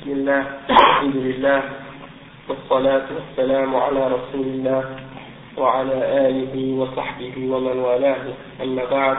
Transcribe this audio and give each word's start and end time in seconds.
بسم 0.00 0.10
الله 0.10 0.42
الحمد 0.70 1.16
لله 1.16 1.60
والصلاة 2.48 3.06
والسلام 3.16 3.76
على 3.76 4.02
رسول 4.16 4.46
الله 4.54 4.82
وعلى 5.56 5.96
آله 6.28 6.54
وصحبه 6.80 7.34
ومن 7.52 7.76
والاه 7.86 8.24
أما 8.62 8.84
بعد 8.90 9.16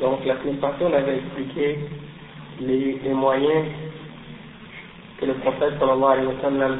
Donc 0.00 0.24
la 0.24 0.36
semaine 0.40 0.56
passée, 0.60 0.84
on 0.84 0.92
avait 0.94 1.16
expliqué 1.18 1.78
les, 2.60 3.00
les 3.04 3.12
moyens 3.14 3.66
que 5.18 5.26
le 5.26 5.34
prophète 5.34 5.74
sallallahu 5.78 6.12
alayhi 6.12 6.26
wa 6.28 6.40
sallam 6.42 6.74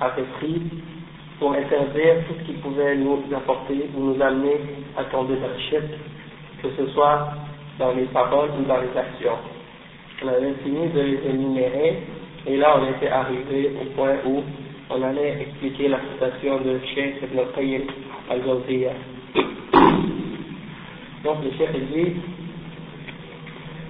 avait 0.00 0.26
pris 0.38 0.62
pour 1.38 1.52
interdire 1.54 2.14
tout 2.26 2.34
ce 2.38 2.44
qui 2.46 2.52
pouvait 2.58 2.96
nous 2.96 3.22
apporter 3.36 3.90
ou 3.96 4.00
nous 4.14 4.22
amener 4.22 4.60
à 4.96 5.04
tomber 5.04 5.36
dans 5.36 5.48
le 5.54 5.60
shirk, 5.70 5.84
que 6.62 6.68
ce 6.76 6.86
soit 6.94 7.28
dans 7.78 7.92
les 7.92 8.06
paroles 8.06 8.50
ou 8.58 8.64
dans 8.64 8.78
les 8.78 8.94
actions. 8.98 9.38
On 10.22 10.28
avait 10.28 10.54
fini 10.64 10.88
de 10.88 11.00
les 11.00 11.18
énumérer 11.30 12.02
et 12.46 12.56
là 12.56 12.76
on 12.80 12.90
était 12.96 13.08
arrivé 13.08 13.72
au 13.80 13.84
point 13.94 14.14
où 14.26 14.42
on 14.90 15.02
allait 15.02 15.42
expliquer 15.42 15.88
la 15.88 15.98
citation 16.12 16.58
de 16.60 16.78
Cheikh 16.94 17.16
Ibn 17.22 17.40
Qayyim 17.54 17.82
al-Jawziyya. 18.30 18.92
Donc 21.24 21.36
le 21.44 21.50
Cheikh 21.58 21.92
dit 21.92 22.16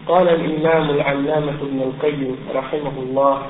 قال 0.08 0.28
الإمام 0.28 0.90
العلامة 0.90 1.58
ابن 1.62 1.80
القيم 1.82 2.36
رحمه 2.54 2.92
الله 2.98 3.42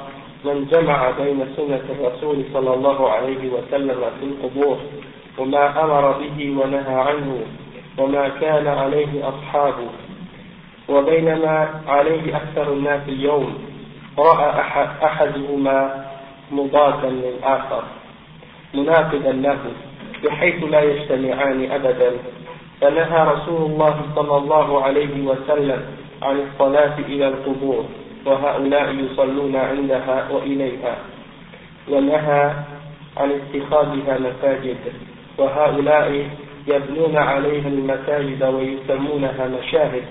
من 0.45 0.66
جمع 0.73 1.10
بين 1.10 1.38
سنة 1.56 1.82
الرسول 1.91 2.45
صلى 2.52 2.74
الله 2.74 3.10
عليه 3.10 3.42
وسلم 3.52 4.00
في 4.20 4.27
القبور 4.27 4.78
وما 5.38 5.84
أمر 5.84 6.12
به 6.18 6.50
ونهى 6.50 6.95
عنه 6.95 7.41
وما 7.98 8.28
كان 8.28 8.66
عليه 8.66 9.28
أصحابه 9.28 9.88
وبينما 10.89 11.81
عليه 11.87 12.37
أكثر 12.37 12.73
الناس 12.73 13.01
اليوم 13.07 13.57
رأى 14.19 14.59
أحد 14.59 14.87
أحدهما 15.03 16.05
مضادا 16.51 17.09
للآخر 17.09 17.84
مناقضا 18.73 19.31
له 19.31 19.59
بحيث 20.23 20.63
لا 20.63 20.81
يجتمعان 20.81 21.71
أبدا. 21.71 22.12
فنهى 22.81 23.27
رسول 23.27 23.71
الله 23.71 24.01
صلى 24.15 24.37
الله 24.37 24.84
عليه 24.84 25.25
وسلم 25.25 25.81
عن 26.21 26.40
الصلاة 26.40 26.99
إلى 26.99 27.27
القبور 27.27 27.85
وهؤلاء 28.25 28.95
يصلون 28.95 29.55
عندها 29.55 30.27
وإليها. 30.31 30.97
ونهى 31.90 32.53
عن 33.18 33.31
اتخاذها 33.31 34.18
مساجد 34.20 34.77
وهؤلاء 35.37 36.29
يبنون 36.68 37.18
عليها 37.18 37.68
المساجد 37.68 38.43
ويسمونها 38.43 39.47
مشاهد. 39.47 40.05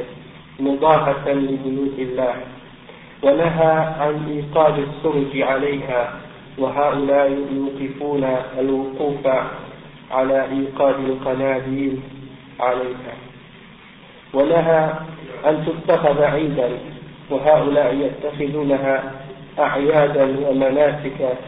مضاهة 0.61 1.28
لبيوت 1.28 1.98
الله 1.98 2.34
ونهى 3.22 3.75
عن 4.00 4.28
إيقاد 4.28 4.78
السرج 4.78 5.42
عليها 5.42 6.12
وهؤلاء 6.58 7.31
يوقفون 7.53 8.25
الوقوف 8.58 9.27
على 10.11 10.45
إيقاد 10.45 10.95
القناديل 11.05 12.00
عليها. 12.61 13.14
ونهى 14.34 14.92
أن 15.47 15.67
تتخذ 15.67 16.23
عيدا 16.23 16.70
وهؤلاء 17.30 17.95
يتخذونها 17.95 19.12
أعيادا 19.58 20.48
ومناسك 20.48 21.39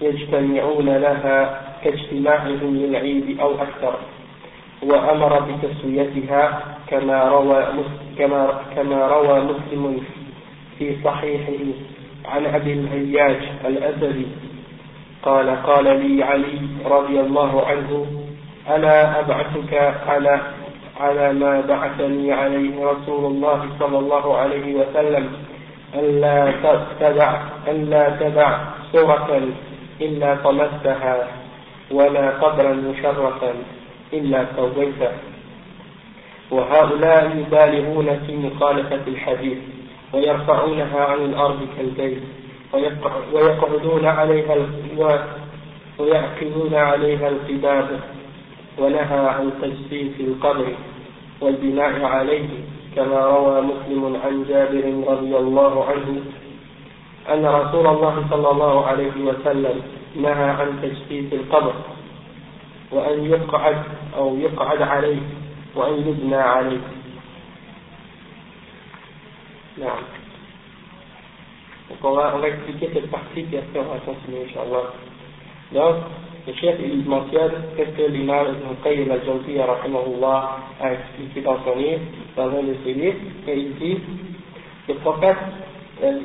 يجتمعون 0.00 0.88
لها 0.88 1.60
كاجتماعهم 1.84 2.76
للعيد 2.76 3.40
أو 3.40 3.54
أكثر. 3.54 3.98
وأمر 4.82 5.40
بتسويتها 5.40 6.60
كما 6.86 7.24
روى 7.24 7.66
كما 8.18 8.60
كما 8.76 9.06
روى 9.06 9.40
مسلم 9.40 10.02
في 10.78 10.96
صحيحه 11.04 11.64
عن 12.24 12.46
أبي 12.46 12.72
الهياج 12.72 13.36
الأسدي 13.64 14.26
قال 15.22 15.62
قال 15.62 15.84
لي 15.84 16.22
علي 16.24 16.58
رضي 16.86 17.20
الله 17.20 17.66
عنه 17.66 18.06
ألا 18.70 19.20
أبعثك 19.20 19.94
على 20.08 20.40
على 21.00 21.32
ما 21.32 21.60
بعثني 21.60 22.32
عليه 22.32 22.86
رسول 22.86 23.32
الله 23.32 23.68
صلى 23.78 23.98
الله 23.98 24.36
عليه 24.36 24.74
وسلم 24.74 25.32
ألا 25.94 26.52
تدع 27.00 27.40
ألا 27.68 28.16
تدع 28.20 28.58
سورة 28.92 29.40
إلا 30.00 30.34
طمستها 30.34 31.28
ولا 31.90 32.30
قبرا 32.30 32.72
مشرفا. 32.72 33.52
إلا 34.12 34.46
سويته 34.56 35.12
وهؤلاء 36.50 37.36
يبالغون 37.36 38.20
في 38.26 38.36
مخالفة 38.36 39.00
الحديث 39.06 39.58
ويرفعونها 40.12 41.04
عن 41.04 41.18
الأرض 41.18 41.60
كالبيت 41.76 42.22
ويقعدون 43.32 44.06
عليها 44.06 44.56
ويعقدون 45.98 46.74
عليها 46.74 47.28
القباب 47.28 48.00
ونهى 48.78 49.28
عن 49.28 49.50
تجسيس 49.62 50.20
القبر 50.20 50.66
والبناء 51.40 52.04
عليه 52.04 52.48
كما 52.96 53.20
روى 53.26 53.60
مسلم 53.60 54.20
عن 54.24 54.44
جابر 54.48 55.12
رضي 55.12 55.36
الله 55.36 55.84
عنه 55.84 56.22
أن 57.32 57.46
رسول 57.46 57.86
الله 57.86 58.24
صلى 58.30 58.50
الله 58.50 58.86
عليه 58.86 59.24
وسلم 59.24 59.82
نهى 60.16 60.50
عن 60.50 60.78
تجسيس 60.82 61.32
القبر. 61.32 61.72
وأن 62.91 63.25
يقعد 63.25 63.83
أو 64.15 64.37
يقعد 64.37 64.81
عليه 64.81 65.21
وأن 65.75 66.07
يبنى 66.07 66.35
عليه 66.35 66.81
نعم 69.77 70.03
Donc 71.89 72.03
on 72.03 72.15
va, 72.15 72.33
on 72.35 72.39
va 72.39 72.49
expliquer 72.49 72.89
cette 72.93 73.09
partie 73.09 73.43
puis 73.43 73.57
après 73.57 73.79
on 73.79 73.93
va 73.93 73.99
continuer, 73.99 74.43
Inch'Allah. 74.43 74.91
Donc, 75.71 75.95
le 76.45 76.53
chef 76.53 76.75
il 76.83 77.05
mentionne 77.05 77.51
qu'est-ce 77.77 77.91
que 77.91 78.11
l'imam 78.11 78.47
Ibn 78.47 78.83
Qayyim 78.83 79.09
al-Jawziyya 79.11 79.65
rahimahullah 79.65 80.57
a 80.81 80.93
expliqué 80.93 81.41
dans 81.41 81.63
son 81.63 81.77
livre, 81.77 82.01
dans 82.35 82.49
un 82.49 82.63
de 82.63 82.75
ses 82.83 82.93
livres, 82.93 83.19
et 83.47 83.57
il 83.57 83.75
dit 83.75 83.99
le 84.89 84.95
prophète, 84.95 85.37
euh, 86.03 86.19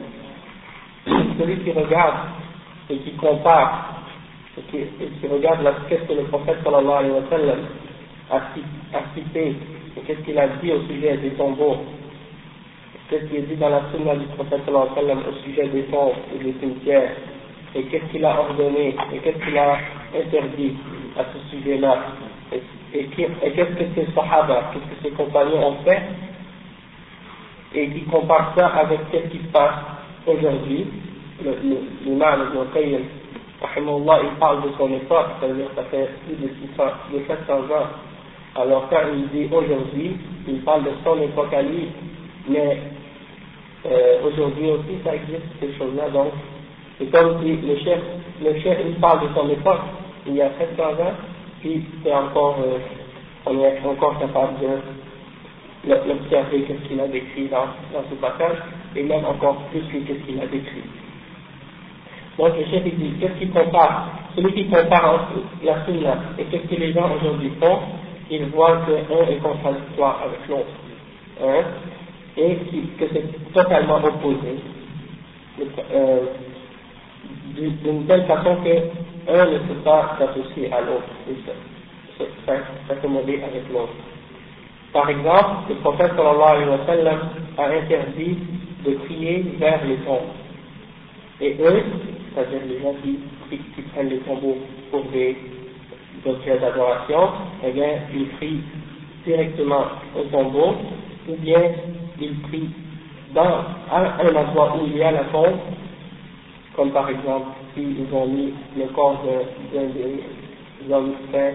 celui 1.39 1.59
qui 1.59 1.73
regarde 1.73 2.15
et 2.91 2.99
qui 2.99 3.13
compare 3.13 4.03
et 4.58 4.62
qui, 4.72 4.78
qui 5.22 5.28
regarde 5.28 5.66
qu'est-ce 5.88 6.04
que 6.04 6.14
le 6.14 6.24
prophète 6.26 6.58
sallallahu 6.64 6.98
alayhi 6.98 7.14
wa 7.14 7.30
sallam 7.30 7.60
a, 8.32 8.42
cité 9.16 9.56
et 9.96 10.02
qu'est-ce 10.06 10.22
qu'il 10.22 10.38
a 10.38 10.48
dit 10.48 10.72
au 10.72 10.82
sujet 10.82 11.18
des 11.18 11.32
tombeaux, 11.32 11.78
qu'est-ce 13.10 13.26
qu'il 13.26 13.38
a 13.38 13.42
dit 13.42 13.56
dans 13.56 13.70
la 13.70 13.82
sunna 13.92 14.16
du 14.16 14.26
prophète 14.28 14.62
sallallahu 14.66 14.98
alayhi 14.98 15.18
wa 15.18 15.30
au 15.30 15.34
sujet 15.46 15.68
des 15.68 15.84
tombes 15.84 16.14
et 16.34 16.44
des 16.44 16.56
cimetières, 16.60 17.12
et 17.76 17.84
qu'est-ce 17.84 18.06
qu'il 18.12 18.26
a 18.26 18.40
ordonné 18.40 18.96
et 19.14 19.18
qu'est-ce 19.20 19.44
qu'il 19.46 19.58
a 19.58 19.78
interdit 20.16 20.74
à 21.18 21.24
ce 21.24 21.56
sujet-là, 21.56 21.98
et, 22.94 23.06
qu'est-ce 23.06 23.74
que 23.76 23.84
ces 23.96 24.12
sahaba, 24.14 24.72
qu'est-ce 24.74 24.86
que 24.86 25.10
ses 25.10 25.16
compagnons 25.16 25.68
ont 25.68 25.76
fait, 25.84 26.02
et 27.76 27.90
qui 27.90 28.02
compare 28.04 28.54
ça 28.58 28.68
avec 28.68 29.00
ce 29.12 29.18
qui 29.30 29.38
se 29.38 29.52
passe 29.52 29.76
aujourd'hui, 30.26 30.88
l'imam 32.06 32.50
Ibn 32.50 32.58
Qayyim, 33.62 33.88
il 34.24 34.40
parle 34.40 34.64
de 34.64 34.70
son 34.78 34.94
époque, 34.94 35.28
c'est-à-dire 35.40 35.68
ça 35.76 35.84
fait 35.86 36.10
plus 36.26 36.36
de, 36.36 36.48
600, 36.48 36.84
de 37.14 37.20
700 37.28 37.54
ans. 37.54 37.88
Alors 38.56 38.88
quand 38.90 39.02
il 39.14 39.28
dit 39.30 39.54
aujourd'hui, 39.54 40.18
il 40.48 40.62
parle 40.62 40.84
de 40.84 40.92
son 41.04 41.20
époque 41.22 41.54
à 41.54 41.62
lui, 41.64 41.88
mais 42.48 42.80
euh, 43.86 44.20
aujourd'hui 44.26 44.72
aussi 44.72 45.02
ça 45.04 45.16
existe 45.16 45.46
ces 45.60 45.74
choses-là, 45.78 46.10
donc 46.10 46.34
c'est 46.98 47.12
comme 47.12 47.42
si 47.42 47.56
le 47.56 47.78
chef, 47.80 48.00
le 48.44 48.60
chef 48.60 48.78
il 48.86 48.96
parle 48.96 49.28
de 49.28 49.34
son 49.34 49.50
époque, 49.50 49.82
il 50.28 50.36
y 50.36 50.42
a 50.42 50.52
700 50.58 50.84
ans, 50.84 51.14
puis 51.62 51.84
c'est 52.04 52.14
encore, 52.14 52.58
euh, 52.64 52.78
on 53.46 53.60
est 53.60 53.80
encore 53.86 54.20
capable 54.20 54.60
de 54.60 55.90
l'observer 55.90 56.62
qu'est-ce 56.62 56.88
qu'il 56.88 57.00
a 57.00 57.08
décrit 57.08 57.48
dans, 57.48 57.68
dans 57.94 58.04
ce 58.10 58.16
passage, 58.16 58.58
et 58.96 59.04
même 59.04 59.26
encore 59.26 59.58
plus 59.72 59.82
que 59.82 60.06
qu'est-ce 60.06 60.26
qu'il 60.26 60.40
a 60.42 60.46
décrit. 60.48 60.84
Donc 62.38 62.56
le 62.58 62.66
chef 62.66 62.84
dit, 62.84 63.14
qu'est-ce 63.20 63.40
qui 63.40 63.50
compare? 63.50 64.10
Celui 64.36 64.54
qui 64.54 64.66
compare 64.70 65.16
entre 65.16 65.42
la 65.64 65.84
sunna 65.86 66.18
et 66.38 66.44
qu'est-ce 66.46 66.68
que 66.68 66.80
les 66.80 66.94
gens 66.94 67.10
aujourd'hui 67.16 67.52
font, 67.60 67.80
il 68.30 68.46
voit 68.48 68.78
que 68.86 68.92
un 68.92 69.28
est 69.30 69.38
contradictoire 69.38 70.22
avec 70.24 70.48
l'autre. 70.48 70.70
Hein, 71.44 71.64
et 72.38 72.56
que 73.00 73.06
c'est 73.12 73.54
totalement 73.54 73.98
opposé. 73.98 74.60
Euh, 75.92 76.20
d'une 77.56 78.06
telle 78.06 78.26
façon 78.26 78.58
que 78.64 79.32
un 79.32 79.46
ne 79.46 79.58
peut 79.58 79.82
pas 79.84 80.16
s'associer 80.20 80.72
à 80.72 80.82
l'autre, 80.82 81.08
s'accommoder 82.88 83.42
avec 83.44 83.64
l'autre. 83.74 83.94
Par 84.94 85.10
exemple, 85.10 85.70
le 85.70 85.76
prophète 85.76 86.12
sallallahu 86.16 86.42
alayhi 86.42 86.70
wa 86.70 86.86
sallam 86.86 87.20
a 87.58 87.66
interdit 87.66 88.38
de 88.86 88.92
prier 89.06 89.46
vers 89.60 89.84
les 89.86 89.98
tombes. 89.98 90.32
Et 91.42 91.58
eux, 91.60 91.84
c'est-à-dire 92.38 92.62
les 92.68 92.82
gens 92.82 92.94
qui, 93.04 93.18
qui, 93.50 93.82
prennent 93.94 94.10
les 94.10 94.20
tombeaux 94.20 94.58
pour 94.92 95.04
des 95.06 95.36
objets 96.26 96.60
d'adoration, 96.60 97.30
eh 97.66 97.72
bien, 97.72 97.90
ils 98.14 98.28
prient 98.38 98.62
directement 99.26 99.86
au 100.16 100.24
tombeau, 100.26 100.76
ou 101.28 101.36
bien 101.38 101.62
ils 102.22 102.40
prient 102.42 102.70
dans 103.34 103.64
un, 103.92 104.04
un 104.20 104.36
endroit 104.36 104.78
où 104.78 104.86
il 104.86 104.98
y 104.98 105.04
a 105.04 105.12
la 105.12 105.24
tombe, 105.26 105.58
comme 106.76 106.92
par 106.92 107.10
exemple 107.10 107.48
s'ils 107.74 108.06
ont 108.14 108.28
mis 108.28 108.54
le 108.78 108.86
corps 108.94 109.24
d'un 109.74 109.86
des 109.88 110.94
hommes 110.94 111.14
saints, 111.32 111.54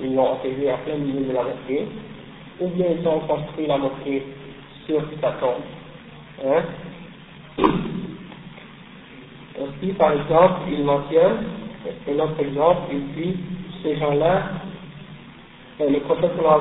ils 0.00 0.14
l'ont 0.14 0.32
enterré 0.32 0.70
à 0.70 0.78
plein 0.78 0.96
milieu 0.96 1.26
de 1.26 1.32
la 1.32 1.42
mosquée, 1.42 1.86
ou 2.60 2.68
bien 2.68 2.86
ils 2.98 3.06
ont 3.06 3.20
construit 3.20 3.66
la 3.66 3.76
mosquée 3.76 4.22
sur 4.86 5.02
sa 5.20 5.32
tombe. 5.32 5.62
Hein? 6.44 6.62
Aussi, 9.62 9.92
par 9.92 10.12
exemple, 10.12 10.62
il 10.72 10.82
mentionne, 10.82 11.44
un 12.08 12.18
autre 12.18 12.40
exemple, 12.40 12.80
il 12.92 13.12
dit, 13.14 13.36
ces 13.82 13.96
gens-là, 13.96 14.42
euh, 15.80 15.88
le 15.88 16.00
prophète 16.00 16.32
a 16.44 16.56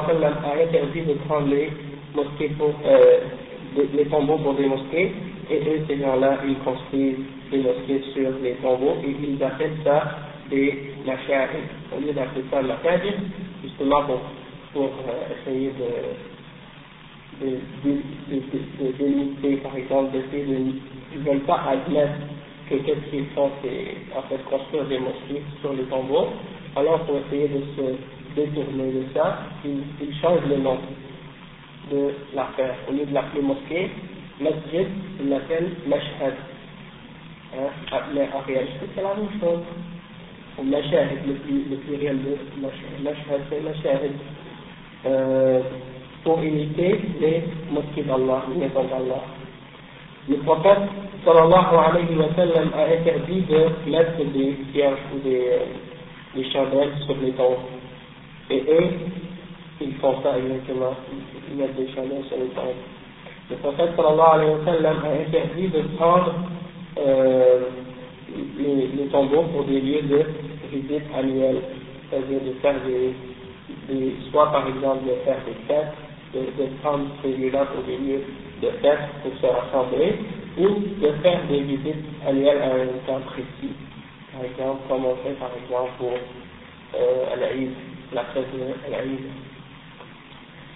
interdit 0.62 1.01
de 1.01 1.13
prendre 1.25 1.48
les 1.48 1.71
mosquées 2.13 2.50
pour, 2.59 2.74
euh, 2.86 3.21
les 3.94 4.06
tombeaux 4.06 4.38
pour 4.38 4.53
des 4.53 4.68
mosquées, 4.68 5.13
et 5.50 5.57
eux, 5.68 5.83
ces 5.88 5.98
gens-là, 6.00 6.38
ils 6.48 6.59
construisent 6.59 7.18
des 7.50 7.57
mosquées 7.59 8.03
sur 8.13 8.30
les 8.44 8.53
tombeaux, 8.56 8.98
et 9.03 9.15
ils 9.27 9.44
appellent 9.44 9.77
ça 9.83 10.18
des 10.51 10.94
machahid. 11.06 11.63
Au 11.95 12.00
lieu 12.01 12.13
d'appeler 12.13 12.44
ça 12.51 12.62
machahid, 12.62 13.15
justement 13.63 14.03
pour, 14.03 14.21
euh, 14.83 15.33
essayer 15.42 15.71
de, 15.71 15.89
de, 17.42 17.57
par 19.57 19.75
exemple, 19.75 20.12
d'essayer 20.12 20.45
de, 20.45 20.56
ils 21.13 21.19
ne 21.19 21.24
veulent 21.24 21.42
pas 21.42 21.62
admettre 21.68 22.13
que 22.72 22.78
qu'est-ce 22.78 23.10
qu'ils 23.10 23.26
font, 23.36 23.52
c'est 23.62 24.18
en 24.18 24.22
fait 24.24 24.42
construire 24.50 24.86
des 24.86 25.00
mosquées 25.00 25.44
sur 25.60 25.74
les 25.74 25.84
tombeaux. 25.84 26.28
Alors, 26.76 27.00
pour 27.02 27.18
essayer 27.18 27.50
de 27.50 27.62
se 27.76 28.36
détourner 28.36 28.92
de 28.92 29.04
ça, 29.14 29.40
ils, 29.66 30.16
changent 30.22 30.48
le 30.48 30.58
nom 30.58 30.78
de 31.92 32.12
l'affaire. 32.34 32.76
Au 32.88 32.94
lieu 32.94 33.06
de 33.06 33.14
l'appeler 33.14 33.42
mosquée, 33.42 33.90
masjid, 34.40 34.88
ils 35.20 35.30
l'appellent 35.30 35.72
mashhad. 35.86 36.34
Hein? 37.54 37.68
Ah, 37.92 38.04
mais 38.16 38.30
en 38.34 38.40
réalité, 38.40 38.86
c'est 38.96 39.04
la 39.04 39.16
même 39.16 39.40
chose. 39.40 39.64
Ou 40.58 40.64
mashahid, 40.64 41.20
le, 41.28 41.76
pluriel 41.78 42.20
de 42.24 42.38
mashhad, 43.04 43.42
c'est 43.50 43.62
mashahid. 43.62 44.14
Euh, 45.06 45.62
pour 46.24 46.42
imiter 46.42 47.02
les 47.20 47.44
mosquées 47.72 48.04
d'Allah, 48.04 48.46
les 48.50 48.68
maisons 48.68 48.84
d'Allah. 48.84 49.24
Le 50.30 50.38
prophète 50.38 50.78
sallallahu 51.26 51.76
alayhi 51.76 52.16
wa 52.16 52.26
a 52.26 52.86
interdit 52.94 53.42
de 53.42 53.90
mettre 53.90 54.18
des 54.34 54.56
cierges 54.72 55.00
ou 55.16 55.20
des, 55.28 55.50
des 56.36 56.52
chandelles 56.52 56.94
sur 57.06 57.16
les 57.22 57.32
tombes. 57.32 57.58
Et 58.52 58.62
eux, 58.70 58.90
ils 59.82 59.96
font 59.96 60.22
ça 60.22 60.38
exactement, 60.38 60.96
ils 61.50 61.58
mettent 61.58 61.76
des 61.76 61.88
chandelles 61.94 62.24
sur 62.28 62.38
les 62.38 62.50
tombes. 62.50 62.82
Le 63.50 63.56
prophète 63.58 63.96
sallallahu 63.96 64.30
alayhi 64.34 64.84
wa 64.84 64.90
a 64.90 65.22
interdit 65.28 65.68
de 65.70 65.82
prendre 65.98 66.34
euh, 67.00 67.60
les, 68.60 68.88
les 68.88 69.08
tombeaux 69.12 69.44
pour 69.54 69.64
des 69.64 69.82
lieux 69.82 70.04
de 70.04 70.26
visite 70.72 71.04
annuelle, 71.18 71.62
c'est-à-dire 72.10 72.42
de 72.42 72.52
faire 72.62 72.76
des, 72.86 73.14
des, 73.92 74.16
soit 74.30 74.52
par 74.52 74.68
exemple 74.68 75.06
de 75.06 75.16
faire 75.26 75.40
des 75.48 75.56
fêtes, 75.68 75.94
de, 76.34 76.64
de 76.64 76.70
prendre 76.84 77.06
ces 77.24 77.30
lieux-là 77.30 77.66
pour 77.66 77.84
des 77.84 77.98
lieux 77.98 78.24
de 78.62 78.69
fêtes 78.81 79.00
pour 79.24 79.34
se 79.40 79.46
rassembler, 79.46 80.16
ou 80.58 80.68
de 81.02 81.12
faire 81.24 81.40
des 81.48 81.62
visites 81.62 82.06
annuelles 82.28 82.62
à 82.62 82.74
un 82.75 82.88
temps 83.08 83.25
précis. 83.25 83.74
Par 84.34 84.44
exemple, 84.46 84.81
comme 84.88 85.06
on 85.06 85.16
fait 85.18 85.34
par 85.40 85.52
exemple 85.56 85.92
pour 85.98 86.13
euh, 86.96 87.36
l'Aïd, 87.40 87.72
la 88.13 88.24
fête 88.25 88.46
de 88.54 88.92
l'Aïd, 88.92 89.19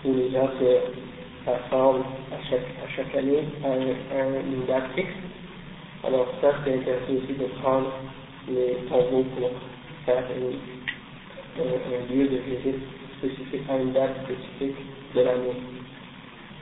où 0.03 0.13
les 0.13 0.31
gens 0.31 0.49
se 0.59 1.49
rassemblent 1.49 2.05
à 2.31 2.49
chaque, 2.49 2.67
à 2.83 2.89
chaque 2.95 3.15
année 3.15 3.43
à, 3.63 3.67
un, 3.67 4.33
une 4.39 4.65
date 4.65 4.91
fixe. 4.95 5.09
Alors 6.03 6.27
ça, 6.41 6.53
c'est 6.63 6.75
intéressant 6.75 7.13
aussi 7.13 7.33
de 7.33 7.45
prendre 7.61 7.91
les 8.47 8.75
tombeaux 8.89 9.25
pour 9.37 9.51
faire 10.05 10.23
un, 10.23 11.61
un 11.61 12.13
lieu 12.13 12.27
de 12.27 12.37
visite 12.37 12.81
spécifique 13.17 13.63
à 13.69 13.77
une 13.77 13.91
date 13.93 14.15
spécifique 14.25 14.75
de 15.15 15.21
l'année. 15.21 15.74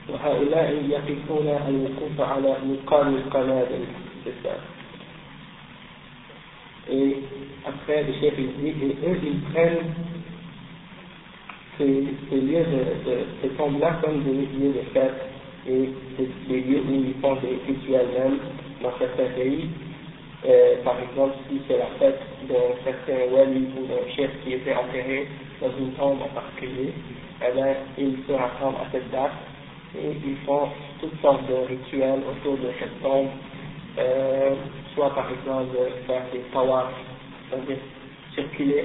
وهؤلاء 0.09 0.83
يقفون 0.89 1.47
الوقوف 1.47 2.21
على 2.21 2.55
مقام 2.65 3.15
القنادل 3.15 3.85
Et 6.91 7.17
après, 7.65 8.03
le 8.03 8.13
chef 8.13 8.33
il 8.37 8.51
dit, 8.61 8.73
et 8.83 9.07
eux, 9.07 9.19
ils 9.23 9.41
prennent 9.51 9.93
ces, 11.77 12.03
ces 12.29 12.35
lieux 12.35 12.65
de, 12.65 13.09
de 13.09 13.17
ces 13.41 13.49
tombes-là 13.49 13.99
comme 14.03 14.23
des 14.23 14.33
lieux 14.33 14.73
de 14.73 14.81
fête 14.91 15.29
et 15.67 15.89
des, 16.17 16.61
lieux 16.61 16.81
où 16.89 16.93
ils 16.93 17.13
font 17.21 17.35
des 17.35 17.59
rituels 17.67 18.07
même 18.17 18.39
dans 18.81 18.91
certains 18.97 19.29
pays. 19.35 19.69
Euh, 20.45 20.75
par 20.83 20.95
exemple, 20.99 21.35
si 21.49 21.61
c'est 21.67 21.77
la 21.77 21.87
fête 21.99 22.21
d'un 22.47 22.73
certain 22.83 23.33
wali 23.33 23.67
ou 23.77 23.85
d'un 23.85 24.09
chef 24.15 24.31
qui 24.43 24.53
était 24.53 24.73
enterré 24.73 25.27
dans 25.61 25.71
une 25.77 25.91
tombe 25.93 26.21
en 26.21 26.33
particulier, 26.33 26.93
eh 27.47 27.53
bien, 27.53 27.75
ils 27.97 28.17
se 28.27 28.33
rassemblent 28.33 28.77
à 28.77 28.87
cette 28.91 29.09
date 29.11 29.31
et 29.96 30.16
ils 30.26 30.36
font 30.46 30.68
toutes 31.00 31.20
sortes 31.20 31.46
de 31.46 31.54
rituels 31.68 32.22
autour 32.28 32.56
de 32.58 32.70
cette 32.78 33.02
tombe, 33.02 33.28
euh, 33.98 34.54
soit 34.94 35.14
par 35.14 35.28
exemple 35.30 35.76
faire 36.06 36.22
des 36.32 36.40
tawaf, 36.52 36.92
c'est-à-dire 37.50 37.78
circuler 38.34 38.84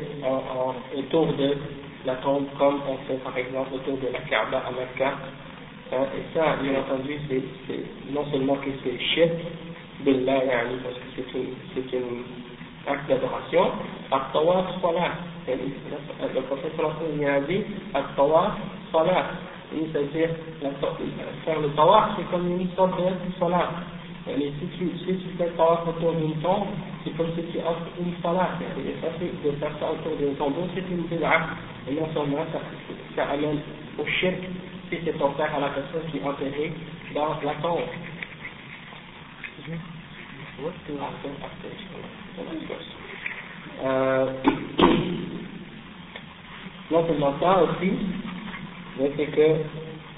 autour 0.95 1.33
de 1.33 1.55
la 2.05 2.15
tombe 2.15 2.45
comme 2.57 2.81
on 2.87 2.97
fait 3.07 3.21
par 3.23 3.37
exemple 3.37 3.73
autour 3.73 3.97
de 3.97 4.07
la 4.13 4.19
Kaaba 4.19 4.63
à 4.67 4.71
Mecca. 4.71 5.13
Hein, 5.91 6.05
et 6.15 6.37
ça, 6.37 6.57
bien 6.61 6.79
entendu, 6.79 7.17
c'est 7.27 8.13
non 8.13 8.23
seulement 8.31 8.55
que 8.57 8.69
c'est 8.83 8.99
shirk, 9.15 9.31
billah, 10.01 10.41
parce 10.83 10.95
que 10.95 11.01
c'est 11.15 11.37
une, 11.37 11.55
c'est 11.73 11.97
une 11.97 12.23
acte 12.87 13.09
d'adoration, 13.09 13.71
at-tawaf 14.11 14.65
salat. 14.81 15.13
Le 15.47 16.41
prophète 16.41 16.73
sallallahu 16.77 17.25
a 17.25 17.39
dit, 17.41 17.63
at-tawaf 17.95 18.53
salat 18.91 19.25
c'est-à-dire 19.71 20.29
faire 21.45 21.59
le 21.59 21.69
tawaf, 21.69 22.11
c'est 22.17 22.29
comme 22.31 22.47
une 22.59 22.69
sorte 22.75 22.97
de 22.97 23.39
salat. 23.39 23.69
Mais 24.27 24.51
si 24.59 24.67
tu, 24.77 24.89
si 24.99 25.17
tu 25.17 25.29
fais 25.37 25.49
tawaf 25.57 25.87
autour 25.87 26.13
d'une 26.13 26.35
tombe, 26.41 26.67
c'est 27.03 27.15
comme 27.15 27.27
si 27.35 27.43
tu 27.51 27.59
offres 27.59 27.85
une 27.99 28.13
salat. 28.21 28.49
Et 28.61 28.95
ça, 29.01 29.07
de 29.19 29.51
faire 29.57 29.71
ça 29.79 29.91
autour 29.91 30.15
d'une 30.17 30.35
tombe, 30.35 30.53
c'est 30.73 30.81
une 30.89 31.03
bid'a. 31.03 31.41
Et 31.87 31.93
non 31.93 32.07
seulement 32.13 32.45
ça, 32.51 32.59
ça 33.15 33.29
amène 33.31 33.59
au 33.97 34.05
shirk 34.05 34.37
si 34.89 34.97
c'est 35.05 35.21
offert 35.21 35.55
à 35.55 35.59
la 35.59 35.69
personne 35.69 36.09
qui 36.11 36.17
est 36.17 36.23
enterrée 36.23 36.73
dans 37.13 37.35
la 37.43 37.53
tombe. 37.61 37.79
Euh, 43.85 44.25
seulement 46.89 47.33
ça 47.39 47.63
aussi, 47.63 47.91
c'est 49.17 49.25
que 49.27 49.55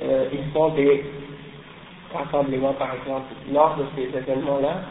euh, 0.04 0.30
ils 0.34 0.52
font 0.52 0.70
des 0.70 1.04
rassemblements, 2.14 2.74
par 2.74 2.94
exemple, 2.96 3.34
lors 3.52 3.76
de 3.78 3.86
ces 3.96 4.18
événements-là, 4.18 4.82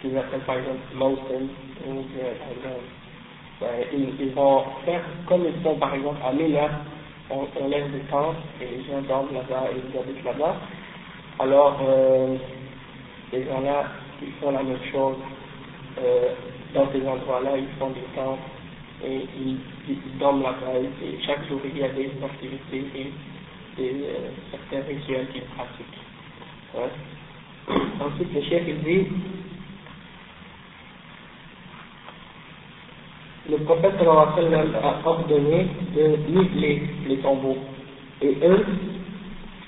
qu'ils 0.00 0.16
appellent 0.16 0.40
par 0.40 0.56
exemple 0.56 0.78
Mountain, 0.94 1.46
ils, 3.92 4.32
vont 4.34 4.64
faire 4.84 5.02
comme 5.26 5.44
ils 5.44 5.62
font 5.62 5.76
par 5.76 5.94
exemple 5.94 6.18
à 6.24 6.32
Mina, 6.32 6.70
on, 7.30 7.46
on 7.60 7.68
laisse 7.68 7.90
des 7.92 8.00
tentes 8.10 8.36
et 8.60 8.66
les 8.66 8.84
gens 8.84 9.02
dorment 9.02 9.34
là-bas 9.34 9.68
et 9.70 9.76
ils 9.76 9.98
habitent 9.98 10.24
là-bas. 10.24 10.56
Alors, 11.38 11.78
euh, 11.82 12.36
ces 13.30 13.44
gens-là, 13.44 13.84
ils 14.22 14.32
font 14.40 14.50
la 14.50 14.62
même 14.62 14.78
chose. 14.92 15.16
Euh, 15.98 16.34
dans 16.74 16.90
ces 16.92 17.06
endroits-là, 17.06 17.56
ils 17.56 17.68
font 17.78 17.90
des 17.90 18.04
tentes 18.14 18.38
et 19.04 19.26
ils, 19.38 20.18
dorment 20.18 20.42
là-bas 20.42 20.78
et 20.78 21.22
chaque 21.24 21.48
jour 21.48 21.60
il 21.64 21.78
y 21.78 21.82
a 21.82 21.88
des 21.88 22.10
activités 22.22 22.84
et 22.94 23.12
des, 23.76 23.92
euh, 24.04 24.30
certains 24.50 24.86
rituels 24.86 25.28
qu'ils 25.32 25.42
pratiquent. 25.42 25.86
Ensuite, 28.00 28.34
le 28.34 28.42
chef 28.42 28.62
il 28.66 28.82
dit 28.82 29.06
le 33.50 33.56
prophète 33.58 33.94
a 34.00 35.00
ordonné 35.04 35.66
de 35.96 36.16
niveler 36.30 36.82
les 37.08 37.16
tombeaux. 37.16 37.56
Et 38.22 38.36
eux, 38.44 38.64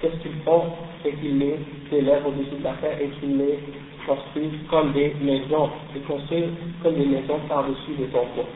qu'est-ce 0.00 0.16
qu'ils 0.22 0.40
font? 0.44 0.64
C'est 1.02 1.12
qu'ils 1.20 1.38
les 1.38 1.58
élèvent 1.90 2.26
au-dessus 2.26 2.58
de 2.60 2.64
la 2.64 2.74
terre 2.74 2.96
et 3.00 3.08
qu'ils 3.18 3.38
les 3.38 3.58
construisent 4.06 4.60
comme 4.70 4.92
des 4.92 5.14
maisons, 5.20 5.70
ils 5.96 6.02
construisent 6.02 6.50
comme 6.82 6.94
des 6.94 7.06
maisons 7.06 7.40
par-dessus 7.48 7.92
les 7.98 8.06
tombeaux. 8.06 8.46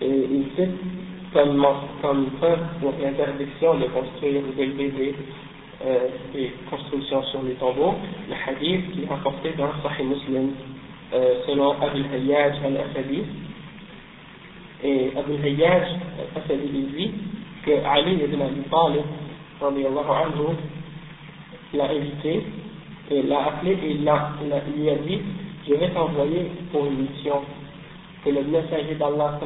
Et 0.00 0.26
il 0.30 0.44
cite 0.56 0.70
comme, 1.32 1.64
comme 2.02 2.26
preuve 2.38 2.58
pour 2.80 2.92
l'interdiction 3.00 3.74
de 3.74 3.84
construire 3.86 4.42
ou 4.48 4.52
d'élever 4.56 4.90
des, 4.90 5.14
euh, 5.84 6.08
des 6.34 6.52
constructions 6.68 7.22
sur 7.24 7.42
les 7.42 7.54
tombeaux, 7.54 7.94
le 8.28 8.34
hadith 8.34 8.90
qui 8.92 9.04
est 9.04 9.08
rapporté 9.08 9.52
dans 9.56 9.70
Sahih 9.82 10.04
Muslim 10.04 10.50
euh, 11.12 11.34
selon 11.46 11.72
Abu 11.80 12.04
Hayyaj 12.12 12.56
al-Asadi. 12.64 13.22
Et 14.82 15.10
Abu 15.16 15.34
Hayyaj 15.42 15.88
al-Asadi 16.36 16.68
dit 16.96 17.10
que 17.64 17.72
Ali 17.84 18.14
ibn 18.14 18.42
Abi 18.42 18.62
Talib 18.70 19.04
anhu 19.62 20.56
l'a 21.74 21.84
invité 21.84 22.42
et 23.10 23.22
l'a 23.22 23.46
appelé 23.46 23.72
et 23.72 23.90
il, 23.90 24.02
lui 24.76 24.90
a 24.90 24.94
dit 24.96 25.20
je 25.68 25.74
vais 25.74 25.90
t'envoyer 25.90 26.50
pour 26.72 26.86
une 26.86 27.06
mission 27.06 27.42
que 28.24 28.30
le 28.30 28.42
messager 28.44 28.94
d'Allah 28.96 29.38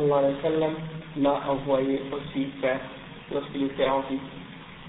m'a 1.16 1.42
envoyé 1.48 2.02
aussi 2.12 2.46
faire 2.60 2.80
lorsqu'il 3.32 3.64
était 3.64 3.86
en 3.86 4.00
vie. 4.00 4.18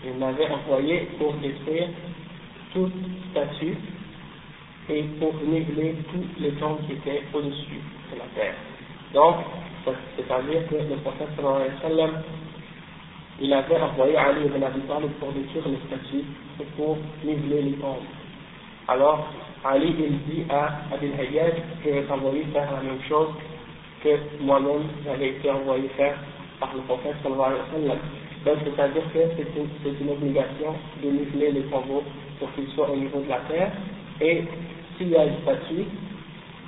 Il 0.05 0.13
m'avait 0.15 0.49
envoyé 0.49 1.07
pour 1.17 1.33
détruire 1.35 1.89
toute 2.73 2.93
statue 3.31 3.77
et 4.89 5.03
pour 5.19 5.33
niveler 5.47 5.95
tous 6.11 6.41
les 6.41 6.51
tombes 6.53 6.79
qui 6.85 6.93
étaient 6.93 7.23
au-dessus 7.33 7.81
de 8.11 8.19
la 8.19 8.25
terre. 8.35 8.55
Donc, 9.13 9.35
c'est-à-dire 10.15 10.67
que 10.67 10.75
le 10.75 10.95
prophète 11.01 11.29
sallam, 11.81 12.21
il 13.39 13.53
avait 13.53 13.79
envoyé 13.79 14.15
Ali 14.17 14.45
ibn 14.45 14.63
Abi 14.63 14.81
Talib 14.81 15.11
pour 15.19 15.31
détruire 15.31 15.67
les 15.67 15.77
statues 15.87 16.25
et 16.59 16.65
pour 16.75 16.97
niveler 17.23 17.61
les 17.61 17.73
tombes. 17.73 18.03
Alors, 18.87 19.27
Ali 19.63 19.95
il 19.97 20.19
dit 20.29 20.45
à 20.49 20.93
Abil 20.93 21.11
Hayyad 21.19 21.53
je 21.83 21.89
vais 21.89 22.03
t'envoyer 22.03 22.45
faire 22.53 22.71
la 22.71 22.81
même 22.81 23.01
chose 23.09 23.29
que 24.05 24.43
moi-même 24.43 24.83
j'avais 25.03 25.29
été 25.29 25.49
envoyé 25.49 25.89
faire 25.97 26.15
par 26.59 26.73
le 26.75 26.81
prophète 26.81 27.15
sallallahu 27.23 27.53
alayhi. 27.75 27.99
Donc, 28.45 28.57
c'est-à-dire 28.63 29.03
que 29.11 29.19
c'est 29.35 29.59
une, 29.59 29.95
une, 30.01 30.11
obligation 30.11 30.75
de 31.03 31.09
niveler 31.09 31.51
les 31.51 31.63
tombeaux 31.63 32.03
pour 32.39 32.53
qu'ils 32.53 32.67
soient 32.75 32.91
au 32.91 32.95
niveau 32.95 33.19
de 33.21 33.29
la 33.29 33.39
terre. 33.49 33.71
Et 34.21 34.43
s'il 34.97 35.09
y 35.09 35.15
a 35.15 35.25
une 35.25 35.41
statue, 35.41 35.85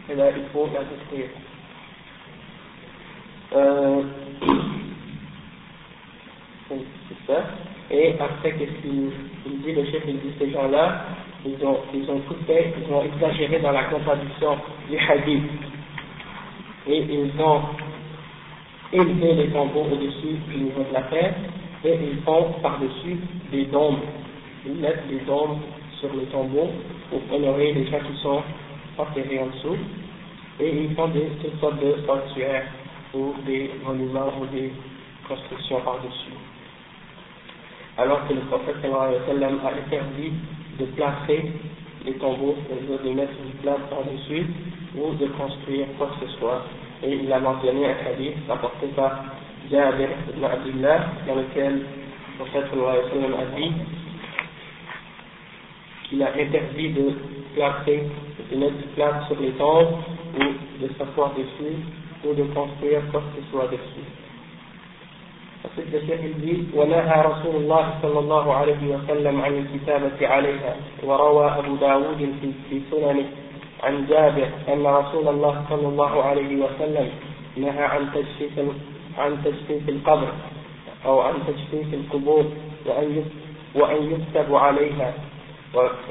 eh 0.10 0.14
il 0.14 0.50
faut 0.52 0.68
la 0.74 0.84
détruire. 0.84 1.30
Euh, 3.56 4.04
ça. 7.28 7.44
Et 7.92 8.16
après, 8.20 8.54
qu'est-ce 8.54 8.82
qu'il 8.82 9.12
dit 9.62 9.72
Le 9.74 9.86
chef, 9.86 10.04
il 10.08 10.20
dit 10.20 10.34
ces 10.40 10.50
gens-là, 10.52 11.06
ils 11.46 11.64
ont, 11.64 11.80
ils 11.94 12.10
ont 12.10 12.20
tout 12.22 12.36
fait, 12.48 12.74
ils 12.78 12.94
ont 12.94 13.04
exagéré 13.04 13.60
dans 13.60 13.72
la 13.72 13.84
contradiction 13.86 14.58
du 14.90 14.98
hadith. 14.98 15.44
Et 16.88 17.04
ils 17.10 17.42
ont 17.42 17.62
élevé 18.94 19.34
les 19.34 19.50
tombeaux 19.50 19.86
au-dessus 19.92 20.38
du 20.50 20.58
niveau 20.58 20.84
de 20.84 20.94
la 20.94 21.02
terre 21.04 21.36
et 21.84 21.98
ils 22.02 22.22
font 22.24 22.54
par-dessus 22.62 23.18
des 23.52 23.66
dômes. 23.66 24.00
Ils 24.66 24.76
mettent 24.76 25.08
des 25.08 25.20
dômes 25.20 25.60
sur 26.00 26.14
les 26.14 26.26
tombeaux 26.26 26.70
pour 27.10 27.22
honorer 27.32 27.74
les 27.74 27.88
gens 27.88 28.00
qui 28.00 28.22
sont 28.22 28.42
enterrés 28.98 29.40
en 29.40 29.48
dessous. 29.48 29.78
Et 30.60 30.84
ils 30.84 30.96
font 30.96 31.10
des, 31.10 31.30
sortes 31.60 31.80
de 31.80 31.96
sanctuaires 32.06 32.66
ou 33.14 33.34
des 33.46 33.72
monuments 33.86 34.32
ou 34.42 34.46
des 34.48 34.72
constructions 35.28 35.82
par-dessus. 35.82 36.34
Alors 37.98 38.28
que 38.28 38.34
le 38.34 38.42
prophète 38.42 38.78
a 38.84 39.10
interdit 39.10 40.34
de 40.80 40.86
placer 40.86 41.52
les 42.08 42.14
tombeaux, 42.14 42.56
c'est-à-dire 42.68 43.04
de 43.04 43.10
mettre 43.16 43.34
une 43.46 43.60
place 43.62 43.82
par-dessus 43.90 44.48
ou 44.96 45.14
de 45.16 45.28
construire 45.28 45.88
quoi 45.98 46.08
que 46.08 46.26
ce 46.26 46.38
soit. 46.38 46.64
Et 47.04 47.14
il 47.14 47.32
a 47.32 47.40
mentionné 47.40 47.86
un 47.86 47.96
hadith 48.08 48.36
rapporté 48.48 48.88
par 48.96 49.26
Jabir 49.70 50.10
ibn 50.34 50.44
Abdullah 50.46 51.00
dans 51.28 51.36
lequel 51.36 51.74
le 51.80 52.46
prophète 52.46 52.66
a 52.74 53.56
dit 53.56 53.72
qu'il 56.10 56.24
a 56.24 56.30
interdit 56.30 56.90
de 56.94 57.12
placer, 57.54 58.04
de 58.52 58.58
mettre 58.58 58.76
une 58.76 58.94
place 58.96 59.28
sur 59.28 59.40
les 59.42 59.52
tombes 59.52 59.98
ou 60.36 60.84
de 60.84 60.90
s'asseoir 60.98 61.34
dessus 61.34 61.76
ou 62.26 62.34
de 62.34 62.44
construire 62.54 63.02
quoi 63.12 63.22
que 63.22 63.42
ce 63.42 63.52
soit 63.52 63.68
dessus. 63.68 64.27
Il 65.66 66.34
dit 66.42 66.70
ونهى 66.76 67.22
رسول 67.22 67.56
الله 67.56 67.94
صلى 68.02 68.20
الله 68.20 68.54
عليه 68.54 68.82
وسلم 68.96 69.42
عن 69.42 69.54
الكتابة 69.58 70.28
عليها 70.28 70.76
وروى 71.04 71.46
أبو 71.46 71.76
داود 71.76 72.34
في, 72.70 72.82
سننه 72.92 73.26
عن 73.84 74.06
جابر 74.06 74.50
أن 74.74 74.86
رسول 74.86 75.28
الله 75.28 75.66
صلى 75.70 75.88
الله 75.88 76.24
عليه 76.24 76.56
وسلم 76.56 77.10
نهى 77.58 77.84
عن 77.84 78.10
تجسيس 78.14 78.66
عن 79.18 79.38
تجسيس 79.44 79.90
القبر 79.90 80.28
أو 81.06 81.22
عن 81.22 81.34
تجسيس 81.48 81.94
القبور 81.94 82.46
وأن 82.86 83.26
وأن 83.76 84.12
يكتب 84.12 84.56
عليها. 84.56 85.14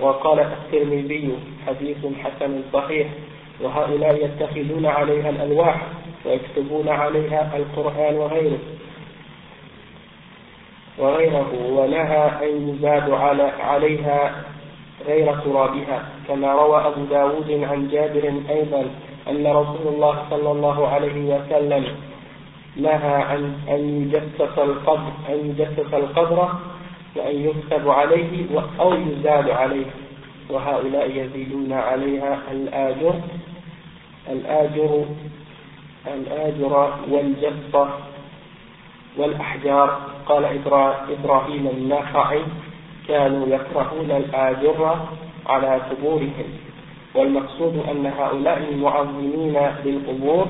وقال 0.00 0.40
الترمذي 0.40 1.38
حديث 1.66 2.06
حسن 2.22 2.62
صحيح 2.72 3.08
وهؤلاء 3.60 4.24
يتخذون 4.24 4.86
عليها 4.86 5.30
الألواح 5.30 5.86
ويكتبون 6.24 6.88
عليها 6.88 7.56
القرآن 7.56 8.14
وغيره. 8.14 8.58
وغيره 10.98 11.52
ونهى 11.68 12.30
أن 12.42 12.68
يزاد 12.68 13.10
على 13.10 13.42
عليها 13.42 14.44
غير 15.06 15.34
ترابها 15.34 16.08
كما 16.28 16.52
روى 16.52 16.86
أبو 16.86 17.04
داود 17.04 17.50
عن 17.50 17.88
جابر 17.88 18.32
أيضا 18.50 18.84
أن 19.28 19.46
رسول 19.46 19.94
الله 19.94 20.24
صلى 20.30 20.50
الله 20.50 20.88
عليه 20.88 21.34
وسلم 21.34 21.86
نهى 22.76 23.14
عن 23.22 23.54
أن 23.68 24.02
يجسس 24.02 24.58
القبر 24.58 25.12
أن 25.28 25.54
يجسس 25.58 25.94
القبر 25.94 26.48
وأن 27.16 27.36
يكتب 27.36 27.88
عليه 27.88 28.60
أو 28.80 28.94
يزاد 28.94 29.50
عليه 29.50 29.86
وهؤلاء 30.50 31.10
يزيدون 31.10 31.72
عليها 31.72 32.38
الآجر 32.50 33.14
الآجر 34.30 35.04
الآجر 36.06 36.92
والجصة 37.10 37.88
والأحجار. 39.16 40.00
قال 40.26 40.44
إبراهيم 41.10 41.66
النخعي 41.66 42.42
كانوا 43.08 43.46
يكرهون 43.46 44.10
الآجر 44.10 44.96
على 45.46 45.80
قبورهم 45.90 46.48
والمقصود 47.14 47.82
أن 47.90 48.06
هؤلاء 48.06 48.68
المعظمين 48.72 49.56
للقبور 49.84 50.46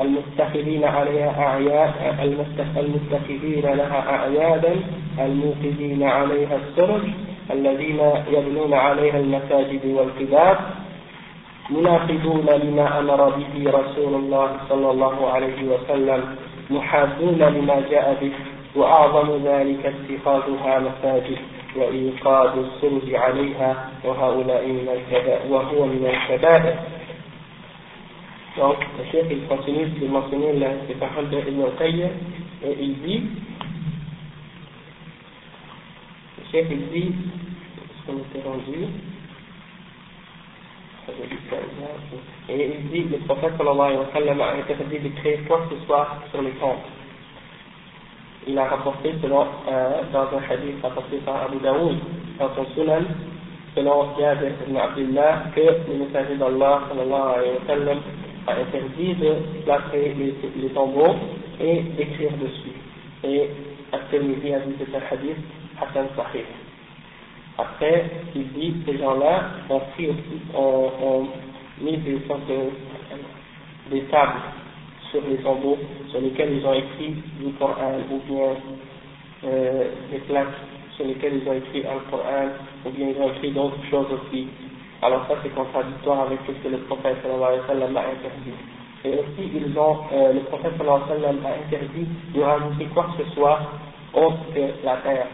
المتخذين 0.00 0.84
عليها 0.84 1.46
أعياد 1.46 1.92
المتخذين 2.76 3.62
لها 3.62 4.10
أعيادا 4.10 4.76
الموقدين 5.18 6.02
عليها 6.02 6.56
السرج 6.56 7.02
الذين 7.50 8.00
يبنون 8.32 8.74
عليها 8.74 9.18
المساجد 9.18 9.86
والكتاب 9.86 10.56
مناقضون 11.70 12.46
لما 12.46 12.98
أمر 12.98 13.30
به 13.30 13.70
رسول 13.70 14.14
الله 14.14 14.56
صلى 14.68 14.90
الله 14.90 15.30
عليه 15.30 15.68
وسلم 15.68 16.36
محادون 16.70 17.38
لما 17.38 17.82
جاء 17.90 18.16
به. 18.20 18.32
وأعظم 18.76 19.44
ذلك 19.44 19.86
اتخاذها 19.86 20.78
مساجد 20.78 21.38
وإيقاد 21.76 22.58
السرج 22.58 23.14
عليها 23.14 23.90
وهؤلاء 24.04 24.66
من 24.66 24.88
الكبائر 24.88 25.52
وهو 25.52 25.86
من 25.86 26.06
الكبائر 26.06 26.74
Donc, 28.54 28.76
le 28.98 29.04
chef, 29.10 29.24
il 29.30 29.46
continue 29.46 29.86
de 29.86 30.06
mentionner 30.06 30.52
les 30.52 30.94
paroles 30.96 31.30
de 31.30 31.38
Ibn 31.38 31.62
Qayyim 31.78 32.10
et 32.62 32.76
il 32.78 33.00
dit, 33.00 33.22
le 36.38 36.44
chef, 36.52 36.66
il 36.70 36.86
dit, 36.90 37.14
est-ce 37.78 38.06
qu'on 38.06 38.18
était 38.18 38.46
rendu 38.46 38.88
Et 42.50 42.74
il 42.78 42.90
dit, 42.90 43.08
le 43.10 43.18
prophète 43.24 43.56
sallallahu 43.56 43.80
alayhi 43.80 43.98
wa 44.00 44.12
sallam 44.12 44.40
a 44.42 44.52
interdit 44.52 45.10
créer 45.16 45.38
quoi 45.48 45.66
que 45.70 45.76
ce 45.76 45.86
soit 45.86 46.08
sur 46.30 46.42
les 46.42 46.50
tombes. 46.52 46.76
Il 48.46 48.58
a 48.58 48.64
rapporté 48.64 49.14
selon, 49.22 49.46
euh, 49.68 50.02
dans 50.12 50.26
un 50.36 50.42
hadith 50.50 50.82
rapporté 50.82 51.18
par 51.18 51.44
Abu 51.44 51.58
Daoud, 51.58 51.96
dans 52.38 52.54
son 52.56 52.66
sunan, 52.74 53.04
selon 53.76 54.16
Jabir 54.18 54.50
ibn 54.66 54.76
Abdullah, 54.76 55.44
que 55.54 55.60
le 55.60 56.04
messager 56.04 56.34
d'Allah 56.36 56.82
sallallahu 56.88 57.38
alayhi 57.38 57.52
wa 57.52 57.66
sallam 57.66 57.98
a 58.48 58.52
interdit 58.54 59.14
de 59.14 59.62
placer 59.64 60.14
les, 60.18 60.34
les 60.60 60.68
tombeaux 60.70 61.14
et 61.60 61.82
d'écrire 61.96 62.32
dessus. 62.32 62.74
Et 63.22 63.50
At-Tirmidhi 63.92 64.54
a 64.54 64.58
dit 64.60 64.72
que 64.74 64.84
c'est 64.90 64.96
un 64.96 65.02
hadith 65.10 65.36
Hassan 65.80 66.06
Sahih. 66.16 66.44
Après, 67.58 68.10
il 68.34 68.52
dit 68.52 68.74
ces 68.86 68.98
gens-là 68.98 69.42
ont 69.70 69.80
pris 69.94 70.08
aussi, 70.08 70.40
ont, 70.56 70.90
ont 71.00 71.28
mis 71.80 71.96
des 71.98 72.18
sortes 72.26 72.46
de, 72.48 73.94
des 73.94 74.02
tables 74.04 74.40
sur 75.12 75.22
les 75.28 75.36
tombeaux 75.36 75.78
sur 76.10 76.20
lesquelles 76.20 76.54
ils 76.56 76.66
ont 76.66 76.72
écrit 76.72 77.14
du 77.38 77.52
Coran 77.58 78.00
ou 78.10 78.18
bien 78.26 78.56
euh, 79.44 79.84
des 80.10 80.18
plaques 80.20 80.48
sur 80.96 81.06
lesquelles 81.06 81.40
ils 81.42 81.48
ont 81.48 81.52
écrit 81.52 81.84
un 81.86 82.10
Coran 82.10 82.48
ou 82.84 82.90
bien 82.90 83.08
ils 83.08 83.20
ont 83.22 83.30
écrit 83.32 83.52
d'autres 83.52 83.84
choses 83.90 84.06
aussi. 84.10 84.48
Alors 85.02 85.26
ça 85.28 85.34
c'est 85.42 85.54
contradictoire 85.54 86.22
avec 86.22 86.38
ce 86.46 86.52
que 86.52 86.68
le 86.68 86.78
prophète 86.78 87.16
sallallahu 87.22 87.60
alayhi 87.68 87.94
wa 87.94 88.00
a 88.00 88.04
interdit. 88.04 88.56
Et 89.04 89.10
aussi 89.14 89.50
ils 89.54 89.78
ont, 89.78 89.98
euh, 90.12 90.32
le 90.32 90.40
prophète 90.40 90.72
sallallahu 90.78 91.02
alayhi 91.10 91.38
wa 91.42 91.50
a 91.50 91.66
interdit 91.66 92.06
de 92.34 92.40
rajouter 92.40 92.86
quoi 92.94 93.06
que 93.16 93.24
ce 93.24 93.30
soit 93.34 93.60
autre 94.14 94.38
que 94.54 94.60
la 94.84 94.96
terre 94.96 95.26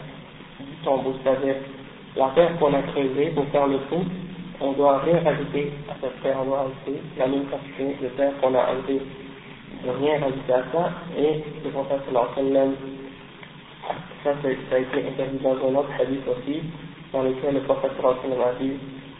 du 0.60 0.74
tombeau, 0.84 1.14
c'est-à-dire 1.22 1.56
la 2.16 2.30
terre 2.34 2.58
qu'on 2.58 2.74
a 2.74 2.82
creusée 2.82 3.30
pour 3.34 3.44
faire 3.46 3.66
le 3.66 3.78
trou, 3.88 4.02
on 4.60 4.72
doit 4.72 4.98
rien 4.98 5.20
rajouter 5.22 5.72
à 5.88 5.94
cette 6.00 6.20
terre, 6.22 6.36
on 6.42 6.46
doit 6.46 6.58
rajouter 6.62 7.00
la 7.16 7.26
même 7.28 7.44
quantité 7.44 7.96
de 8.02 8.08
terre 8.16 8.32
qu'on 8.40 8.54
a 8.54 8.72
enlevée, 8.72 9.00
de 9.84 9.90
rien 9.90 10.20
rajouter 10.20 10.52
à 10.52 10.64
ça, 10.72 10.90
et 11.16 11.44
le 11.64 11.70
prophète 11.70 12.00
sallam, 12.34 12.74
ça, 14.24 14.34
ça 14.42 14.48
a 14.48 14.78
été 14.78 15.08
interdit 15.08 15.38
dans 15.42 15.56
un 15.56 15.74
autre 15.74 15.90
hadith 15.98 16.26
aussi, 16.28 16.60
dans 17.12 17.22
lequel 17.22 17.54
le 17.54 17.60
prophète 17.60 17.92
sallam 18.00 18.40
a 18.40 18.62
dit 18.62 18.72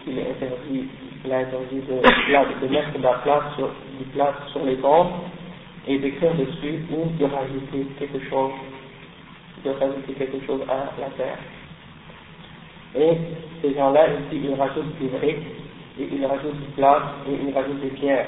qu'il 0.05 0.19
est 0.19 0.31
interdit 0.31 0.89
il 1.25 1.33
a 1.33 1.39
interdit 1.39 1.81
de, 1.81 2.69
mettre 2.69 2.97
de 2.97 3.03
la 3.03 3.15
place 3.15 3.55
sur, 3.57 3.69
du 3.99 4.05
plâtre 4.13 4.49
sur 4.51 4.65
les 4.65 4.77
tombes 4.77 5.09
et 5.87 5.99
d'écrire 5.99 6.35
dessus 6.35 6.85
ou 6.93 7.07
de 7.19 7.25
rajouter 7.25 7.87
quelque 7.99 8.21
chose, 8.29 8.53
de 9.65 9.71
rajouter 9.71 10.13
quelque 10.13 10.47
chose 10.47 10.61
à 10.69 10.93
la 11.01 11.09
terre. 11.17 11.39
Et 12.97 13.17
ces 13.63 13.75
gens-là, 13.75 14.07
ici, 14.09 14.41
ils 14.45 14.55
rajoutent 14.55 14.99
des 15.01 15.09
briques, 15.09 15.47
et 16.01 16.09
ils 16.13 16.25
rajoutent 16.25 16.61
du 16.61 16.71
plâtre, 16.77 17.15
et 17.29 17.39
ils 17.47 17.55
rajoutent 17.55 17.81
des 17.81 17.91
pierres. 17.91 18.27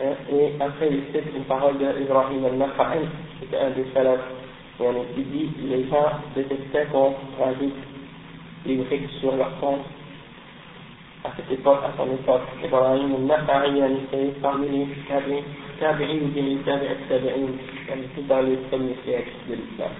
Et 0.00 0.54
après, 0.60 0.88
il 0.90 1.02
cite 1.12 1.34
une 1.36 1.44
parole 1.44 1.78
d'Ibrahim 1.78 2.44
al-Nakha'i, 2.44 3.06
qui 3.38 3.44
était 3.44 3.58
un 3.58 3.70
des 3.70 3.86
salafs, 3.94 4.20
il 4.80 5.24
dit 5.30 5.50
les 5.68 5.84
gens 5.88 6.10
détestaient 6.34 6.86
qu'on 6.90 7.14
rajoute 7.38 7.74
des 8.66 8.76
briques 8.76 9.10
sur 9.20 9.36
leur 9.36 9.58
compte 9.60 9.84
à 11.24 11.30
cette 11.36 11.52
époque, 11.52 11.78
à 11.84 11.96
son 11.96 12.12
époque. 12.12 12.42
Ibrahim 12.64 13.14
al-Nakha'i 13.14 13.78
été 13.78 14.32
parmi 14.40 14.68
les 14.68 14.86
tabi'in 15.78 16.16
ou 16.22 16.28
bien 16.28 16.42
les 16.42 16.56
tabi'in, 16.56 17.46
tout 18.14 18.22
dans 18.22 18.42
les 18.42 18.56
premiers 18.70 18.96
siècles 19.04 19.30
de 19.48 19.54
l'islam. 19.54 19.90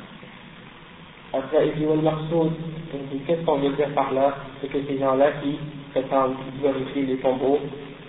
Après, 1.34 1.68
il 1.68 1.74
dit, 1.74 3.18
qu'est-ce 3.26 3.42
qu'on 3.44 3.58
veut 3.58 3.70
dire 3.70 3.88
par 3.94 4.12
là? 4.12 4.36
C'est 4.60 4.68
que 4.68 4.78
ces 4.86 4.98
gens-là 4.98 5.32
qui 5.42 5.58
prétendent 5.92 6.36
glorifier 6.60 7.02
les 7.02 7.16
tombeaux 7.16 7.58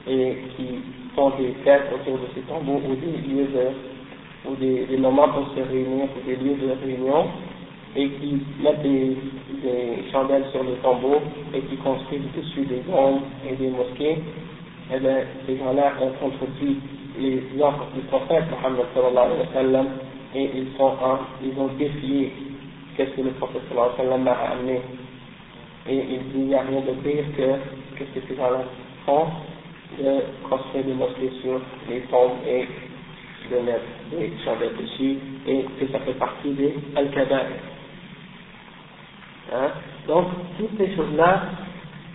et 0.08 0.38
qui 0.58 0.80
font 1.16 1.32
des 1.38 1.54
fêtes 1.64 1.90
autour 1.94 2.18
de 2.20 2.28
ces 2.36 2.42
tombeaux 2.42 2.82
ou 2.88 2.96
des 2.96 3.18
lieux 3.28 3.48
de, 3.48 4.50
ou 4.50 4.56
des, 4.56 4.86
des 4.86 4.98
moments 4.98 5.30
pour 5.30 5.48
se 5.56 5.62
réunir, 5.62 6.06
ou 6.16 6.28
des 6.28 6.36
lieux 6.36 6.56
de 6.56 6.86
réunion, 6.86 7.28
et 7.96 8.10
qui 8.10 8.42
mettent 8.62 8.82
des, 8.82 9.16
des 9.62 10.12
chandelles 10.12 10.46
sur 10.52 10.64
les 10.64 10.76
tombeaux 10.84 11.22
et 11.54 11.62
qui 11.62 11.78
construisent 11.78 12.32
dessus 12.36 12.66
des 12.66 12.82
ombres 12.92 13.22
et 13.48 13.56
des 13.56 13.70
mosquées, 13.70 14.18
eh 14.94 15.00
bien, 15.00 15.18
ces 15.46 15.58
gens-là 15.58 15.94
ont 16.02 16.12
contredit 16.20 16.78
les 17.20 17.44
ordres 17.62 17.88
du 17.94 18.02
prophète 18.02 18.46
Mohammed 18.50 18.86
sallallahu 18.94 19.26
alayhi 19.26 19.40
wa 19.40 19.54
sallam 19.54 19.88
et 20.36 20.50
ils, 20.56 20.68
sont 20.78 20.94
en, 21.02 21.20
ils 21.44 21.58
ont 21.60 21.70
défié 21.78 22.34
qu'est-ce 22.98 23.12
que 23.12 23.22
le 23.22 23.32
prophète 23.32 23.62
sallallahu 23.70 23.92
alayhi 24.00 24.10
wa 24.10 24.18
sallam 24.18 24.28
a 24.28 24.52
amené. 24.54 24.82
Et 25.88 25.96
il 25.96 26.20
dit 26.32 26.40
il 26.40 26.46
n'y 26.48 26.56
a 26.56 26.62
rien 26.62 26.82
de 26.82 26.94
pire 27.04 27.26
que, 27.38 28.00
que 28.00 28.06
ce 28.06 28.20
que 28.20 28.28
ces 28.28 28.36
gens-là 28.36 28.64
font 29.06 29.28
de 30.00 30.48
construire 30.50 30.86
des 30.86 30.94
mosquées 30.94 31.32
sur 31.42 31.62
les 31.90 32.02
tombes 32.02 32.38
et 32.48 32.68
de 33.52 33.60
mettre 33.60 33.86
des 34.12 34.32
chandelles 34.44 34.76
dessus 34.78 35.18
et 35.48 35.66
que 35.80 35.92
ça 35.92 36.00
fait 36.00 36.14
partie 36.14 36.52
des 36.52 36.74
al 36.96 37.10
Hein? 39.54 39.72
Donc, 40.08 40.28
toutes 40.58 40.78
ces 40.78 40.96
choses-là, 40.96 41.44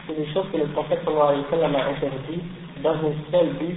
c'est 0.07 0.17
des 0.17 0.27
choses 0.33 0.47
que 0.53 0.57
le 0.57 0.67
prophète 0.69 1.01
sallallahu 1.05 1.45
alayhi 1.51 1.75
wa 1.75 1.79
a 1.79 1.89
interdit 1.91 2.41
dans 2.83 2.95
un 2.95 3.13
seul 3.31 3.49
but, 3.61 3.77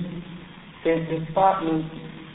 c'est 0.84 0.96
de 0.96 1.34
pas 1.34 1.60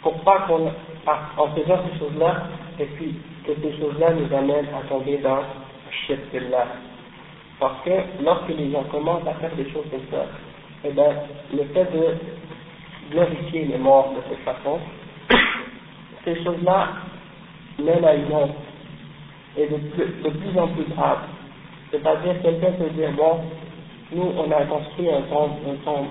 pour 0.02 0.20
pas 0.20 0.46
qu'on, 0.46 0.66
en 0.66 1.49
faisant 1.54 1.78
ces 1.90 1.99
choses-là, 1.99 2.42
et 2.78 2.85
puis 2.85 3.14
que 3.46 3.52
ces 3.61 3.78
choses-là 3.78 4.12
nous 4.12 4.37
amènent 4.37 4.68
à 4.68 4.87
tomber 4.88 5.18
dans 5.18 5.40
le 6.08 6.50
là. 6.50 6.66
Parce 7.58 7.82
que 7.85 7.90
lorsque 8.23 8.49
les 8.49 8.70
gens 8.70 8.85
commencent 8.85 9.26
à 9.26 9.35
faire 9.35 9.54
des 9.56 9.68
choses 9.70 9.87
comme 9.90 10.06
ça, 10.11 10.26
eh 10.85 10.90
bien, 10.90 11.09
le 11.52 11.64
fait 11.64 11.85
de 11.92 13.11
glorifier 13.11 13.64
les 13.66 13.78
morts 13.78 14.12
de 14.16 14.21
cette 14.28 14.45
façon, 14.45 14.78
ces 16.25 16.42
choses-là 16.42 16.88
mènent 17.78 18.04
à 18.04 18.14
une 18.14 18.33
honte 18.33 18.56
et 19.56 19.66
de 19.66 19.76
plus, 19.76 20.06
de 20.23 20.30
plus 20.30 20.59
en 20.59 20.68
plus 20.68 20.85
grave. 20.95 21.18
C'est-à-dire, 21.90 22.42
quelqu'un 22.42 22.73
peut 22.73 22.90
dire, 22.90 23.12
bon, 23.12 23.40
nous, 24.12 24.33
on 24.37 24.50
a 24.52 24.64
construit 24.64 25.11
un 25.11 25.23
tombe, 25.23 25.52
un 25.68 25.85
tombe, 25.85 26.06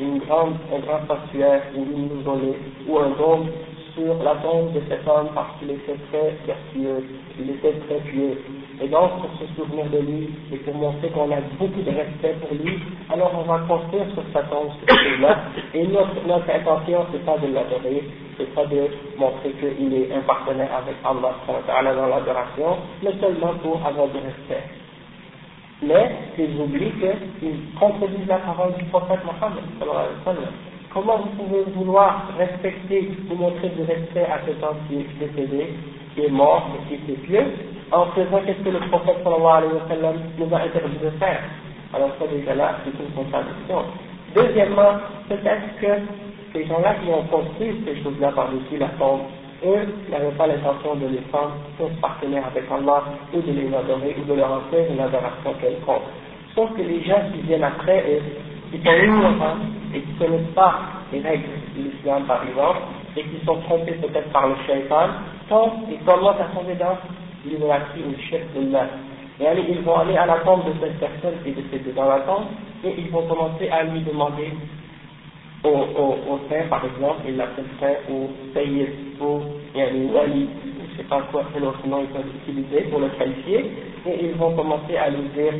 une 0.00 0.16
un 0.16 0.78
grand 0.80 1.06
sanctuaire 1.06 1.62
où 1.76 1.84
nous 1.84 2.08
nous 2.08 2.54
ou 2.88 2.98
un 2.98 3.10
dôme 3.10 3.48
sur 3.96 4.22
la 4.22 4.34
tombe 4.36 4.72
de 4.72 4.80
cet 4.88 5.08
homme 5.08 5.28
parce 5.34 5.58
qu'il 5.58 5.70
était 5.70 5.96
très 6.12 6.36
vertueux, 6.46 7.02
il 7.40 7.50
était 7.50 7.72
très 7.88 7.98
pieux. 8.10 8.38
Et 8.80 8.88
donc, 8.88 9.10
pour 9.20 9.30
se 9.40 9.46
souvenir 9.56 9.86
de 9.86 9.98
lui 9.98 10.28
et 10.52 10.56
pour 10.58 10.74
montrer 10.74 11.08
qu'on 11.08 11.32
a 11.32 11.40
beaucoup 11.58 11.80
de 11.80 11.90
respect 11.90 12.36
pour 12.40 12.52
lui, 12.62 12.78
alors 13.10 13.32
on 13.34 13.50
va 13.50 13.60
construire 13.66 14.04
sur 14.12 14.22
sa 14.34 14.42
tombe 14.44 14.68
ce 14.80 14.94
chose-là. 14.94 15.38
Et 15.72 15.86
notre, 15.86 16.26
notre 16.26 16.50
intention, 16.50 17.06
c'est 17.10 17.24
pas 17.24 17.38
de 17.38 17.46
l'adorer, 17.46 18.04
c'est 18.36 18.54
pas 18.54 18.66
de 18.66 18.88
montrer 19.16 19.52
qu'il 19.52 19.94
est 19.94 20.12
un 20.12 20.20
partenaire 20.20 20.70
avec 20.76 20.96
Allah 21.02 21.94
dans 21.94 22.06
l'adoration, 22.06 22.76
mais 23.02 23.12
seulement 23.18 23.54
pour 23.62 23.80
avoir 23.84 24.08
du 24.08 24.18
respect. 24.18 24.64
Mais 25.82 26.10
ils 26.38 26.60
oublient 26.60 26.92
qu'ils 27.40 27.78
contredisent 27.78 28.28
la 28.28 28.38
parole 28.38 28.74
du 28.74 28.84
prophète 28.84 29.20
Mohammed. 29.24 29.64
Comment 30.96 31.18
vous 31.18 31.44
pouvez 31.44 31.62
vouloir 31.74 32.32
respecter, 32.38 33.10
vous 33.28 33.34
montrer 33.36 33.68
du 33.68 33.82
respect 33.82 34.24
à 34.32 34.40
cet 34.46 34.64
homme 34.64 34.78
qui 34.88 34.96
est 34.96 35.06
décédé, 35.20 35.74
qui 36.14 36.22
est 36.22 36.30
mort 36.30 36.70
et 36.90 36.96
qui 36.96 37.12
est 37.12 37.16
pieux, 37.16 37.44
en 37.92 38.06
faisant 38.16 38.40
qu'est-ce 38.46 38.64
que 38.64 38.70
le 38.70 38.80
prophète 38.88 39.18
sallallahu 39.22 39.58
alayhi 39.58 39.74
wa 39.74 39.88
sallam 39.90 40.16
nous 40.38 40.54
a 40.56 40.60
interdit 40.62 40.96
de 41.04 41.10
faire 41.18 41.40
Alors 41.92 42.12
ça 42.18 42.26
déjà 42.28 42.54
là, 42.54 42.76
c'est 42.82 42.96
une 42.98 43.12
contradiction. 43.12 43.84
Deuxièmement, 44.34 44.96
peut-être 45.28 45.68
que 45.82 46.00
ces 46.54 46.64
gens-là 46.64 46.94
qui 47.04 47.10
ont 47.12 47.24
construit 47.24 47.76
ces 47.84 48.02
choses-là 48.02 48.32
par-dessus 48.32 48.78
la 48.78 48.88
tombe, 48.98 49.20
eux 49.66 49.84
n'avaient 50.10 50.32
pas 50.38 50.46
l'intention 50.46 50.94
de 50.94 51.08
les 51.08 51.20
prendre 51.28 51.52
pour 51.76 51.90
partenaires 52.00 52.46
avec 52.46 52.64
Allah, 52.72 53.04
ou 53.34 53.42
de 53.42 53.52
les 53.52 53.68
adorer, 53.68 54.16
ou 54.18 54.24
de 54.24 54.32
leur 54.32 54.50
offrir 54.50 54.90
une 54.90 55.00
adoration 55.00 55.52
quelconque. 55.60 56.08
Sauf 56.54 56.72
que 56.72 56.80
les 56.80 57.04
gens 57.04 57.20
qui 57.34 57.42
viennent 57.42 57.64
après, 57.64 58.02
eux, 58.08 58.22
qui 58.72 58.82
sont 58.82 58.92
ignorants 58.92 59.60
et 59.96 60.00
qui 60.00 60.12
ne 60.12 60.18
connaissent 60.18 60.54
pas 60.54 60.80
les 61.12 61.20
règles 61.20 61.48
de 61.76 61.82
l'islam 61.82 62.24
par 62.24 62.42
exemple, 62.46 62.80
et 63.16 63.22
qui 63.22 63.44
sont 63.46 63.56
trompés 63.62 63.92
peut-être 63.92 64.30
par 64.30 64.48
le 64.48 64.54
shaitan, 64.66 65.08
donc 65.48 65.72
ils 65.90 66.04
commencent 66.04 66.40
à 66.40 66.54
tomber 66.54 66.74
dans 66.74 66.98
l'idolâtrie 67.46 68.02
ou 68.06 68.10
le 68.10 68.22
chef 68.30 68.42
de 68.54 68.72
l'âme. 68.72 68.88
Et 69.40 69.46
allez, 69.46 69.64
ils 69.68 69.80
vont 69.80 69.96
aller 69.96 70.16
à 70.16 70.26
la 70.26 70.38
tombe 70.40 70.64
de 70.66 70.72
cette 70.80 70.98
personne 70.98 71.34
qui 71.42 71.50
est 71.50 71.52
décédée 71.52 71.92
dans 71.92 72.08
la 72.08 72.20
tombe, 72.20 72.44
et 72.84 72.94
ils 72.98 73.10
vont 73.10 73.26
commencer 73.26 73.68
à 73.70 73.84
lui 73.84 74.00
demander 74.00 74.52
au, 75.64 75.68
au, 75.68 76.40
saint, 76.48 76.68
par 76.68 76.84
exemple, 76.84 77.22
il 77.26 77.36
l'appelle 77.36 77.64
saint, 77.80 78.12
ou 78.12 78.28
sayyid, 78.54 78.88
ou 79.20 79.40
je 79.74 79.80
ne 79.80 80.96
sais 80.96 81.02
pas 81.08 81.22
quoi, 81.30 81.44
quel 81.52 81.64
autre 81.64 81.86
nom 81.86 82.02
ils 82.02 82.08
peuvent 82.08 82.32
utiliser 82.42 82.82
pour 82.90 83.00
le 83.00 83.08
qualifier, 83.08 83.72
et 84.06 84.24
ils 84.26 84.34
vont 84.34 84.54
commencer 84.54 84.96
à 84.96 85.10
lui 85.10 85.28
dire, 85.34 85.54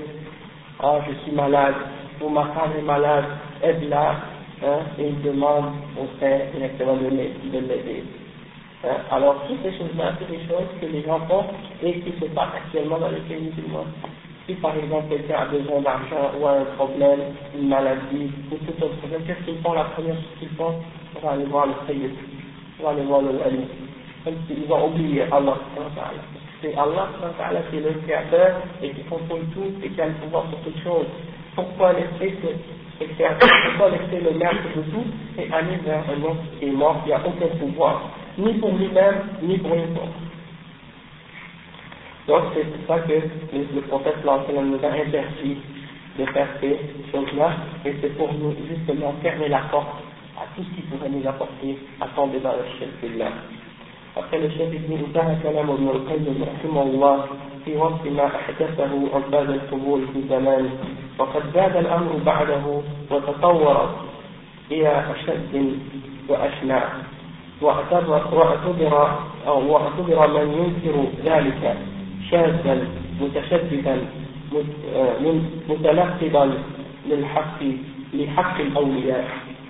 ah, 0.82 0.98
je 1.08 1.14
suis 1.24 1.32
malade, 1.32 1.74
ou 2.20 2.28
ma 2.28 2.44
femme 2.46 2.72
est 2.78 2.82
malade, 2.82 3.24
aide-la, 3.62 4.16
hein, 4.62 4.78
et 4.98 5.08
il 5.08 5.22
demande 5.22 5.66
au 5.98 6.06
Saint 6.20 6.38
directement 6.54 6.96
de 6.96 7.08
l'aider. 7.08 8.04
Hein. 8.84 8.96
Alors, 9.10 9.44
toutes 9.46 9.62
ces 9.62 9.76
choses-là, 9.78 10.12
c'est 10.18 10.30
des 10.30 10.44
choses 10.46 10.68
que 10.80 10.86
les 10.86 11.02
gens 11.02 11.20
font 11.26 11.44
et 11.82 12.00
qui 12.00 12.12
se 12.20 12.26
passent 12.26 12.54
actuellement 12.56 12.98
dans 12.98 13.08
les 13.08 13.20
pays 13.20 13.42
musulmans. 13.42 13.86
Si 14.46 14.54
par 14.54 14.76
exemple 14.76 15.08
quelqu'un 15.08 15.40
a 15.40 15.46
besoin 15.46 15.80
d'argent 15.80 16.30
ou 16.38 16.46
a 16.46 16.52
un 16.52 16.64
problème, 16.76 17.18
une 17.58 17.68
maladie, 17.68 18.30
ou 18.52 18.56
tout 18.56 18.84
autre 18.84 18.96
problème, 18.98 19.22
qu'est-ce 19.26 19.44
qu'ils 19.44 19.60
font 19.60 19.72
La 19.72 19.84
première 19.84 20.14
chose 20.14 20.38
qu'ils 20.38 20.48
font, 20.50 20.74
on 21.16 21.26
va 21.26 21.32
aller 21.32 21.46
voir 21.46 21.66
le 21.66 21.72
Sayyid, 21.86 22.12
on 22.78 22.84
va 22.84 22.90
aller 22.90 23.02
voir 23.02 23.22
le 23.22 23.30
Wali. 23.30 23.64
S'ils 24.46 24.72
ont 24.72 24.88
oublié 24.88 25.22
Allah. 25.32 25.56
C'est 26.62 26.74
Allah 26.76 27.08
qui 27.70 27.76
est 27.76 27.80
le 27.80 27.92
créateur 28.06 28.56
et 28.82 28.90
qui 28.90 29.02
contrôle 29.04 29.42
tout 29.52 29.72
et 29.82 29.88
qui 29.88 30.00
a 30.00 30.06
le 30.06 30.14
pouvoir 30.14 30.48
sur 30.48 30.58
toutes 30.60 30.82
choses 30.82 31.06
pourquoi 31.56 31.94
laisser 31.94 32.36
ce, 32.98 33.04
pourquoi 33.04 33.90
laisser 33.90 34.24
le 34.24 34.38
maître 34.38 34.62
de 34.76 34.82
tout 34.90 35.04
et 35.38 35.52
aller 35.52 35.76
vers 35.84 36.02
un 36.08 36.22
homme 36.22 36.38
qui 36.58 36.66
est 36.66 36.72
mort, 36.72 37.02
qui 37.04 37.10
n'a 37.10 37.20
aucun 37.26 37.56
pouvoir, 37.58 38.10
ni 38.38 38.54
pour 38.54 38.72
lui-même, 38.72 39.16
ni 39.42 39.58
pour 39.58 39.74
les 39.74 39.82
autres. 39.82 40.26
Donc 42.26 42.42
c'est 42.54 42.64
pour 42.64 42.96
ça 42.96 43.02
que 43.02 43.12
le, 43.12 43.80
prophète 43.82 44.16
nous 44.24 44.78
a 44.82 44.88
interdit 44.88 45.58
de 46.18 46.24
faire 46.26 46.48
ces 46.60 46.78
choses-là, 47.12 47.52
et 47.84 47.94
c'est 48.00 48.16
pour 48.16 48.32
nous 48.32 48.54
justement 48.68 49.14
fermer 49.22 49.48
la 49.48 49.60
porte 49.70 50.02
à 50.36 50.46
tout 50.54 50.64
ce 50.64 50.76
qui 50.76 50.82
pourrait 50.82 51.08
nous 51.08 51.26
apporter 51.28 51.78
à 52.00 52.06
tomber 52.08 52.40
dans 52.40 52.52
le 52.52 52.64
chef 52.78 52.88
là. 53.18 53.26
Après 53.26 53.65
le 54.16 54.48
chef 54.50 54.70
dit, 54.70 54.80
انتهى 54.90 55.36
كلام 55.42 55.70
ابن 55.70 55.88
القيم 55.88 56.44
رحمه 56.54 56.82
الله 56.82 57.24
في 57.64 57.76
وصف 57.76 58.06
ما 58.06 58.26
أحدثه 58.26 58.92
عباد 59.14 59.50
القبور 59.50 60.00
في 60.12 60.22
زمانه. 60.28 60.70
وقد 61.18 61.42
زاد 61.54 61.76
الأمر 61.76 62.12
بعده 62.26 62.82
وتطور 63.10 63.90
إلى 64.70 65.04
أشد 65.14 65.72
وأشنع. 66.28 66.82
واعتبر 67.62 69.18
أو 69.46 69.72
واعتبر 69.72 70.18
من 70.28 70.46
ينكر 70.60 70.96
ذلك 71.24 71.76
شاذا 72.30 72.88
متشددا 73.20 73.96
متنقضا 75.68 76.44
للحق 77.08 77.60
لحق 78.14 78.60
الأولياء 78.60 79.24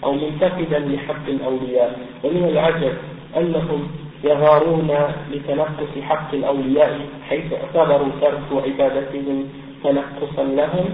أو 0.05 0.13
منتقدا 0.13 0.79
لحق 0.79 1.27
الأولياء. 1.29 1.99
ومن 2.25 2.45
العجب 2.45 2.93
أنهم 3.37 3.89
يغارون 4.33 4.91
لتنقص 5.33 5.93
حق 6.09 6.31
الأولياء 6.35 7.01
حيث 7.29 7.49
اعتبروا 7.53 8.13
ترك 8.21 8.49
عبادتهم 8.67 9.39
تنقصا 9.85 10.45
لهم. 10.61 10.87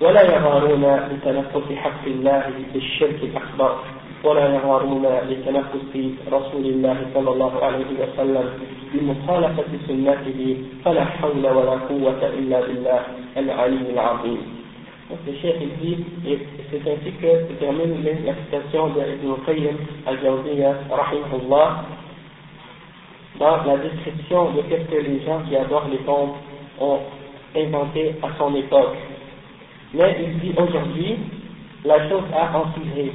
ولا 0.00 0.22
يغارون 0.34 0.84
لتنفس 1.10 1.66
حق 1.82 2.04
الله 2.06 2.44
بالشرك 2.72 3.20
الأكبر. 3.22 3.72
ولا 4.24 4.46
يغارون 4.56 5.04
لتنفس 5.30 5.94
رسول 6.36 6.64
الله 6.72 6.98
صلى 7.14 7.30
الله 7.34 7.54
عليه 7.66 7.90
وسلم 8.00 8.46
بمخالفة 8.92 9.70
سنته. 9.88 10.40
فلا 10.84 11.04
حول 11.04 11.44
ولا 11.56 11.76
قوة 11.90 12.22
إلا 12.38 12.58
بالله 12.66 13.00
العلي 13.36 13.84
العظيم. 13.94 14.42
Donc 15.08 15.24
le 15.26 15.32
chef 15.40 15.56
il 15.60 15.72
dit, 15.80 16.04
et 16.28 16.38
c'est 16.70 16.84
ainsi 16.84 17.12
que 17.12 17.48
se 17.48 17.52
termine 17.58 18.04
la 18.26 18.34
citation 18.44 18.88
de 18.88 19.00
Ibn 19.00 19.40
Qayyim 19.46 19.76
al-Jawziyya, 20.04 20.70
rahimahullah, 20.90 21.66
dans 23.38 23.64
la 23.64 23.76
description 23.78 24.52
de 24.52 24.62
ce 24.62 24.90
que 24.90 25.00
les 25.00 25.24
gens 25.24 25.40
qui 25.48 25.56
adorent 25.56 25.88
les 25.90 25.98
tombes 25.98 26.34
ont 26.80 26.98
inventé 27.56 28.14
à 28.22 28.28
son 28.38 28.54
époque. 28.54 28.96
Mais 29.94 30.16
il 30.22 30.40
dit 30.40 30.52
aujourd'hui, 30.58 31.16
la 31.84 32.08
chose 32.08 32.24
a 32.34 32.58
empiré, 32.58 33.12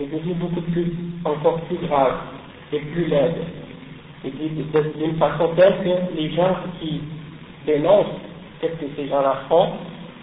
est 0.00 0.06
devenue 0.06 0.34
beaucoup 0.34 0.60
plus, 0.60 0.92
encore 1.24 1.60
plus 1.62 1.78
grave 1.86 2.14
et 2.72 2.78
plus 2.78 3.06
laide. 3.06 3.34
Il 4.24 4.32
dit 4.32 4.64
d'une 4.96 5.16
façon 5.16 5.48
telle 5.56 5.78
que 5.82 6.16
les 6.16 6.30
gens 6.30 6.54
qui 6.80 7.00
dénoncent 7.66 8.06
ce 8.60 8.66
que 8.66 8.86
ces 8.96 9.08
gens-là 9.08 9.42
font 9.48 9.70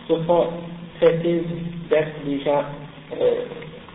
se 0.08 0.16
font 0.24 0.48
traiter 1.00 1.44
d'être 1.90 2.24
des 2.26 2.40
gens 2.42 2.64
euh, 3.20 3.46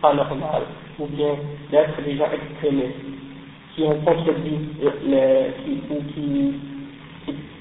anormaux 0.03 0.65
ou 0.99 1.07
bien 1.07 1.35
d'être 1.71 2.01
des 2.03 2.17
gens 2.17 2.27
extrémistes 2.31 3.15
qui 3.75 3.83
ont 3.83 3.99
contredit 4.05 4.59
le, 4.81 5.51
qui, 5.63 5.81
ou 5.89 6.01
qui, 6.13 6.53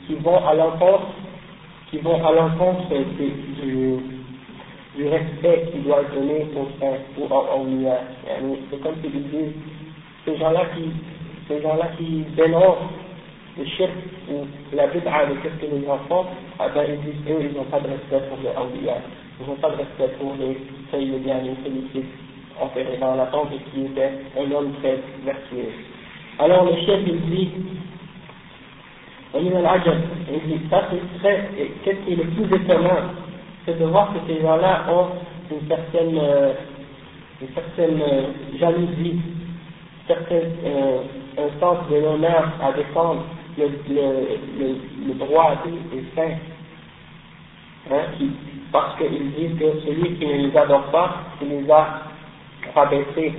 qui, 0.07 0.14
vont 0.22 0.46
à 0.46 0.55
l'encontre 0.55 1.09
qui 1.90 1.98
vont 1.98 2.24
à 2.24 2.33
l'encontre 2.33 2.88
du, 2.88 3.96
du 4.96 5.09
respect 5.09 5.70
qu'il 5.72 5.83
doit 5.83 6.05
donner 6.14 6.46
au 6.57 6.68
saint 6.79 6.98
ou 7.18 7.24
au 7.24 8.57
C'est 8.70 8.81
comme 8.81 8.94
s'ils 9.03 9.31
disent 9.31 9.55
ces 10.24 10.37
gens-là 10.37 10.66
qui 10.77 10.90
ces 11.48 11.61
gens-là 11.61 11.88
qui 11.98 12.24
dénoncent 12.37 12.88
le 13.59 13.64
shirk 13.66 13.92
ou 14.31 14.46
la 14.74 14.87
bid'a 14.88 15.27
de 15.27 15.35
ce 15.42 15.66
que 15.66 15.74
les 15.74 15.85
gens 15.85 15.98
font, 16.09 16.24
ah 16.59 16.68
ben 16.74 16.85
ils 16.88 17.00
disent 17.00 17.31
eux 17.31 17.40
ils 17.40 17.57
n'ont 17.57 17.64
pas 17.64 17.81
de 17.81 17.88
respect 17.88 18.29
pour 18.29 18.38
les 18.42 18.48
awliya, 18.48 18.96
ils 19.40 19.46
n'ont 19.46 19.57
pas 19.57 19.70
de 19.70 19.77
respect 19.77 20.16
pour 20.18 20.35
les 20.38 20.59
sayyidiyans, 20.90 21.42
les 21.42 21.55
félicite 21.62 22.11
enterrés 22.61 22.98
dans 22.98 23.14
la 23.14 23.27
tombe 23.27 23.48
et 23.53 23.70
qui 23.70 23.87
était 23.87 24.11
un 24.38 24.50
homme 24.50 24.72
très 24.81 24.98
vertueux. 25.24 25.72
Alors 26.38 26.64
le 26.64 26.77
chef 26.85 27.01
il 27.07 27.20
dit, 27.31 27.51
il 29.35 29.51
dit 29.51 30.61
ça 30.70 30.88
c'est 30.90 31.18
très, 31.20 31.51
qu'est-ce 31.85 32.01
qui 32.05 32.12
est 32.12 32.16
le 32.16 32.25
plus 32.25 32.57
étonnant, 32.57 33.11
c'est 33.64 33.79
de 33.79 33.85
voir 33.85 34.12
que 34.12 34.18
ces 34.27 34.40
gens-là 34.40 34.85
ont 34.90 35.09
une 35.51 35.68
certaine, 35.68 36.18
euh, 36.18 36.53
une 37.40 37.49
certaine 37.55 38.03
euh, 38.03 38.23
jalousie, 38.59 39.20
certain, 40.09 40.35
euh, 40.64 41.03
un 41.38 41.61
sens 41.61 41.79
de 41.90 41.97
l'honneur 41.97 42.51
à 42.62 42.73
défendre 42.73 43.25
le, 43.57 43.66
le, 43.88 44.77
le, 45.07 45.14
droit 45.14 45.55
des 45.64 46.05
saints. 46.16 46.37
Hein, 47.90 48.03
parce 48.73 48.97
qu'ils 48.99 49.33
disent 49.35 49.59
que 49.59 49.81
celui 49.87 50.16
qui 50.16 50.27
ne 50.27 50.49
les 50.49 50.57
adore 50.57 50.85
pas, 50.90 51.16
il 51.42 51.49
les 51.49 51.70
a 51.70 52.03
rabaissés, 52.75 53.35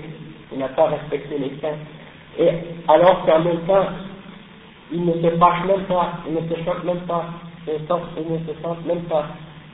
il 0.53 0.59
n'a 0.59 0.69
pas 0.69 0.85
respecté 0.87 1.37
les 1.37 1.51
saints. 1.59 1.77
Et 2.39 2.49
alors 2.87 3.25
qu'en 3.25 3.39
même 3.39 3.59
temps, 3.67 3.85
il 4.91 5.05
ne 5.05 5.13
se 5.13 5.35
fâche 5.37 5.65
même 5.65 5.85
pas, 5.85 6.11
il 6.27 6.33
ne 6.35 6.41
se 6.41 6.63
choque 6.63 6.83
même 6.83 6.99
pas, 7.07 7.25
il 7.67 7.73
ne 7.73 8.39
se 8.39 8.53
sent 8.61 8.77
même 8.85 9.03
pas 9.03 9.25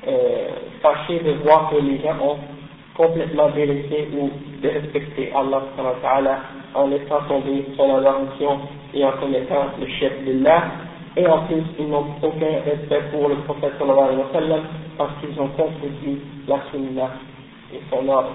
euh, 0.08 0.50
fâché 0.82 1.20
de 1.20 1.32
voir 1.44 1.70
que 1.70 1.78
les 1.78 2.00
gens 2.02 2.16
ont 2.22 2.38
complètement 2.96 3.50
délaissé 3.50 4.10
ou 4.18 4.30
dérespecté 4.62 5.32
Allah 5.36 5.62
en 6.74 6.88
laissant 6.88 7.22
tomber 7.28 7.66
son 7.76 7.96
adoration 7.96 8.60
et 8.94 9.04
en 9.06 9.12
commettant 9.14 9.66
le 9.80 9.88
chef 10.00 10.24
de 10.26 10.44
là. 10.44 10.64
Et 11.18 11.28
en 11.28 11.40
plus, 11.46 11.64
ils 11.78 11.88
n'ont 11.90 12.06
aucun 12.22 12.62
respect 12.66 13.02
pour 13.12 13.28
le 13.28 13.36
prophète 13.44 13.74
sallallahu 13.78 14.06
alayhi 14.06 14.20
wa 14.22 14.34
sallam 14.34 14.62
parce 14.98 15.12
qu'ils 15.20 15.40
ont 15.42 15.50
contredit 15.50 16.20
la 16.48 16.60
sunna 16.72 17.10
et 17.74 17.80
son 17.90 18.08
ordre. 18.08 18.32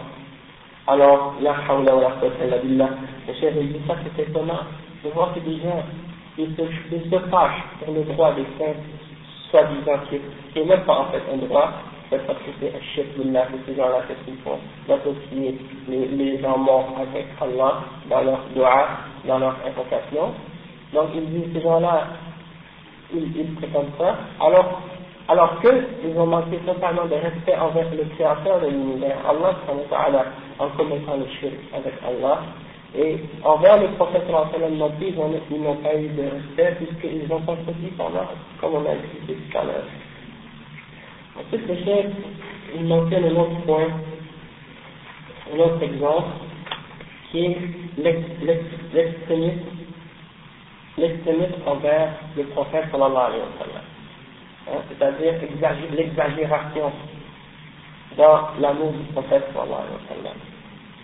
Alors, 0.89 1.35
la 1.41 1.51
hawla 1.69 1.95
wa 1.97 2.01
la 2.03 2.11
quwwata 2.11 2.59
billah. 2.63 2.91
Le 3.27 3.35
chef 3.35 3.55
dit 3.55 3.81
ça, 3.89 3.95
c'est 4.05 4.23
étonnant 4.23 4.63
de 5.05 5.11
voir 5.11 5.35
que 5.35 5.41
des 5.41 5.57
gens, 5.57 5.83
ils 6.39 6.55
se, 6.55 6.63
ils 6.95 7.11
se 7.11 7.19
fâchent 7.29 7.65
pour 7.85 7.93
le 7.93 8.05
droit 8.05 8.33
des 8.35 8.47
saints, 8.57 8.79
soi-disant, 9.51 9.99
qui 10.09 10.21
n'est 10.61 10.67
même 10.67 10.85
pas 10.85 10.99
en 11.01 11.05
fait 11.07 11.23
un 11.33 11.39
droit, 11.39 11.73
c'est 12.09 12.25
parce 12.25 12.39
que 12.39 12.51
c'est 12.61 12.69
un 12.69 12.81
chef 12.95 13.07
d'Allah, 13.19 13.47
que 13.47 13.57
ces 13.67 13.77
gens-là, 13.77 14.03
qu'est-ce 14.07 14.25
qu'ils 14.25 14.41
font 14.43 14.59
D'associer 14.87 15.59
les, 15.89 16.07
les 16.07 16.41
gens 16.41 16.57
morts 16.57 16.95
avec 17.01 17.27
Allah 17.41 17.81
dans 18.09 18.21
leur 18.21 18.41
dua, 18.55 18.89
dans 19.27 19.39
leur 19.41 19.57
invocation. 19.67 20.35
Donc, 20.95 21.09
ils 21.17 21.27
disent, 21.31 21.53
ces 21.53 21.63
gens-là, 21.63 22.07
ils, 23.13 23.37
ils 23.37 23.55
prétendent 23.57 23.91
ça, 23.99 24.19
alors 24.41 24.83
alors 25.29 25.61
qu'ils 25.61 26.17
ont 26.17 26.27
manqué 26.27 26.57
totalement 26.59 27.07
de 27.07 27.15
respect 27.15 27.57
envers 27.59 27.91
le 27.91 28.05
créateur 28.15 28.61
de 28.61 28.69
l'univers, 28.69 29.17
Allah 29.29 29.57
en 30.59 30.69
commettant 30.71 31.17
le 31.17 31.27
shirk 31.41 31.55
avec 31.75 31.95
Allah, 32.07 32.43
et 32.97 33.19
envers 33.43 33.81
le 33.83 33.89
prophète 33.97 34.23
non 34.31 34.91
plus, 34.91 35.09
ils 35.51 35.61
n'ont 35.61 35.77
pas 35.77 35.95
eu 35.97 36.09
de 36.09 36.23
respect 36.23 36.77
puisqu'ils 36.77 37.33
ont 37.33 37.41
contredit 37.41 37.93
ordre, 37.99 38.29
comme 38.61 38.75
on 38.75 38.87
a 38.87 38.93
expliqué 38.95 39.35
tout 39.35 39.59
à 39.59 39.65
l'heure. 39.65 39.85
Ensuite, 41.39 41.69
le 41.69 41.77
chef, 41.85 42.07
il 42.75 42.85
mentionne 42.87 43.25
un 43.25 43.37
autre 43.37 43.61
point, 43.67 43.89
un 45.53 45.59
autre 45.59 45.83
exemple, 45.83 46.29
qui 47.31 47.45
est 47.45 47.59
l'extrémisme, 47.99 49.61
l'extrémisme 50.97 51.63
envers 51.67 52.13
le 52.37 52.45
prophète 52.45 52.85
sallallahu 52.93 53.27
alayhi 53.27 53.43
wa 53.43 53.67
sallam 53.67 53.96
Hein, 54.68 54.82
c'est-à-dire 54.90 55.34
l'exagération 55.96 56.92
dans 58.18 58.50
l'amour 58.60 58.92
du 58.92 59.04
prophète 59.14 59.44
sallallahu 59.54 59.82
alayhi 59.82 59.98
wa 59.98 60.16
sallam. 60.16 60.38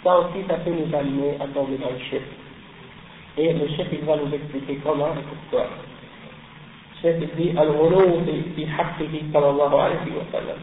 Ça 0.04 0.19
aussi, 0.19 0.45
ça 0.47 0.56
peut 0.56 0.71
nous 0.71 0.95
amener 0.95 1.38
à 1.39 1.47
tomber 1.47 1.78
dans 1.78 1.89
le 1.89 2.00
chef. 2.12 2.23
Et 3.38 3.54
le 3.54 3.67
chef, 3.76 3.88
il 3.91 4.06
va 4.06 4.15
nous 4.17 4.34
expliquer 4.34 4.80
comment 4.84 5.13
et 5.13 5.23
pourquoi. 5.28 5.67
الشيخ 6.97 7.30
dit 7.38 7.54
الغلو 7.54 8.26
في 8.56 8.67
حقه 8.67 9.13
صلى 9.34 9.50
الله 9.50 9.82
عليه 9.82 10.08
وسلم 10.17 10.60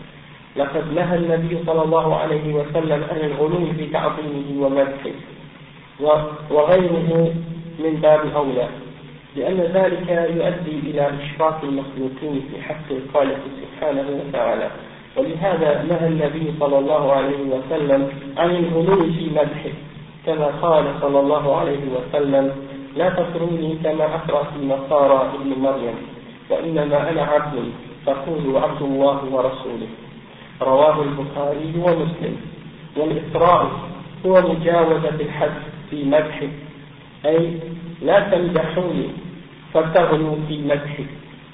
لقد 0.57 0.93
نهى 0.93 1.17
النبي 1.17 1.65
صلى 1.67 1.83
الله 1.83 2.17
عليه 2.17 2.55
وسلم 2.55 3.01
عن 3.11 3.21
الغلو 3.31 3.73
في 3.79 3.87
تعظيمه 3.87 4.49
ومدحه 4.67 5.17
وغيره 6.51 7.11
من 7.79 7.93
باب 8.03 8.21
أولى 8.37 8.69
لأن 9.36 9.60
ذلك 9.60 10.10
يؤدي 10.10 10.80
إلى 10.90 11.12
إشراك 11.24 11.64
المخلوقين 11.64 12.50
في 12.52 12.62
حق 12.62 12.92
الخالق 12.92 13.40
سبحانه 13.62 14.06
وتعالى. 14.10 14.70
ولهذا 15.18 15.84
نهى 15.84 16.08
النبي 16.08 16.54
صلى 16.60 16.80
الله 16.80 17.14
عليه 17.14 17.42
وسلم 17.54 18.10
عن 18.38 18.50
الغلو 18.56 19.04
في 19.04 19.30
مدحه. 19.36 19.76
كما 20.26 20.46
قال 20.46 20.86
صلى 21.02 21.20
الله 21.20 21.56
عليه 21.56 21.84
وسلم 21.96 22.52
لا 22.96 23.10
تطروني 23.10 23.78
كما 23.84 24.16
أطرت 24.16 24.48
النصارى 24.56 25.30
ابن 25.36 25.62
مريم 25.62 25.96
وإنما 26.50 27.10
أنا 27.10 27.24
عبد 27.24 27.72
فقولوا 28.06 28.60
عبد 28.60 28.82
الله 28.82 29.20
ورسوله. 29.32 29.88
رواه 30.62 31.02
البخاري 31.02 31.74
ومسلم. 31.78 32.38
والإسراء 32.98 33.72
هو 34.26 34.42
مجاوزة 34.42 35.10
الحد 35.10 35.52
في 35.90 36.04
مدحه 36.04 36.48
أي 37.26 37.60
لا 38.02 38.20
تمدحوني 38.20 39.10
فتغلوا 39.74 40.36
في 40.48 40.58
مدحي 40.58 41.06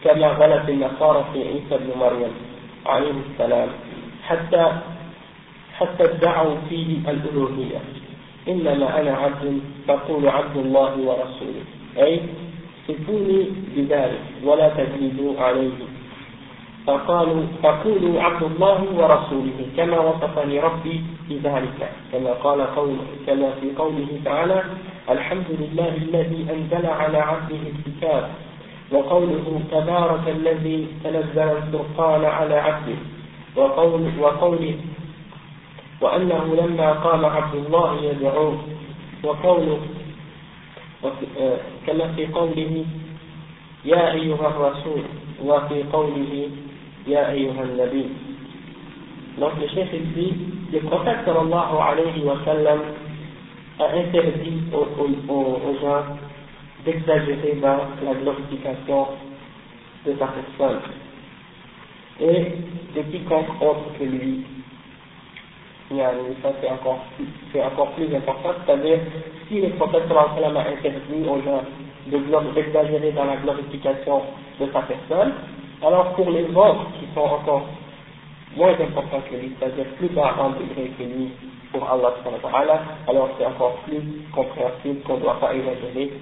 كما 0.04 0.28
غلت 0.28 0.70
النصارى 0.70 1.26
في 1.34 1.40
عيسى 1.40 1.84
بن 1.84 2.00
مريم 2.00 2.34
عليه 2.86 3.14
السلام 3.32 3.70
حتى 4.24 4.72
حتى 5.78 6.04
ادعوا 6.04 6.56
فيه 6.70 6.98
الألوهية. 7.10 7.80
إنما 8.48 9.02
أنا 9.02 9.12
عبد 9.18 9.60
فقول 9.88 10.28
عبد 10.28 10.58
الله 10.58 10.92
ورسوله. 10.98 11.66
أي 11.98 12.20
صفوني 12.88 13.46
بذلك 13.76 14.22
ولا 14.44 14.70
تزيدوا 14.70 15.40
عليه. 15.40 15.72
فقالوا 16.88 17.44
فقولوا 17.64 18.22
عبد 18.22 18.44
الله 18.44 18.80
ورسوله 18.98 19.60
كما 19.78 20.00
وصفني 20.00 20.60
ربي 20.60 21.04
بذلك 21.30 21.92
كما 22.12 22.32
قال 22.34 22.62
قول 22.76 22.98
كما 23.28 23.50
في 23.62 23.72
قوله 23.78 24.08
تعالى 24.26 24.64
الحمد 25.10 25.46
لله 25.50 25.90
الذي 25.98 26.48
أنزل 26.54 26.86
على 26.86 27.18
عبده 27.18 27.60
الكتاب 27.74 28.30
وقوله 28.92 29.62
تبارك 29.72 30.28
الذي 30.28 30.88
تنزل 31.04 31.50
الفرقان 31.58 32.26
على 32.26 32.56
عبده 32.56 32.98
وقول 33.56 34.12
وقوله 34.20 34.76
وأنه 36.02 36.56
لما 36.56 36.92
قام 36.92 37.26
عبد 37.26 37.56
الله 37.56 38.02
يدعوه 38.04 38.58
وقوله 39.24 39.80
كما 41.88 42.08
في 42.16 42.28
قوله 42.28 42.86
يا 43.86 44.12
أيها 44.12 44.48
الرسول 44.48 45.02
وفي 45.46 45.84
قوله 45.94 46.50
يا 47.07 47.31
أيها 47.31 47.63
النبي 47.63 48.07
Donc 49.39 49.53
le 49.61 49.69
chef 49.69 49.89
il 49.95 50.13
dit, 50.13 50.35
le 50.73 50.81
prophète 50.81 51.19
sallallahu 51.25 51.77
alayhi 51.81 52.25
wa 52.25 52.37
sallam 52.45 52.81
a 53.79 53.85
interdit 53.97 54.63
aux, 54.73 54.87
aux 55.33 55.81
gens 55.81 56.05
d'exagérer 56.85 57.59
dans 57.63 57.79
la 58.05 58.15
glorification 58.21 59.07
de 60.05 60.13
sa 60.19 60.27
personne 60.27 60.81
et 62.21 62.55
de 62.97 63.03
quiconque 63.11 63.63
autre 63.63 63.99
que 63.99 64.05
lui. 64.05 64.45
Ça 65.91 66.53
c'est 66.61 66.71
encore, 66.71 67.05
encore 67.65 67.91
plus 67.93 68.15
important, 68.15 68.51
c'est-à-dire 68.65 68.99
si 69.49 69.61
le 69.61 69.71
prophète 69.71 70.05
sallam 70.09 70.57
a 70.57 70.61
interdit 70.61 71.27
aux 71.27 71.41
gens 71.43 71.63
d'exagérer 72.55 73.13
dans 73.13 73.25
la 73.25 73.37
glorification 73.37 74.23
de 74.61 74.67
sa 74.73 74.83
personne, 74.83 75.33
alors 75.82 76.14
pour 76.14 76.30
les 76.32 76.46
autres 76.46 76.88
qui 77.00 77.08
sont 77.14 77.22
encore 77.22 77.66
moins 78.56 78.74
importants 78.74 79.22
que 79.30 79.36
lui, 79.36 79.52
c'est-à-dire 79.60 79.86
plus 79.98 80.10
bas 80.10 80.36
en 80.40 80.52
degré 80.52 80.92
que 80.98 81.04
lui 81.04 81.32
pour 81.72 81.90
Allah, 81.90 82.82
alors 83.08 83.30
c'est 83.38 83.46
encore 83.46 83.76
plus 83.86 84.02
compréhensible 84.34 85.02
qu'on 85.02 85.18
ne 85.18 85.22
doit 85.22 85.40
pas 85.40 85.54
exagérer 85.54 86.14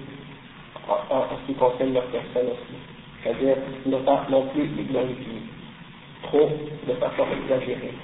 en, 0.88 1.24
ce 1.30 1.46
qui 1.46 1.54
concerne 1.54 1.94
leur 1.94 2.04
personne 2.04 2.46
aussi. 2.46 2.76
C'est-à-dire 3.22 3.56
ne 3.86 3.96
pas 3.98 4.26
non 4.30 4.46
plus 4.48 4.66
les 4.76 4.82
glorifier 4.84 5.42
trop 6.24 6.50
de 6.86 6.92
façon 6.94 7.24
exagérée. 7.44 7.94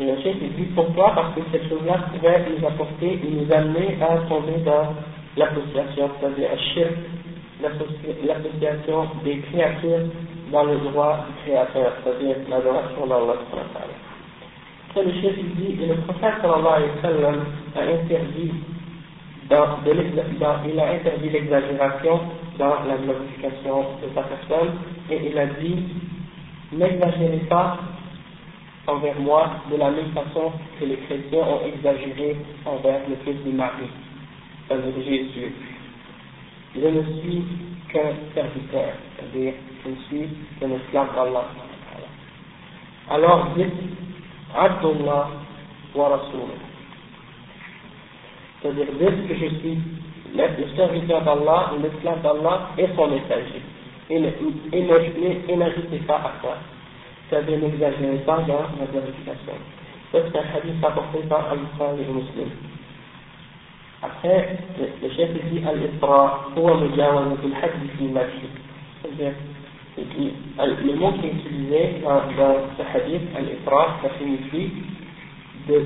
Et 0.00 0.04
le 0.04 0.16
chef 0.22 0.36
dit 0.38 0.68
pourquoi? 0.74 1.12
Parce 1.14 1.34
que 1.34 1.40
cette 1.50 1.68
chose-là 1.68 1.98
pourrait 2.12 2.44
nous 2.50 2.66
apporter 2.66 3.12
et 3.12 3.28
nous 3.30 3.52
amener 3.52 3.98
à 4.02 4.18
tomber 4.28 4.58
dans 4.64 4.94
l'association, 5.36 6.10
c'est-à-dire 6.20 6.50
l'association 7.62 9.08
des 9.24 9.38
créatures 9.38 10.06
dans 10.50 10.64
le 10.64 10.76
droit 10.78 11.26
du 11.28 11.42
créateur, 11.44 11.92
c'est-à-dire 12.02 12.36
l'adoration 12.48 13.06
d'Allah. 13.06 13.34
C'est 14.94 15.04
le 15.04 15.12
chef 15.22 15.36
dit, 15.56 15.78
et 15.82 15.86
le 15.86 15.94
prophète 16.02 16.34
sallallahu 16.42 16.66
alayhi 16.66 16.90
wa 16.90 17.02
sallam 17.02 17.40
a 17.76 17.80
interdit 17.80 18.52
il 19.50 20.80
a 20.80 20.92
interdit 20.92 21.28
l'exagération 21.28 22.20
dans 22.58 22.84
la 22.86 22.96
glorification 22.96 23.84
de 24.02 24.14
sa 24.14 24.22
personne 24.22 24.78
et 25.10 25.28
il 25.30 25.38
a 25.38 25.46
dit 25.46 25.84
n'exagérez 26.72 27.44
pas 27.50 27.78
envers 28.86 29.18
moi 29.20 29.50
de 29.70 29.76
la 29.76 29.90
même 29.90 30.12
façon 30.12 30.52
que 30.78 30.84
les 30.84 30.96
chrétiens 30.96 31.42
ont 31.42 31.66
exagéré 31.66 32.36
envers 32.64 33.00
le 33.08 33.16
fils 33.24 33.44
de 33.44 33.52
Marie, 33.52 33.90
c'est-à-dire 34.68 35.04
Jésus. 35.04 35.52
Je 36.74 36.86
ne 36.86 37.02
suis 37.20 37.44
qu'un 37.92 38.12
serviteur, 38.34 38.94
c'est-à-dire 39.16 39.54
je 39.84 39.90
ne 39.90 39.96
suis 40.08 40.28
qu'un 40.58 40.70
esclave 40.70 41.14
d'Allah. 41.14 41.44
Alors 43.10 43.48
dites 43.56 43.72
Abdullah 44.54 45.28
wa 45.94 46.08
Rasul 46.08 46.48
c'est-à-dire 48.62 48.86
dire 48.92 49.28
que 49.28 49.34
je 49.34 49.54
suis 49.58 49.78
le 50.34 50.76
serviteur 50.76 51.22
d'Allah, 51.22 51.72
l'esclave 51.82 52.22
d'Allah 52.22 52.68
et 52.78 52.86
son 52.96 53.08
messager. 53.08 53.60
Et 54.08 55.56
n'ajoutez 55.56 55.98
pas 56.06 56.16
à 56.16 56.32
ça. 56.42 56.56
C'est-à-dire 57.28 57.58
n'exagérez 57.58 58.18
pas 58.18 58.38
dans 58.38 58.66
la 58.78 58.86
glorification. 58.86 59.54
Ça, 60.12 60.18
c'est 60.30 60.38
un 60.38 60.42
hadith 60.56 60.84
apporté 60.84 61.18
par 61.28 61.50
Al-Bukhari 61.50 62.02
et 62.02 62.12
Muslim. 62.12 62.48
Après, 64.02 64.58
le 65.00 65.08
chef 65.10 65.30
dit 65.50 65.62
Al-Isra, 65.66 66.48
huwa 66.56 66.76
mujawazatul 66.76 67.54
hadith 67.54 67.90
fi 67.98 68.04
mashi. 68.04 68.48
C'est-à-dire, 69.02 69.32
le 69.96 70.94
mot 70.94 71.12
qui 71.12 71.26
est 71.26 71.32
utilisé 71.32 72.00
dans, 72.02 72.22
dans 72.36 72.56
ce 72.76 72.82
hadith, 72.96 73.22
Al-Isra, 73.36 73.98
ça 74.02 74.08
signifie 74.18 74.70
de 75.68 75.84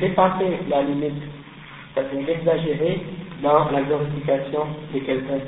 dépasser 0.00 0.58
la 0.68 0.82
limite 0.82 1.22
c'est-à-dire 1.94 2.26
d'exagérer 2.26 3.00
dans 3.42 3.70
la 3.70 3.82
glorification 3.82 4.66
de 4.92 4.98
quelqu'un. 5.00 5.40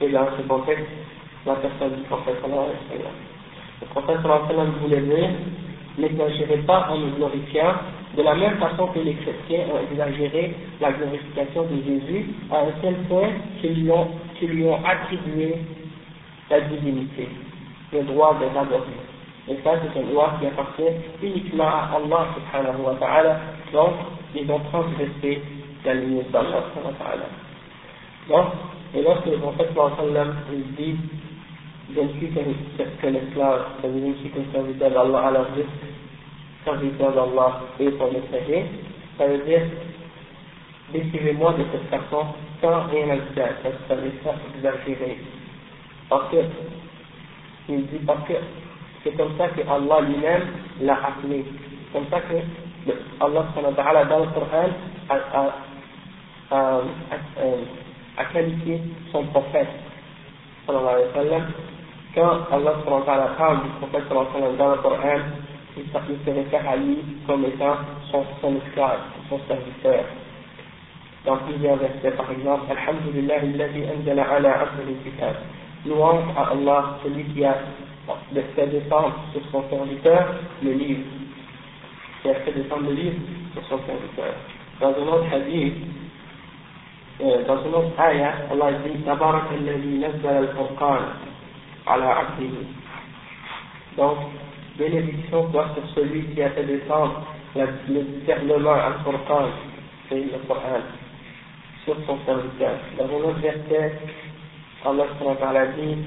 Et 0.00 0.08
dans 0.10 0.26
ce 0.36 0.42
contexte, 0.42 0.86
la 1.46 1.54
personne 1.56 1.96
du 1.96 2.02
prophète 2.02 2.36
sallallahu 2.40 2.70
alayhi 2.90 3.02
wa 3.04 3.10
Le 3.80 3.86
prophète 3.88 4.22
sallallahu 4.22 4.50
alayhi 4.50 4.70
wa 4.70 4.78
voulait 4.80 5.00
dire, 5.00 5.30
n'exagérez 5.98 6.58
pas 6.58 6.88
en 6.90 6.98
me 6.98 7.10
glorifiant, 7.16 7.74
de 8.16 8.22
la 8.22 8.34
même 8.34 8.56
façon 8.56 8.86
que 8.88 9.00
les 9.00 9.14
chrétiens 9.14 9.66
ont 9.72 9.92
exagéré 9.92 10.54
la 10.80 10.92
glorification 10.92 11.64
de 11.64 11.76
Jésus 11.82 12.26
à 12.50 12.60
un 12.60 12.70
tel 12.80 12.94
point 13.08 13.28
qu'ils 13.60 13.84
lui 13.84 13.90
ont, 13.90 14.84
attribué 14.84 15.56
la 16.50 16.60
divinité, 16.62 17.28
le 17.92 18.02
droit 18.02 18.34
de 18.40 18.46
l'adorer. 18.54 18.98
Et 19.48 19.56
ça, 19.62 19.72
c'est 19.82 20.00
une 20.00 20.12
loi 20.12 20.34
qui 20.40 20.46
appartient 20.46 20.82
uniquement 21.22 21.68
à 21.68 21.90
Allah 21.96 22.26
subhanahu 22.34 22.82
wa 22.82 22.94
ta'ala. 22.94 23.40
Donc, 23.72 23.92
ils 24.34 24.50
ont 24.50 24.60
transgressé 24.70 25.42
la 25.84 25.94
limite 25.94 26.30
d'Allah. 26.30 26.64
Donc, 28.28 28.46
et 28.94 29.02
lorsque 29.02 29.26
le 29.26 29.36
prophète 29.36 29.70
il 30.52 30.74
dit 30.76 30.96
Je 31.94 32.00
ne 32.00 32.08
suis 32.18 32.28
qu'un 32.28 33.14
esclave, 33.14 33.64
je 33.82 33.88
ne 33.88 34.14
suis 34.14 34.30
qu'un 34.30 34.52
serviteur 34.52 34.90
d'Allah, 34.90 35.26
alors 35.26 35.46
dit 35.56 35.62
serviteur 36.68 37.12
d'Allah 37.12 37.60
et 37.80 37.90
son 37.98 38.12
messager, 38.12 38.66
ça 39.16 39.26
veut 39.26 39.38
dire 39.44 39.62
décrivez-moi 40.92 41.52
de 41.54 41.64
cette 41.72 41.88
façon 41.90 42.26
sans 42.60 42.84
rien 42.86 43.10
ajouter 43.10 43.42
à 43.42 43.48
ça, 43.62 43.70
ça 43.88 43.94
veut 43.94 44.10
dire 44.10 44.34
exagérer. 44.56 45.18
Parce 46.08 46.30
que, 46.30 46.36
il 47.68 47.86
dit 47.86 47.98
parce 48.06 48.26
que 48.26 48.34
c'est 49.04 49.16
comme 49.16 49.36
ça 49.36 49.48
que 49.48 49.60
Allah 49.60 50.00
lui-même 50.06 50.42
l'a 50.80 50.94
appelé. 50.94 51.44
C'est 51.46 51.98
comme 51.98 52.08
ça 52.10 52.20
que 52.20 52.34
Allah 53.20 54.04
dans 54.04 54.20
le 54.20 54.26
Coran 54.26 54.68
a, 55.08 55.14
a, 55.14 55.52
a, 56.50 56.80
a, 58.16 58.24
qualifié 58.32 58.80
son 59.12 59.24
prophète. 59.26 59.68
Quand 60.66 62.38
Allah 62.50 62.74
parle 63.36 63.62
du 63.62 63.68
prophète 63.80 64.08
dans 64.58 64.70
le 64.70 64.76
Coran, 64.78 65.20
il 65.78 66.24
se 66.24 66.30
réfère 66.30 66.68
à 66.68 66.76
lui 66.76 66.98
comme 67.26 67.44
étant 67.44 67.76
son, 68.10 68.56
esclave, 68.56 69.00
son 69.28 69.38
serviteur. 69.46 70.04
Dans 71.24 71.36
plusieurs 71.38 71.76
versets, 71.76 72.12
par 72.12 72.30
exemple, 72.30 72.64
Alhamdulillah, 72.70 73.40
alladhi 73.40 73.84
anzala 73.84 74.22
ala 74.30 74.60
abdihi 74.62 74.96
kitab. 75.04 75.34
Louange 75.86 76.24
à 76.36 76.52
Allah, 76.52 76.98
celui 77.04 77.24
qui 77.24 77.44
a 77.44 77.56
fait 78.54 78.66
descendre 78.66 79.14
sur 79.32 79.42
son 79.50 79.68
serviteur 79.68 80.34
le 80.62 80.72
livre 80.72 81.04
qui 82.22 82.28
a 82.30 82.34
fait 82.34 82.52
descendre 82.52 82.88
le 82.88 82.94
livre 82.94 83.16
sur 83.52 83.62
son 83.68 83.78
serviteur. 83.86 84.34
Dans 84.80 84.88
un 84.88 85.06
autre 85.08 85.26
hadith, 85.32 85.74
euh, 87.20 87.44
dans 87.46 87.64
une 87.64 87.74
autre 87.74 88.00
ayah, 88.00 88.34
Allah 88.50 88.72
dit 88.84 89.02
Tabarak 89.02 89.44
al-Furqan 89.52 90.98
ala. 91.86 92.26
Donc, 93.96 94.18
bénédiction 94.77 95.51
soit 95.51 95.67
sur 95.75 95.83
celui 95.95 96.23
qui 96.33 96.41
a 96.41 96.49
fait 96.51 96.63
descendre 96.63 97.23
le 97.55 98.01
discernement 98.01 98.73
al-Furqan, 98.73 99.45
c'est 100.09 100.15
le 100.15 100.39
Coran, 100.47 100.81
sur 101.85 101.95
son 102.07 102.17
serviteur. 102.25 102.77
Dans 102.97 103.05
un 103.05 103.29
autre 103.29 103.39
verset, 103.39 103.93
Allah 104.85 105.65
dit 105.77 105.97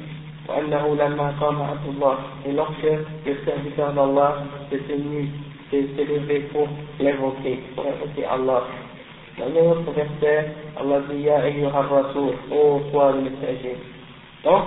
وأنه 0.48 0.94
لما 0.94 1.34
قام 1.40 1.62
عبد 1.62 1.86
الله 1.88 2.16
et 2.46 2.52
lorsque 2.52 2.82
le 3.26 3.34
serviteur 3.44 3.92
d'Allah 3.92 4.44
s'est 4.70 4.78
tenu 4.78 5.28
s'est 5.70 6.04
levé 6.04 6.40
pour 6.52 6.68
l'invoquer, 7.00 7.58
pour 7.74 7.84
invoquer 7.84 8.24
Allah. 8.24 8.62
Dans 9.38 9.46
un 9.46 9.70
autre 9.70 9.90
verset, 9.90 10.52
Allah 10.78 11.00
dit 11.10 11.22
Ya 11.22 11.38
ayyuha 11.42 11.82
rasul, 11.82 12.34
ô 12.52 12.80
toi 12.92 13.12
le 13.12 13.22
messager. 13.22 13.76
Donc, 14.44 14.64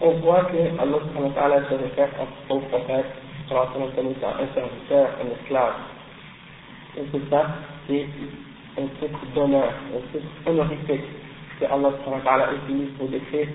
on 0.00 0.10
voit 0.20 0.44
que 0.44 0.80
Allah 0.80 1.60
se 1.68 1.74
réfère 1.74 2.10
son 3.51 3.55
prophète, 3.55 3.95
comme 3.95 4.11
étant 4.11 4.29
un 4.29 4.53
serviteur, 4.53 5.09
un 5.21 5.41
esclave. 5.41 5.73
Et 6.97 7.03
tout 7.03 7.21
ça, 7.29 7.45
c'est 7.87 8.07
un 8.77 8.87
titre 8.99 9.19
d'honneur, 9.35 9.73
un 9.95 10.11
titre 10.11 10.31
honorifique 10.45 11.01
que 11.59 11.65
Allah 11.65 12.49
utilise 12.53 12.89
pour 12.97 13.07
décrire 13.09 13.47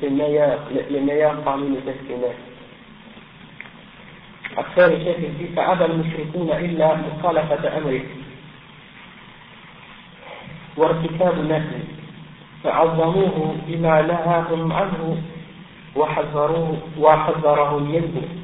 ses 0.00 0.10
meilleurs, 0.10 0.60
les 0.90 1.00
meilleurs 1.00 1.40
parmi 1.42 1.68
les 1.68 2.14
humains. 2.14 2.34
أكثر 4.58 4.88
شيء 4.88 5.32
في 5.38 5.46
فأبى 5.56 5.84
المشركون 5.84 6.50
إلا 6.50 6.94
مخالفة 6.94 7.78
أمره 7.78 8.02
وارتكاب 10.76 11.38
نهيه 11.48 11.84
فعظموه 12.64 13.56
بما 13.66 14.02
نهاهم 14.02 14.72
عنه 14.72 15.22
وحذروه 15.96 16.78
وحذرهم 16.98 17.82
منه 17.92 18.43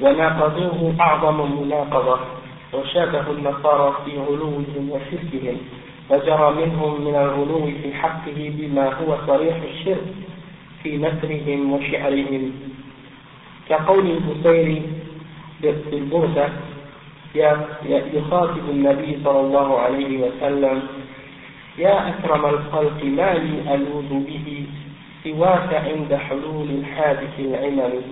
وناقضوه 0.00 0.94
أعظم 1.00 1.60
مناقضة 1.62 2.18
وشابه 2.72 3.30
النصارى 3.30 3.94
في 4.04 4.18
غلوهم 4.18 4.90
وشركهم 4.90 5.56
وجرى 6.10 6.66
منهم 6.66 7.00
من 7.00 7.14
الغلو 7.14 7.66
في 7.82 7.94
حقه 7.94 8.52
بما 8.58 8.94
هو 8.94 9.18
صريح 9.26 9.56
الشرك 9.62 10.14
في 10.82 10.98
نثرهم 10.98 11.72
وشعرهم. 11.72 12.52
كقول 13.68 14.10
البصيري 14.10 14.82
في 15.62 15.92
البردة 15.92 16.48
يخاطب 18.14 18.70
النبي 18.70 19.18
صلى 19.24 19.40
الله 19.40 19.78
عليه 19.78 20.18
وسلم 20.18 20.82
يا 21.78 22.08
أكرم 22.08 22.46
الخلق 22.46 23.04
ما 23.04 23.34
لي 23.34 23.74
ألوذ 23.74 24.10
به 24.26 24.66
سواك 25.24 25.74
عند 25.74 26.14
حلول 26.14 26.68
الحادث 26.70 27.40
العمل. 27.40 28.02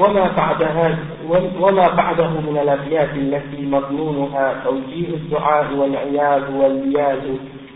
وما 0.00 0.30
بعد 0.36 0.62
هذا 0.62 0.98
وما 1.60 1.88
بعده 1.88 2.28
من 2.28 2.58
الأبيات 2.62 3.10
التي 3.14 3.66
مضمونها 3.66 4.62
توجيه 4.64 5.08
الدعاء 5.08 5.72
والعياذ 5.74 6.54
واللياذ 6.54 7.24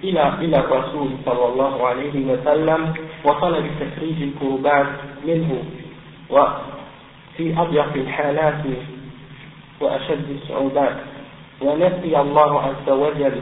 إلى 0.05 0.35
إلى 0.41 0.59
الرسول 0.59 1.09
صلى 1.27 1.49
الله 1.49 1.87
عليه 1.87 2.33
وسلم 2.33 2.95
وطلب 3.25 3.67
تفريج 3.81 4.23
الكربات 4.23 4.87
منه 5.27 5.63
وفي 6.31 7.61
أضيق 7.61 7.93
الحالات 7.95 8.63
وأشد 9.81 10.31
الصعوبات. 10.43 10.97
ونسي 11.63 12.21
الله 12.21 12.63
عز 12.63 12.89
وجل 12.93 13.41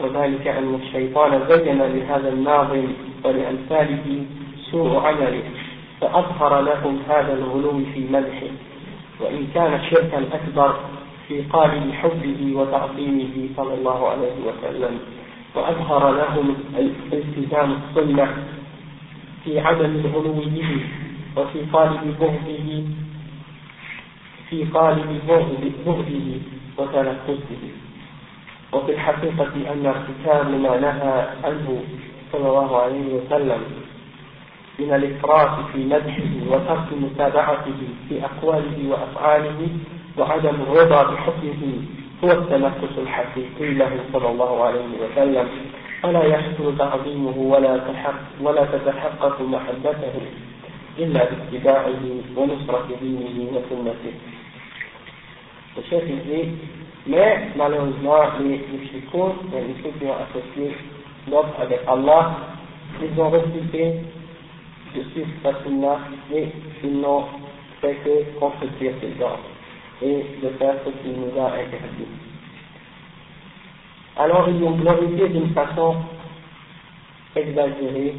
وذلك 0.00 0.46
أن 0.46 0.80
الشيطان 0.82 1.44
زين 1.48 1.78
لهذا 1.78 2.28
الناظم 2.28 2.86
ولأمثاله 3.24 4.24
سوء 4.70 4.96
عمله. 5.00 5.42
فأظهر 6.00 6.60
لهم 6.60 6.98
هذا 7.08 7.34
الغلو 7.34 7.84
في 7.94 8.06
مدحه 8.10 8.52
وإن 9.20 9.46
كان 9.54 9.80
شركا 9.90 10.24
أكبر 10.32 10.76
في 11.28 11.42
قالب 11.42 11.92
حبه 11.92 12.52
وتعظيمه 12.54 13.48
صلى 13.56 13.74
الله 13.74 14.08
عليه 14.08 14.36
وسلم. 14.46 14.98
وأظهر 15.54 16.12
لهم 16.12 16.56
التزام 17.12 17.78
السنة 17.78 18.36
في 19.44 19.60
عدم 19.60 19.84
الغلو 20.04 20.32
به 20.32 20.80
وفي 21.36 21.60
قالب 21.72 22.16
بغضه 22.20 22.84
في 24.50 24.64
قالب 24.64 25.20
بغضه 25.28 26.40
وتنفسه. 26.78 27.62
وفي 28.72 28.92
الحقيقة 28.92 29.72
أن 29.72 29.86
ارتكاب 29.86 30.50
ما 30.50 30.80
نهى 30.80 31.28
عنه 31.44 31.82
صلى 32.32 32.48
الله 32.48 32.76
عليه 32.76 33.14
وسلم. 33.14 33.60
من 34.78 34.94
الإفراط 34.94 35.70
في 35.72 35.84
مدحه 35.84 36.32
وترك 36.50 36.86
متابعته 36.92 37.80
في 38.08 38.24
أقواله 38.24 38.90
وأفعاله 38.90 39.68
وعدم 40.18 40.54
الرضا 40.54 41.02
بحكمه 41.02 41.62
هو 42.24 42.30
التنفس 42.32 42.98
الحقيقي 42.98 43.74
له 43.74 43.90
صلى 44.12 44.30
الله 44.30 44.64
عليه 44.64 44.88
وسلم 45.02 45.48
فلا 46.02 46.24
يحصل 46.24 46.78
تعظيمه 46.78 47.38
ولا 47.38 47.80
ولا 48.40 48.64
تتحقق 48.64 49.40
محبته 49.40 50.14
إلا 50.98 51.24
باتباعه 51.30 52.02
ونصرة 52.36 52.88
دينه 53.00 53.50
وسنته. 53.52 54.14
الشيخ 55.78 56.04
dit, 56.26 56.48
mais 57.06 57.50
malheureusement 57.56 58.22
les 58.40 58.66
mushrikoun, 58.72 59.32
les 59.52 59.74
ceux 59.82 59.92
qui 59.98 60.06
ils 63.00 63.20
ont 63.20 63.30
refusé 63.30 64.00
suivre 65.12 65.28
sa 65.42 65.62
sunna 65.62 65.98
et 66.32 66.48
ils 66.84 67.00
n'ont 67.00 67.24
fait 67.80 67.94
que 68.04 68.38
contredire 68.38 68.92
ses 69.00 69.22
ordres 69.22 69.50
et 70.02 70.24
de 70.42 70.48
faire 70.58 70.74
ce 70.84 70.90
qu'il 71.02 71.12
nous 71.12 71.40
a 71.40 71.46
interdit. 71.46 72.08
Alors 74.16 74.48
ils 74.48 74.60
l'ont 74.60 74.72
glorifié 74.72 75.28
d'une 75.28 75.50
façon 75.50 75.96
exagérée 77.36 78.14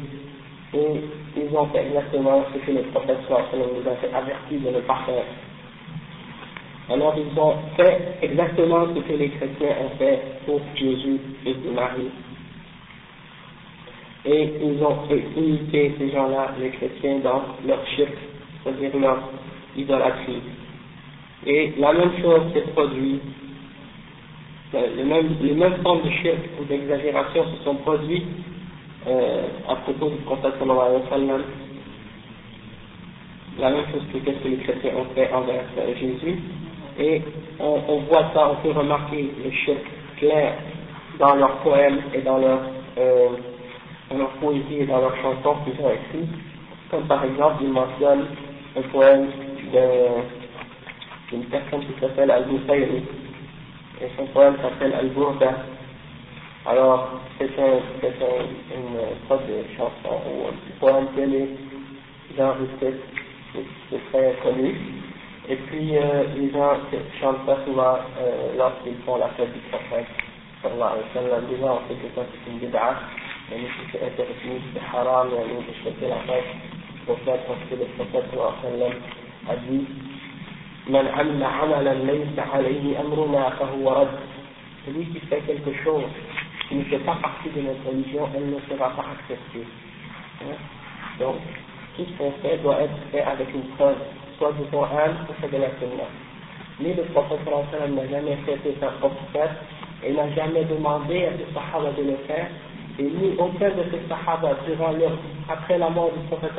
et 0.72 1.00
ils 1.36 1.56
ont 1.56 1.66
fait 1.66 1.86
exactement 1.86 2.44
ce 2.52 2.58
que 2.58 2.70
le 2.72 2.82
prophète 2.84 3.18
nous 3.28 3.90
a 3.90 3.96
fait 3.96 4.14
averti 4.14 4.58
de 4.58 4.70
ne 4.70 4.80
pas 4.80 5.00
faire. 5.06 5.24
Alors 6.90 7.14
ils 7.16 7.38
ont 7.38 7.54
fait 7.76 8.18
exactement 8.22 8.86
ce 8.94 9.00
que 9.00 9.12
les 9.12 9.28
chrétiens 9.30 9.76
ont 9.84 9.96
fait 9.98 10.20
pour 10.46 10.60
Jésus 10.74 11.20
et 11.46 11.54
Marie. 11.74 12.10
Et 14.24 14.52
ils 14.62 14.82
ont 14.82 14.96
imité 15.36 15.94
ces 15.98 16.10
gens-là, 16.10 16.52
les 16.60 16.70
chrétiens, 16.70 17.20
dans 17.20 17.42
leur 17.66 17.86
shirk, 17.96 18.12
c'est-à-dire 18.62 18.90
leur 19.00 19.18
idolâtrie. 19.76 20.42
Et 21.46 21.72
la 21.78 21.92
même 21.92 22.12
chose 22.20 22.42
s'est 22.52 22.70
produite, 22.72 23.22
les 24.72 25.04
mêmes, 25.04 25.36
les 25.40 25.54
mêmes 25.54 25.76
formes 25.82 26.02
de 26.02 26.10
shirk 26.10 26.38
ou 26.60 26.64
d'exagération 26.64 27.44
se 27.46 27.64
sont 27.64 27.76
produites 27.76 28.26
euh, 29.06 29.42
à 29.68 29.76
propos 29.76 30.10
du 30.10 30.16
prophète 30.16 30.52
sallallahu 30.58 30.86
alayhi 30.86 31.02
wa 31.02 31.08
sallam. 31.08 31.42
La 33.58 33.70
même 33.70 33.84
chose 33.90 34.02
que 34.12 34.18
ce 34.18 34.38
que 34.38 34.48
les 34.48 34.56
chrétiens 34.58 34.92
ont 34.96 35.14
fait 35.14 35.32
envers 35.32 35.64
euh, 35.78 35.94
Jésus. 35.98 36.38
Et 36.98 37.22
on, 37.58 37.80
on, 37.88 37.98
voit 38.00 38.30
ça, 38.34 38.52
on 38.52 38.56
peut 38.56 38.78
remarquer 38.78 39.30
le 39.42 39.50
shirk 39.50 39.84
clair 40.18 40.54
dans 41.18 41.34
leurs 41.36 41.56
poèmes 41.62 42.00
et 42.14 42.20
dans 42.20 42.38
leurs 42.38 42.60
euh, 42.98 43.28
dans 44.10 44.18
leur 44.18 44.30
poésie 44.32 44.80
et 44.80 44.86
dans 44.86 45.00
leurs 45.00 45.16
chansons 45.16 45.56
qu'ils 45.64 45.80
ont 45.84 45.90
écrites. 45.90 46.30
Comme 46.90 47.06
par 47.06 47.24
exemple, 47.24 47.62
ils 47.62 47.70
mentionnent 47.70 48.26
un 48.76 48.82
poème 48.92 49.28
d'une 51.30 51.44
personne 51.44 51.80
qui 51.80 52.00
s'appelle 52.00 52.30
Al-Busayri. 52.30 53.04
Et 54.02 54.08
son 54.16 54.26
poème 54.26 54.56
s'appelle 54.60 54.94
Al-Burda. 54.94 55.54
Alors, 56.66 57.20
c'est 57.38 57.50
un, 57.58 57.76
un, 57.76 58.76
une 58.76 59.28
sorte 59.28 59.46
de 59.46 59.62
chanson 59.76 60.20
ou 60.26 60.48
un 60.48 60.78
poème 60.80 61.06
télé 61.14 61.48
enregistré, 62.38 62.94
c'est 63.52 64.10
très 64.12 64.34
connu. 64.42 64.74
Et 65.48 65.56
puis, 65.56 65.96
euh, 65.96 66.24
les 66.36 66.50
gens 66.52 66.76
chantent 67.20 67.44
ça 67.46 67.58
souvent 67.66 67.98
euh, 68.18 68.56
lorsqu'ils 68.56 68.96
font 69.04 69.16
la 69.16 69.28
fête 69.30 69.52
du 69.52 69.58
prophète. 69.70 70.06
Sallallahu 70.62 70.92
alayhi 70.92 71.04
wa 71.04 71.22
sallam. 71.22 71.46
Déjà, 71.50 71.72
on 71.72 71.88
sait 71.88 71.94
que 71.94 72.14
ça 72.14 72.22
c'est 72.30 72.50
une 72.50 72.58
bid'ah. 72.58 72.96
يعني 73.50 73.68
في 73.92 74.06
التغنيس 74.06 74.62
بحرام 74.76 75.28
يعني 75.34 75.52
بشكل 75.52 76.06
رسول 77.08 77.72
الله 77.72 77.96
صلى 77.98 78.22
الله 78.32 78.52
عليه 78.64 78.68
وسلم 78.68 78.94
حديث 79.48 79.88
من 80.86 81.08
عمل 81.08 81.44
عملا 81.44 81.94
ليس 81.94 82.38
عليه 82.38 83.00
أمرنا 83.00 83.50
فهو 83.50 84.02
رد 84.02 84.18
celui 84.86 85.04
qui 85.06 85.20
fait 85.26 85.40
quelque 85.40 85.72
chose 85.84 86.04
qui 86.68 86.76
ne 86.76 86.84
fait 86.84 86.98
pas 86.98 87.16
partie 87.16 87.50
de 87.50 87.60
notre 87.60 87.84
religion, 87.86 88.28
elle 88.34 88.50
ne 88.50 88.60
sera 88.60 88.90
pas 88.90 89.04
acceptée. 89.12 89.66
Hein? 90.42 90.56
Donc, 91.18 91.36
tout 91.96 92.04
ce 92.06 92.16
qu'on 92.16 92.32
fait 92.42 92.56
doit 92.58 92.80
être 92.80 92.96
fait 93.12 93.20
avec 93.20 93.52
une 93.52 93.68
preuve, 93.76 93.96
soit 94.38 94.52
du 94.52 94.64
Coran 94.70 95.12
soit 95.38 95.48
de 95.48 95.56
la 95.58 95.68
Sunna. 95.78 96.08
Ni 96.80 96.94
le 96.94 97.02
prophète 97.12 97.40
n'a 97.44 98.08
jamais 98.08 98.36
fait 98.46 98.58
sa 98.80 98.86
propre 98.92 99.16
et 100.02 100.12
n'a 100.12 100.30
jamais 100.30 100.64
demandé 100.64 101.26
à 101.26 101.30
ses 101.32 101.52
sahaba 101.52 101.90
de 101.92 102.02
le 102.02 102.16
faire, 102.26 102.48
et 102.98 103.02
ni 103.02 103.34
aucun 103.38 103.68
de 103.70 103.84
ces 103.90 104.08
sahaba 104.08 104.56
durant 104.66 104.92
leur, 104.92 105.12
après 105.48 105.78
la 105.78 105.90
mort 105.90 106.10
du 106.12 106.26
prophète 106.28 106.52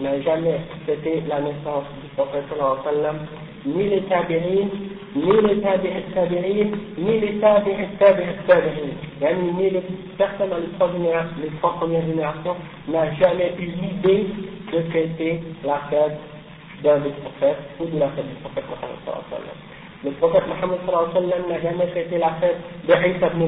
n'a 0.00 0.20
jamais 0.22 0.60
fêté 0.86 1.22
la 1.28 1.40
naissance 1.40 1.84
du 2.02 2.08
prophète 2.16 2.44
ni 3.64 3.88
les 3.88 4.02
tabi'in, 4.02 4.68
ni 5.14 5.40
les 5.46 5.60
tabi'in, 5.60 6.70
ni 6.98 7.20
les 7.20 7.38
tabi'in, 7.38 7.86
tabi'in, 7.98 9.34
ni 9.56 9.70
les 9.70 9.80
personnes 10.18 10.50
dans 10.50 10.56
les 10.56 10.68
trois, 11.60 11.74
premières 11.78 12.06
générations 12.06 12.56
n'a 12.88 13.12
jamais 13.14 13.54
eu 13.58 13.66
l'idée 13.66 14.26
de 14.72 14.80
fêter 14.90 15.40
la 15.64 15.78
fête 15.90 16.18
d'un 16.82 16.98
des 16.98 17.10
prophètes 17.10 17.58
ou 17.78 17.86
de 17.86 17.98
la 17.98 18.08
fête 18.08 18.28
du 18.28 18.34
prophète 18.42 18.64
Mohammed 18.68 18.98
Le 20.04 20.10
prophète 20.12 20.44
Mohammed 20.48 21.48
n'a 21.48 21.60
jamais 21.60 21.86
fêté 21.88 22.18
la 22.18 22.32
fête 22.40 22.56
de 22.88 22.92
Isa 22.92 23.28
ibn 23.28 23.46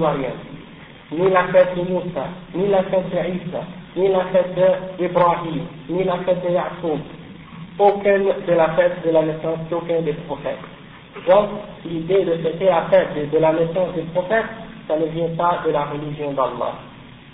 ni 1.18 1.31
la 1.31 1.44
fête 1.44 1.77
de 1.77 1.83
Moussa, 1.83 2.27
ni 2.55 2.68
la 2.68 2.83
fête 2.85 3.11
de 3.11 3.16
Isa, 3.16 3.62
ni 3.96 4.09
la 4.09 4.25
fête 4.27 4.58
d'Ibrahim, 4.98 5.62
ni 5.88 6.04
la 6.04 6.19
fête 6.19 6.42
de 6.44 6.52
Yaqub, 6.52 7.00
aucune 7.79 8.33
de 8.46 8.52
la 8.52 8.69
fête 8.71 9.04
de 9.04 9.10
la 9.10 9.23
naissance 9.23 9.58
d'aucun 9.71 10.00
des 10.02 10.12
prophètes. 10.27 10.58
Donc, 11.29 11.50
l'idée 11.85 12.25
de 12.25 12.35
fêter 12.38 12.67
la 12.67 12.83
fête 12.90 13.31
de 13.31 13.38
la 13.38 13.52
naissance 13.52 13.94
des 13.94 14.02
prophètes, 14.12 14.46
ça 14.88 14.96
ne 14.96 15.06
vient 15.06 15.35
pas 15.37 15.60
de 15.65 15.71
la 15.71 15.85
religion 15.85 16.33
d'Allah. 16.33 16.75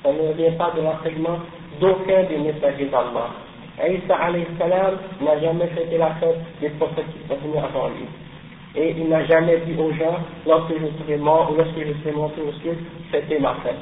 Ça 0.03 0.13
ne 0.13 0.33
vient 0.35 0.53
pas 0.53 0.73
de 0.77 0.83
l'enseignement 0.83 1.39
d'aucun 1.81 2.25
des 2.25 2.39
messagers 2.39 2.87
d'Allah. 2.87 3.31
Isa 3.89 4.15
alayhi 4.15 4.47
salam 4.59 4.99
n'a 5.23 5.41
jamais 5.41 5.67
fêté 5.69 5.97
la 5.97 6.11
fête 6.21 6.39
des 6.61 6.69
prophètes 6.71 7.07
qui 7.13 7.29
sont 7.29 7.41
venus 7.41 7.57
avant 7.57 7.89
lui. 7.89 8.05
Et 8.77 8.95
il 8.97 9.09
n'a 9.09 9.25
jamais 9.25 9.59
dit 9.67 9.75
aux 9.79 9.93
gens, 9.93 10.19
lorsque 10.47 10.73
je 10.75 11.03
serai 11.03 11.17
mort 11.17 11.51
ou 11.53 11.57
lorsque 11.57 11.79
je 11.79 11.93
serai 12.03 12.13
monté 12.13 12.41
au 12.41 12.53
ciel, 12.63 12.77
c'était 13.11 13.41
ma 13.41 13.55
fête. 13.65 13.75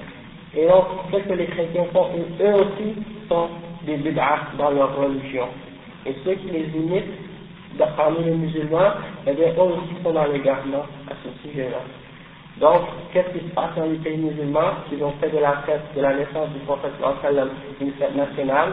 Et 0.57 0.66
donc, 0.66 0.84
ce 1.12 1.18
que 1.18 1.34
les 1.34 1.47
chrétiens 1.47 1.84
font, 1.93 2.09
eux 2.41 2.55
aussi 2.55 2.95
sont 3.28 3.49
des 3.84 3.97
bid'ah 3.97 4.39
dans 4.57 4.70
leur 4.70 4.97
religion. 4.97 5.49
Et 6.07 6.14
ceux 6.24 6.34
qui 6.34 6.49
les 6.49 6.68
imitent, 6.74 7.05
parmi 7.97 8.24
les 8.24 8.34
musulmans, 8.34 8.93
eh 9.26 9.32
bien, 9.34 9.49
eux 9.57 9.61
aussi 9.61 10.03
sont 10.03 10.12
dans 10.12 10.24
l'égarement 10.24 10.86
à 11.09 11.12
ce 11.22 11.49
sujet-là. 11.49 11.78
Donc, 12.61 12.82
qu'est-ce 13.12 13.39
qui 13.39 13.47
se 13.47 13.55
passe 13.55 13.74
dans 13.76 13.84
les 13.84 13.99
pays 13.99 14.16
musulmans 14.16 14.72
Ils 14.91 15.03
ont 15.05 15.12
fait 15.20 15.30
de 15.30 15.39
la 15.39 15.59
fête 15.66 15.82
de 15.95 16.01
la 16.01 16.14
naissance 16.14 16.49
du 16.51 16.61
prophète 16.61 16.93
une 17.80 17.93
fête 17.93 18.16
nationale, 18.16 18.72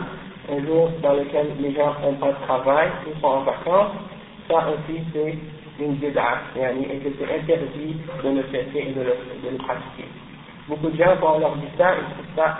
un 0.51 0.65
jour 0.65 0.89
dans 1.03 1.13
lequel 1.13 1.47
les 1.59 1.73
gens 1.73 1.93
n'ont 2.01 2.13
pas 2.13 2.29
de 2.29 2.45
travail, 2.45 2.89
ils 3.05 3.21
sont 3.21 3.27
en 3.27 3.41
vacances, 3.41 3.91
ça 4.49 4.67
aussi 4.69 5.01
c'est 5.13 5.35
une 5.79 5.95
bid'a, 5.95 6.41
et 6.55 6.97
que 6.99 7.09
c'est 7.19 7.35
interdit 7.35 7.95
de 8.23 8.29
le 8.29 8.43
faire 8.43 8.65
et 8.73 8.93
de 8.93 9.01
le, 9.01 9.57
pratiquer. 9.57 10.07
Beaucoup 10.67 10.89
de 10.89 10.97
gens, 10.97 11.15
quand 11.19 11.35
on 11.35 11.39
leur 11.39 11.55
dit 11.57 11.67
ça, 11.77 11.95
ils 11.95 12.13
trouvent 12.13 12.35
ça, 12.35 12.57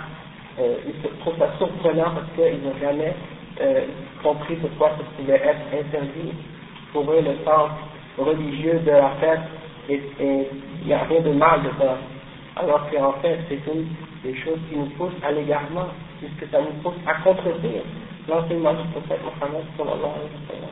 euh, 0.60 0.76
ils 0.86 1.18
trouvent 1.20 1.38
ça 1.38 1.50
surprenant 1.58 2.12
parce 2.14 2.26
qu'ils 2.34 2.62
n'ont 2.62 2.78
jamais 2.80 3.14
euh, 3.60 3.86
compris 4.22 4.56
pourquoi 4.56 4.90
ça 4.90 5.04
pouvait 5.16 5.34
être 5.34 5.66
interdit. 5.72 6.32
Pour 6.92 7.10
eux, 7.10 7.20
le 7.20 7.44
sens 7.44 7.70
religieux 8.18 8.80
de 8.84 8.90
la 8.90 9.10
fête, 9.20 9.40
et 9.88 10.00
il 10.20 10.86
n'y 10.86 10.92
a 10.92 11.04
rien 11.04 11.20
de 11.20 11.32
mal 11.32 11.62
de 11.62 11.70
ça. 11.78 11.96
Alors 12.56 12.88
qu'en 12.90 13.12
fait, 13.20 13.38
c'est 13.48 13.60
une 13.72 13.86
des 14.22 14.34
choses 14.40 14.58
qui 14.68 14.76
nous 14.76 14.86
poussent 14.96 15.22
à 15.22 15.32
l'égarement, 15.32 15.88
puisque 16.18 16.50
ça 16.50 16.60
nous 16.60 16.82
pousse 16.82 16.96
à 17.06 17.14
contredire 17.22 17.82
l'enseignement 18.28 18.74
du 18.74 18.88
prophète 18.88 19.20
Mohammed 19.22 19.64
sallallahu 19.76 20.10
alayhi 20.16 20.62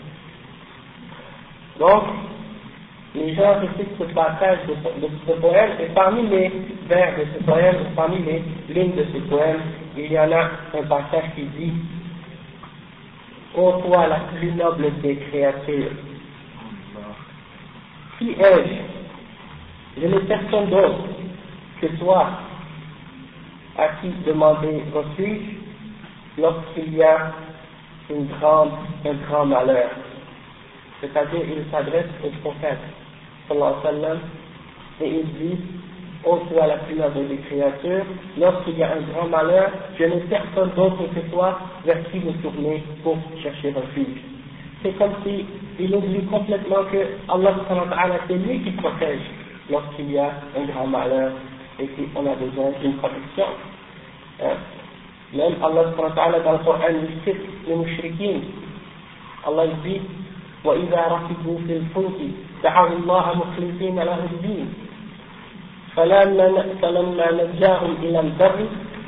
wa 1.79 1.87
Donc, 1.87 2.05
les 3.15 3.35
gens 3.35 3.61
récitent 3.61 3.97
ce 3.99 4.05
passage 4.13 4.59
de, 4.67 5.09
ce 5.27 5.33
poème, 5.41 5.71
et 5.81 5.87
parmi 5.95 6.27
les 6.29 6.51
vers 6.87 7.17
de 7.17 7.25
ce 7.33 7.45
poème, 7.45 7.77
parmi 7.95 8.19
les 8.19 8.43
lignes 8.69 8.97
de 8.97 9.05
ce 9.13 9.19
poème, 9.29 9.61
il 9.97 10.13
y 10.13 10.19
en 10.19 10.33
a 10.33 10.51
un 10.79 10.83
passage 10.89 11.31
qui 11.37 11.45
dit 11.45 11.73
Ô 13.57 13.81
toi 13.87 14.09
la 14.09 14.21
plus 14.37 14.51
noble 14.53 15.01
des 15.01 15.17
créatures, 15.17 15.93
qui 18.19 18.31
ai-je? 18.31 20.01
Je 20.01 20.07
n'ai 20.09 20.21
personne 20.21 20.71
d'autre 20.71 21.05
que 21.81 21.87
toi 21.99 22.29
à 23.79 23.89
qui 24.01 24.09
demander 24.27 24.83
refuge 24.93 25.57
lorsqu'il 26.39 26.95
y 26.97 27.03
a 27.03 27.33
un 28.11 29.15
grand 29.29 29.47
malheur. 29.47 29.91
C'est-à-dire, 31.01 31.43
il 31.45 31.71
s'adresse 31.71 32.07
au 32.25 32.31
prophète, 32.41 32.79
sallallahu 33.48 33.74
alayhi 33.74 34.02
wa 34.02 34.08
sallam, 34.08 34.20
et 35.02 35.10
il 35.10 35.26
dit, 35.34 35.58
ô 36.26 36.38
toi 36.52 36.68
la 36.68 36.78
plus 36.78 36.96
noble 36.96 37.28
des 37.28 37.38
créatures, 37.38 38.06
lorsqu'il 38.38 38.78
y 38.78 38.84
a 38.84 38.94
un 38.94 39.02
grand 39.14 39.28
malheur, 39.28 39.72
je 39.98 40.04
n'ai 40.04 40.20
personne 40.22 40.72
d'autre 40.76 41.04
que 41.16 41.20
toi 41.32 41.60
vers 41.86 41.98
qui 42.12 42.20
me 42.20 42.32
tourner 42.42 42.84
pour 43.04 43.18
chercher 43.42 43.72
refuge. 43.72 44.22
C'est 44.84 44.98
comme 44.98 45.14
si 45.24 45.46
il 45.80 45.96
oublie 45.96 46.26
complètement 46.26 46.84
que 46.92 46.98
Allah 47.28 47.56
c'est 48.28 48.34
lui 48.36 48.60
qui 48.62 48.72
protège 48.72 49.22
lorsqu'il 49.70 50.12
y 50.12 50.18
a 50.18 50.32
un 50.58 50.66
grand 50.66 50.88
malheur 50.88 51.32
et 51.80 51.88
qu'on 51.88 52.26
a 52.26 52.36
besoin 52.36 52.72
d'une 52.82 52.96
protection. 52.96 53.46
Hein? 54.42 54.58
Même 55.34 55.56
Allah 55.64 55.94
dans 56.44 56.52
le 56.54 56.58
Coran 56.60 56.80
il 56.90 57.24
cite 57.24 57.42
les 57.68 57.76
mouchriquins. 57.76 58.42
Allah 59.46 59.68
dit 59.84 60.02
وإذا 60.66 61.08
ركبوا 61.08 61.58
في 61.68 61.74
الفلك 61.78 62.20
دعوا 62.64 62.88
الله 62.88 63.26
مخلصين 63.36 64.00
له 64.00 64.20
الدين 64.32 64.74
فلما 65.96 67.28
نجاهم 67.32 67.96
إلى 68.04 68.20
البر 68.20 68.60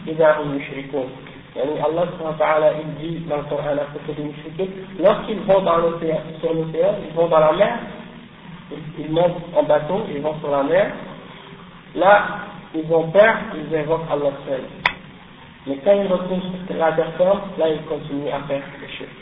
إذا 0.08 0.38
هم 0.38 0.58
يشركون 0.58 1.10
يعني 1.56 1.84
Allah 1.84 2.08
subhanahu 2.16 2.80
il 2.80 2.92
dit 2.96 3.20
dans 3.28 3.38
le 3.38 3.44
Coran 3.44 3.76
à 3.76 3.84
propos 3.92 4.14
des 4.16 4.24
musulmans, 4.24 4.72
lorsqu'ils 5.00 5.40
vont 5.42 5.62
dans 5.62 5.78
l'océan, 5.78 6.22
sur 6.40 6.54
l'océan, 6.54 6.96
ils 7.04 7.14
vont 7.14 7.28
dans 7.28 7.40
la 7.40 7.52
mer, 7.52 7.80
ils 8.98 9.12
montent 9.12 9.44
en 9.54 9.64
bateau, 9.64 10.02
ils 10.16 10.22
vont 10.22 10.40
sur 10.40 10.50
la 10.50 10.64
mer, 10.64 10.92
là, 11.96 12.26
ils 12.74 12.90
ont 12.94 13.12
peur, 13.12 13.36
ils 13.54 13.76
invoquent 13.76 14.10
Allah 14.10 14.32
seul. 14.48 14.62
Mais 15.68 15.78
quand 15.84 15.92
ils 15.92 16.08
retournent 16.08 16.42
sur 16.68 16.78
la 16.78 16.94
terre 16.94 17.12
là, 17.58 17.68
ils 17.68 17.84
continuent 17.84 18.32
à 18.32 18.40
faire 18.48 18.64
les 18.82 18.98
choses. 18.98 19.18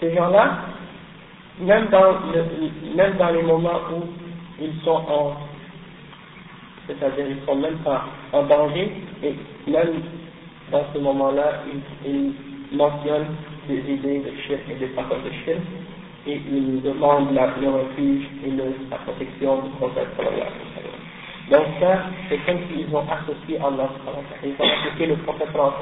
Ces 0.00 0.14
gens-là, 0.14 0.58
même 1.59 1.87
dans, 1.87 3.29
les 3.31 3.41
moments 3.41 3.81
où 3.93 4.03
ils 4.61 4.73
sont 4.83 5.01
en, 5.09 5.33
c'est-à-dire 6.87 7.25
ils 7.29 7.45
sont 7.45 7.55
même 7.55 7.77
pas 7.79 8.05
en 8.33 8.43
danger, 8.43 8.91
et 9.23 9.35
même 9.69 10.01
dans 10.71 10.83
ce 10.93 10.99
moment-là, 10.99 11.63
ils, 12.05 12.09
ils 12.09 12.77
mentionnent 12.77 13.35
des 13.67 13.79
idées 13.79 14.19
de 14.19 14.31
shirk 14.47 14.61
et 14.69 14.75
des 14.75 14.87
paroles 14.87 15.23
de 15.23 15.31
shirk, 15.45 15.61
et 16.27 16.41
ils 16.51 16.81
demandent 16.81 17.33
la, 17.33 17.47
le 17.61 17.69
refuge 17.69 18.27
et 18.45 18.51
la 18.89 18.97
protection 18.97 19.63
du 19.63 19.69
prophète 19.71 20.07
donc 21.49 21.65
ça, 21.79 22.03
c'est 22.29 22.37
comme 22.45 22.59
s'ils 22.69 22.95
ont 22.95 23.03
associé 23.09 23.57
Allah. 23.57 23.89
Ils 24.43 24.51
ont 24.51 24.69
associé 24.69 25.07
le 25.07 25.15
prophète 25.17 25.49
dans 25.51 25.73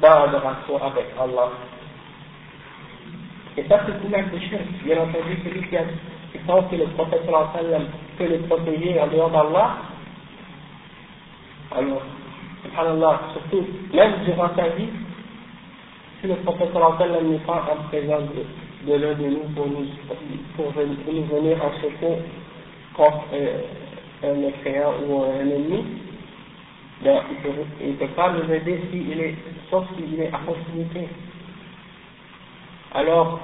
l'adoration 0.00 0.76
avec 0.82 1.06
Allah. 1.20 1.50
Et 3.56 3.64
ça, 3.68 3.80
c'est 3.86 4.06
une 4.06 4.40
shirk. 4.40 4.62
Bien 4.84 4.98
entendu, 4.98 5.36
celui 5.44 5.62
qui, 5.68 5.76
a, 5.76 5.82
qui 6.32 6.38
pense 6.46 6.70
que 6.70 6.76
le 6.76 6.86
prophète 6.86 7.22
peut 8.18 8.28
le 8.28 8.38
protéger 8.48 9.00
en 9.00 9.06
dehors 9.06 9.30
d'Allah, 9.30 9.76
alors, 11.76 12.02
subhanallah, 12.62 13.20
surtout, 13.32 13.66
même 13.92 14.12
durant 14.24 14.50
sa 14.54 14.68
vie, 14.70 14.88
si 16.20 16.26
le 16.26 16.34
prophète 16.36 16.74
n'est 16.74 17.38
pas 17.38 17.64
en 17.72 17.88
présence 17.88 18.22
de, 18.86 18.92
l'un 18.92 19.14
de 19.14 19.28
nous 19.28 19.48
pour 19.54 19.66
nous, 19.66 19.86
pour, 20.56 20.72
nous 20.76 21.24
venir 21.24 21.58
en 21.64 21.72
secours 21.80 22.18
contre, 22.94 23.24
euh, 23.32 23.62
un 24.22 24.34
mécréant 24.34 24.94
ou 25.06 25.22
un 25.24 25.40
ennemi, 25.40 25.84
ben, 27.02 27.20
il 27.82 27.88
ne 27.88 27.96
peut, 27.96 28.06
pas 28.14 28.32
nous 28.32 28.52
aider 28.52 28.80
s'il 28.90 29.20
est, 29.20 29.34
sauf 29.70 29.84
s'il 29.96 30.20
est 30.20 30.32
à 30.32 30.38
proximité. 30.38 31.08
Alors, 32.94 33.40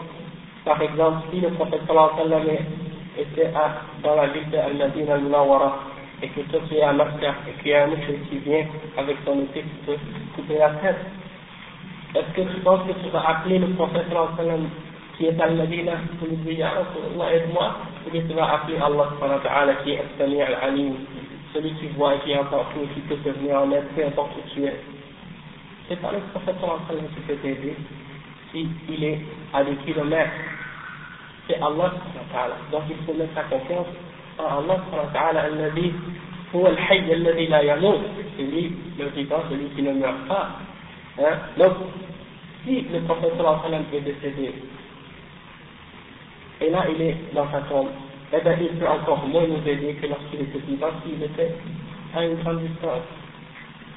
par 0.64 0.80
exemple, 0.80 1.26
si 1.32 1.40
le 1.40 1.50
prophète 1.50 1.80
sallallahu 1.86 2.58
était 3.18 3.50
dans 4.02 4.14
la 4.14 4.28
ville 4.28 4.48
d'Al-Madin 4.50 5.12
al-Munawwara 5.12 5.78
et 6.22 6.28
que 6.28 6.40
toi 6.42 6.60
tu 6.68 6.76
es 6.76 6.82
à 6.82 6.92
et 6.92 7.62
qu'il 7.62 7.72
y 7.72 7.74
a 7.74 7.84
un 7.84 7.86
monsieur 7.88 8.20
qui 8.30 8.38
vient 8.38 8.64
avec 8.96 9.16
son 9.24 9.40
épée 9.40 9.64
peut 9.86 9.96
couper 10.36 10.58
la 10.58 10.70
tête, 10.70 10.98
est-ce 12.14 12.36
que 12.36 12.54
tu 12.54 12.60
penses 12.60 12.86
que 12.86 12.92
tu 13.02 13.10
vas 13.10 13.28
appeler 13.28 13.58
le 13.58 13.68
prophète 13.74 14.06
sallallahu 14.08 14.68
qui 15.18 15.26
est 15.26 15.40
al-Madina 15.40 15.94
pour 16.20 16.28
lui 16.28 16.36
dire 16.36 16.58
Ya 16.58 16.70
Rasulallah 16.70 17.34
aide-moi 17.34 17.74
ou 18.06 18.10
bien 18.10 18.22
tu 18.28 18.34
vas 18.34 18.54
appeler 18.54 18.76
Allah 18.76 19.08
wa 19.20 19.74
qui 19.82 19.92
est 19.92 19.98
al-Sami' 19.98 20.42
al-Alim 20.42 20.94
celui 21.52 21.72
qui 21.74 21.88
voit 21.96 22.14
et 22.14 22.18
qui 22.20 22.36
entend 22.36 22.64
tout 22.72 22.86
qui 22.94 23.00
peut 23.00 23.16
te 23.16 23.30
venir 23.30 23.62
en 23.62 23.70
aide 23.72 23.88
peu 23.96 24.04
importe 24.04 24.30
où 24.36 24.54
tu 24.54 24.64
es. 24.64 24.76
C'est 25.88 26.00
pas 26.00 26.12
le 26.12 26.20
prophète 26.30 26.54
sallallahu 26.60 27.08
qui 27.14 27.20
peut 27.22 27.36
t'aider 27.42 27.76
s'il 28.52 29.04
est 29.04 29.18
à 29.52 29.64
des 29.64 29.74
kilomètres 29.86 30.30
c'est 31.46 31.56
Allah 31.56 31.92
donc 32.72 32.82
il 32.90 32.96
faut 33.06 33.14
mettre 33.14 33.34
sa 33.34 33.42
confiance 33.44 33.86
en 34.38 34.44
Allah 34.44 35.40
al-Nabi 35.44 35.92
هو 36.54 36.66
الحي 36.66 37.12
الذي 37.12 37.46
لا 37.46 37.60
يموت 37.60 38.00
c'est 38.36 38.42
lui 38.42 38.72
le 38.98 39.06
vivant 39.14 39.42
celui 39.48 39.68
qui 39.76 39.82
ne 39.82 39.92
meurt 39.92 40.26
pas 40.26 40.58
hein? 41.18 41.38
donc 41.56 41.74
si 42.64 42.80
le 42.90 42.98
alayhi 42.98 43.38
wa 43.38 43.60
sallam 43.62 43.84
est 43.92 44.00
décédé 44.00 44.52
et 46.60 46.68
là 46.68 46.84
il 46.94 47.00
est 47.00 47.16
dans 47.32 47.50
sa 47.50 47.60
tombe, 47.62 47.88
eh 48.32 48.40
bien 48.40 48.54
il 48.60 48.78
peut 48.78 48.86
encore 48.86 49.26
moins 49.26 49.46
nous 49.46 49.66
aider 49.66 49.94
que 49.94 50.06
lorsqu'il 50.06 50.42
était 50.42 50.58
vivant, 50.58 50.88
s'il 51.02 51.22
était 51.22 51.54
à 52.14 52.24
une 52.24 52.36
grande 52.36 52.60
distance. 52.60 53.08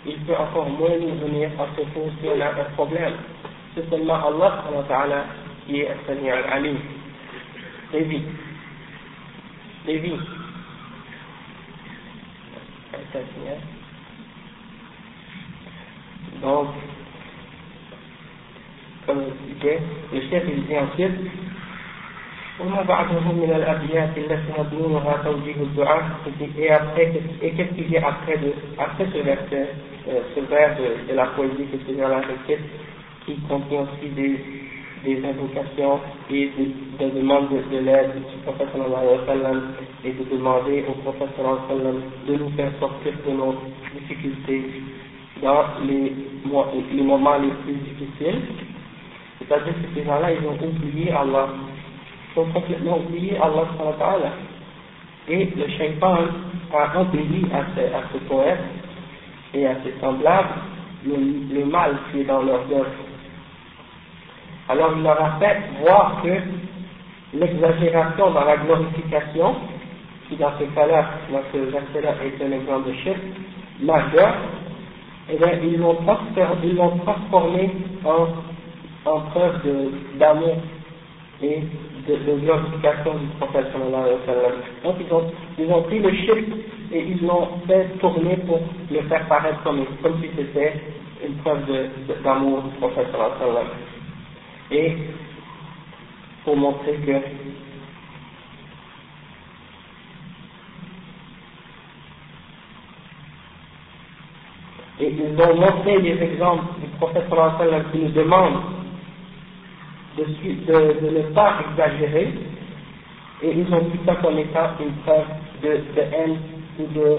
Il 0.05 0.15
peut 0.19 0.35
encore 0.35 0.69
moins 0.69 0.97
nous 0.99 1.15
venir 1.15 1.49
à 1.59 1.67
secours 1.77 2.09
si 2.21 2.27
on 2.27 2.39
a 2.39 2.47
un 2.47 2.63
problème. 2.75 3.13
C'est 3.74 3.88
seulement 3.90 4.26
Allah 4.26 5.24
qui 5.66 5.80
est 5.80 5.96
Seigneur 6.06 6.38
Ali. 6.50 6.76
Lévi. 7.92 8.22
Lévi. 9.86 10.12
Donc, 16.42 16.68
comme 19.06 19.22
je 19.24 19.54
disais, 19.54 19.80
le 20.12 20.20
chef 20.28 20.44
il 20.48 20.66
dit 20.66 20.78
ensuite, 20.78 21.30
وما 22.60 22.82
بعده 22.82 23.20
من 23.20 23.52
الأبيات 23.56 24.18
التي 24.18 24.52
مضمونها 24.58 25.16
توجيه 25.24 25.54
الدعاء 25.62 26.02
et 26.58 26.70
après 26.70 27.12
et 27.42 27.50
qu'est-ce 27.52 27.74
qui 27.74 27.82
vient 27.82 28.02
après 28.02 28.36
de 28.38 28.52
après 28.78 29.06
ce 29.12 29.18
verset 29.18 29.68
euh, 30.08 30.20
ce 30.34 30.40
vers 30.40 30.74
de, 30.76 31.08
de 31.08 31.14
la 31.14 31.26
poésie 31.26 31.66
que 31.70 31.78
Seigneur 31.86 32.08
la 32.08 32.18
récite 32.18 32.64
qui 33.25 33.35
contient 33.47 33.81
aussi 33.81 34.09
des 34.09 35.25
invocations 35.25 35.99
et 36.29 36.49
des, 36.57 36.71
des 36.99 37.11
demandes 37.11 37.49
de, 37.49 37.75
de 37.75 37.83
l'aide 37.83 38.13
du 38.15 38.37
prophète 38.43 38.69
et 40.05 40.11
de 40.11 40.23
demander 40.31 40.85
au 40.87 40.93
prophète 41.01 41.29
de 42.27 42.35
nous 42.35 42.49
faire 42.51 42.71
sortir 42.79 43.13
de 43.27 43.31
nos 43.31 43.55
difficultés 43.93 44.63
dans 45.41 45.65
les, 45.85 46.13
moments 47.03 47.37
les 47.37 47.51
plus 47.63 47.73
difficiles 47.73 48.41
c'est-à-dire 49.39 49.73
que 49.73 49.99
ces 49.99 50.05
gens-là 50.05 50.31
ils 50.31 50.47
ont 50.47 50.57
oublié 50.67 51.11
Allah 51.11 51.49
sont 52.35 52.45
complètement 52.45 52.97
oubliés 52.99 53.37
Allah. 53.37 54.33
Et 55.27 55.45
le 55.45 55.67
shaitan 55.77 56.17
a 56.73 56.99
embelli 56.99 57.45
à 57.53 57.63
ce, 57.75 57.81
à 57.95 58.19
poète 58.27 58.59
et 59.53 59.65
à 59.67 59.75
ses 59.83 59.93
semblables 60.01 60.49
le, 61.05 61.15
le, 61.59 61.65
mal 61.65 61.97
qui 62.11 62.21
est 62.21 62.23
dans 62.23 62.41
leur 62.41 62.61
œuvre. 62.71 62.87
Alors 64.69 64.93
il 64.95 65.03
leur 65.03 65.21
a 65.21 65.39
fait 65.39 65.57
voir 65.81 66.21
que 66.23 66.29
l'exagération 67.37 68.31
dans 68.31 68.45
la 68.45 68.57
glorification, 68.57 69.55
qui 70.29 70.37
dans 70.37 70.51
ce 70.57 70.63
cas-là, 70.75 71.05
dans 71.31 71.41
ce 71.51 71.57
verset-là 71.57 72.13
est 72.23 72.43
un 72.43 72.51
exemple 72.51 72.89
de 72.89 72.93
shirk 73.03 73.19
majeur, 73.81 74.33
eh 75.29 75.37
bien, 75.37 75.51
ils 75.63 75.79
l'ont 75.79 75.95
transformé 75.95 77.71
en, 78.05 79.19
preuve 79.31 79.59
d'amour 80.17 80.57
et 81.41 81.59
de, 82.07 82.39
glorification 82.39 83.15
du 83.15 83.27
prophète. 83.37 83.67
Donc 84.83 84.95
ils 84.99 85.13
ont, 85.13 85.23
ils 85.59 85.71
ont 85.71 85.81
pris 85.83 85.99
le 85.99 86.11
shirk 86.13 86.45
et 86.91 87.03
ils 87.03 87.25
l'ont 87.25 87.47
fait 87.67 87.87
tourner 87.99 88.37
pour 88.47 88.59
le 88.91 89.01
faire 89.03 89.25
paraître 89.27 89.61
comme, 89.63 89.85
comme 90.01 90.21
si 90.21 90.29
c'était 90.37 90.73
une 91.25 91.35
preuve 91.37 91.65
d'amour 92.23 92.61
du 92.61 92.69
prophète 92.77 93.07
sallallahu 93.11 93.31
alayhi 93.41 93.49
wa 93.49 93.55
sallam. 93.55 93.67
Pour 96.43 96.57
montrer 96.57 96.93
que 96.93 97.11
et 104.99 105.11
ils 105.11 105.41
ont 105.41 105.55
montré 105.55 105.99
les 105.99 106.21
exemples 106.23 106.63
du 106.81 106.87
prophète 106.97 107.25
qui 107.91 107.97
nous 107.99 108.09
demande 108.09 108.53
de, 110.17 110.23
de, 110.23 110.99
de, 111.01 111.17
ne 111.17 111.21
pas 111.33 111.59
exagérer 111.69 112.33
et 113.43 113.51
ils 113.51 113.73
ont 113.73 113.85
pris 113.85 113.99
ça 114.07 114.15
comme 114.15 114.39
étant 114.39 114.69
une 114.79 114.93
preuve 115.03 115.25
de, 115.61 115.69
de 115.69 116.01
haine 116.01 116.37
ou 116.79 116.87
de 116.87 117.17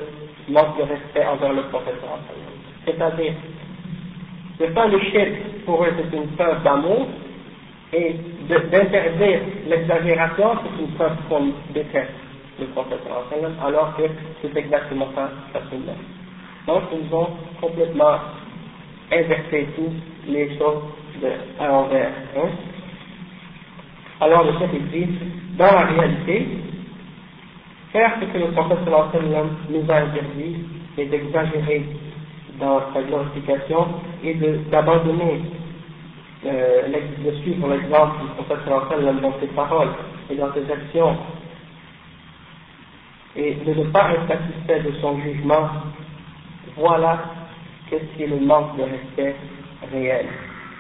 manque 0.49 0.77
de 0.77 0.83
respect 0.83 1.25
envers 1.25 1.53
le 1.53 1.63
prophète 1.65 2.01
sallam. 2.01 2.21
C'est-à-dire, 2.85 3.35
c'est 4.59 4.75
pas 4.75 4.89
le 4.89 4.99
shirk 4.99 5.33
pour 5.65 5.85
eux 5.85 5.93
c'est 5.97 6.17
une 6.17 6.29
preuve 6.37 6.63
d'amour 6.65 7.07
et 7.95 8.17
d'interdire 8.49 9.41
l'exagération 9.69 10.51
c'est 10.63 10.83
une 10.83 10.91
preuve 10.95 11.17
qu'on 11.29 11.53
déteste 11.73 12.11
le 12.59 12.67
prophète 12.67 13.01
alors 13.65 13.97
que 13.97 14.03
c'est 14.43 14.57
exactement 14.57 15.09
ça 15.15 15.31
la 15.55 15.61
sunna. 15.71 15.93
Donc 16.67 16.83
ils 16.93 17.15
ont 17.15 17.29
complètement 17.61 18.17
inversé 19.13 19.69
tous 19.77 19.93
les 20.29 20.57
choses 20.59 20.83
de, 21.21 21.29
à 21.63 21.69
l'envers. 21.69 22.11
Hein. 22.37 22.49
Alors 24.21 24.45
le 24.45 24.53
chef 24.59 24.71
dit, 24.93 25.09
dans 25.57 25.73
la 25.73 25.87
réalité, 25.87 26.47
faire 27.93 28.13
ce 28.21 28.27
que 28.27 28.39
le 28.39 28.53
prophète 28.53 28.79
nous 29.71 29.91
a 29.91 29.97
interdit 29.97 30.57
est 30.97 31.07
d'exagérer 31.07 31.85
dans 32.61 32.81
sa 32.93 33.03
glorification 33.03 33.87
et 34.23 34.35
d'abandonner 34.71 35.43
euh, 36.47 37.41
suivre 37.43 37.69
l'exemple 37.69 38.21
du 38.21 38.29
prophète 38.35 38.59
dans 39.23 39.41
ses 39.41 39.47
paroles 39.49 39.89
et 40.31 40.37
dans 40.37 40.53
ses 40.53 40.71
actions 40.71 41.17
et 43.37 43.55
de 43.55 43.75
ne 43.75 43.85
pas 43.91 44.13
être 44.13 44.29
satisfait 44.29 44.81
de 44.81 44.93
son 45.01 45.19
jugement 45.21 45.69
voilà 46.77 47.25
qu'est-ce 47.89 48.17
qui 48.17 48.25
est 48.25 48.27
le 48.27 48.41
manque 48.41 48.77
de 48.77 48.83
respect 48.83 49.37
réel. 49.91 50.27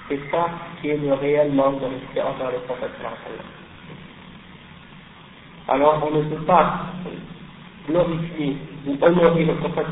C'est 0.08 0.20
ça 0.30 0.50
qui 0.80 0.90
est 0.90 0.96
le 0.96 1.14
réel 1.14 1.52
manque 1.52 1.80
de 1.80 1.86
respect 1.86 2.22
envers 2.22 2.52
le 2.52 2.58
prophète 2.66 2.90
Alors 5.68 6.06
on 6.06 6.16
ne 6.16 6.22
peut 6.24 6.44
pas 6.44 6.80
glorifier 7.88 8.56
ou 8.86 8.96
honorer 9.00 9.44
le 9.44 9.54
prophète 9.54 9.86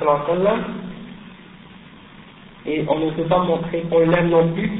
et 2.65 2.85
on 2.89 2.99
ne 2.99 3.11
peut 3.11 3.25
pas 3.25 3.43
montrer 3.43 3.83
qu'on 3.91 4.01
l'aime 4.01 4.31
non 4.31 4.53
plus 4.53 4.71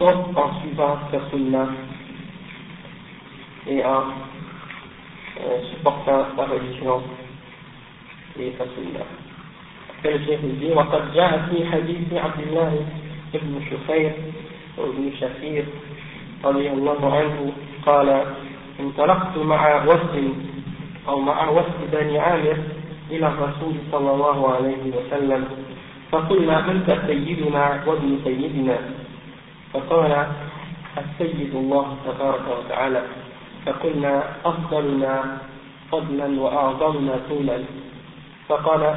sauf 0.00 0.16
en 0.34 0.60
suivant 0.60 0.96
sa 1.12 1.20
sunna 1.30 1.68
et 3.66 3.84
en 3.84 4.04
euh, 5.40 5.60
supportant 5.70 6.24
sa 6.34 6.44
religion 6.46 7.02
et 8.40 8.52
sa 8.56 8.64
sunna. 8.74 9.04
كالشيخ 10.00 10.40
الدين 10.40 10.72
وقد 10.72 11.12
جاء 11.12 11.48
في 11.50 11.66
حديث 11.66 12.08
عبد 12.12 12.40
الله 12.40 12.86
بن 13.34 13.60
شخير 13.70 14.12
وابن 14.78 15.12
شخير 15.20 15.64
رضي 16.44 16.70
الله 16.70 17.00
عنه 17.16 17.52
قال 17.86 18.24
انطلقت 18.80 19.36
مع 19.38 19.84
وفد 19.84 20.16
أو 21.08 21.20
مع 21.20 21.48
وفد 21.48 21.80
بني 21.92 22.18
عامر 22.18 22.56
إلى 23.10 23.26
الرسول 23.26 23.74
صلى 23.92 24.10
الله 24.10 24.54
عليه 24.54 24.82
وسلم 24.96 25.44
فقلنا 26.12 26.70
أنت 26.70 26.88
سيدنا 27.06 27.84
وابن 27.86 28.18
سيدنا 28.24 28.78
فقال 29.72 30.26
السيد 30.98 31.54
الله 31.54 31.96
تبارك 32.06 32.46
وتعالى 32.58 33.02
فقلنا 33.66 34.22
أفضلنا 34.44 35.38
فضلا 35.92 36.40
وأعظمنا 36.40 37.14
طولا. 37.28 37.58
فقال 38.48 38.94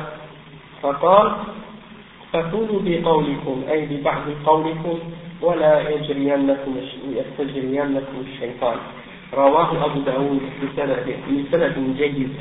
فقال 0.82 1.32
فكونوا 2.34 2.80
بقولكم 2.86 3.64
أي 3.70 3.86
ببعض 3.86 4.26
قولكم 4.46 5.00
ولا 5.42 5.90
يجرينكم 5.90 6.72
يستجرينكم 7.10 8.18
الشيطان. 8.28 8.78
رواه 9.34 9.86
أبو 9.86 10.00
داود 10.00 10.42
بسند 11.30 11.78
جيد. 11.98 12.34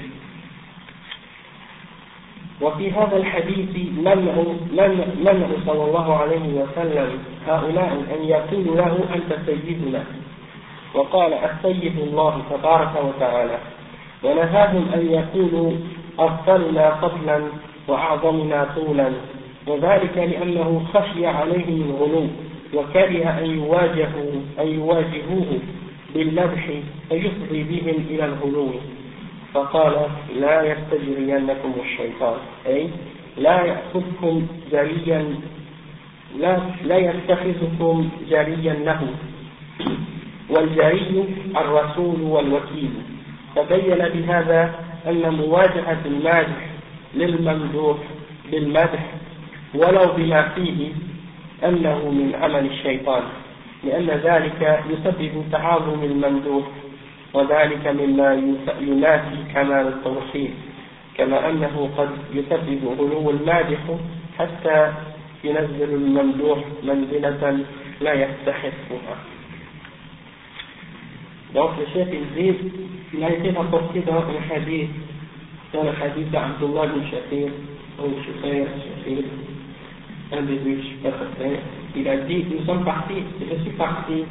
وفي 2.62 2.90
هذا 2.90 3.16
الحديث 3.16 3.68
منع 5.22 5.46
صلى 5.66 5.84
الله 5.84 6.16
عليه 6.16 6.62
وسلم 6.62 7.08
هؤلاء 7.46 7.92
أن 8.14 8.24
يقولوا 8.24 8.76
له 8.76 8.98
أنت 9.14 9.38
سيدنا. 9.46 10.04
وقال 10.94 11.32
السيد 11.32 11.98
الله 11.98 12.42
تبارك 12.50 12.90
وتعالى 13.04 13.58
ونهاهم 14.24 14.88
أن 14.94 15.06
يقولوا 15.10 15.72
أفضلنا 16.18 16.90
فضلا 16.90 17.42
وأعظمنا 17.88 18.66
طولا 18.76 19.12
وذلك 19.66 20.16
لأنه 20.16 20.82
خشي 20.94 21.26
عليهم 21.26 21.82
الغلو 21.90 22.26
وكره 22.74 23.38
أن 23.38 23.46
يواجهوا 23.46 24.32
أن 24.60 24.66
يواجهوه 24.66 25.58
بالمدح 26.14 26.70
فيفضي 27.08 27.62
بهم 27.62 28.04
إلى 28.10 28.24
الغلو. 28.24 28.68
فقال 29.54 30.06
لا 30.40 30.62
يستجرينكم 30.62 31.72
الشيطان. 31.84 32.38
أي 32.66 32.88
لا 33.36 33.64
يأخذكم 33.64 34.46
جريا 34.72 35.34
لا, 36.38 36.58
لا 36.84 36.96
يتخذكم 36.96 38.08
جريا 38.30 38.74
له. 38.74 39.00
والجري 40.50 41.24
الرسول 41.56 42.22
والوكيل. 42.22 42.92
تبين 43.56 43.98
بهذا 43.98 44.74
أن 45.06 45.34
مواجهة 45.34 45.98
المادح 46.04 46.70
للممدوح 47.14 47.96
بالمدح 48.50 49.06
ولو 49.74 50.12
بما 50.16 50.48
فيه 50.48 50.92
أنه 51.64 52.10
من 52.10 52.34
عمل 52.42 52.66
الشيطان 52.66 53.22
لأن 53.84 54.06
ذلك 54.06 54.80
يسبب 54.90 55.44
تعاظم 55.52 56.02
الممدوح 56.02 56.64
وذلك 57.34 57.86
مما 57.86 58.34
ينافي 58.80 59.36
كمال 59.54 59.86
التوحيد 59.88 60.54
كما 61.16 61.50
أنه 61.50 61.90
قد 61.96 62.10
يسبب 62.32 62.80
غلو 62.98 63.30
المادح 63.30 63.80
حتى 64.38 64.92
ينزل 65.44 65.94
الممدوح 65.94 66.58
منزلة 66.82 67.58
لا 68.00 68.12
يستحقها 68.14 69.16
Donc 71.54 71.72
le 71.78 71.84
chef 71.92 72.08
il 72.10 72.26
dit, 72.34 72.72
il 73.12 73.22
a 73.22 73.30
été 73.30 73.50
rapporté 73.50 74.00
dans 74.00 74.24
un 74.24 74.54
hadith 74.56 74.88
dans 75.74 75.82
le 75.82 75.90
hadith 75.90 76.30
d'Abdullah 76.30 76.86
bin 76.86 77.04
Shafir, 77.10 77.50
ou 77.98 78.08
Shafir, 78.24 78.66
Shafir, 78.84 79.24
un 80.32 80.42
des 80.42 80.56
deux 80.56 80.80
certains, 81.02 81.60
il 81.94 82.08
a 82.08 82.16
dit 82.16 82.46
Nous 82.50 82.64
sommes 82.64 82.84
partis, 82.84 83.22
je 83.38 83.62
suis 83.62 83.72
parti 83.72 84.24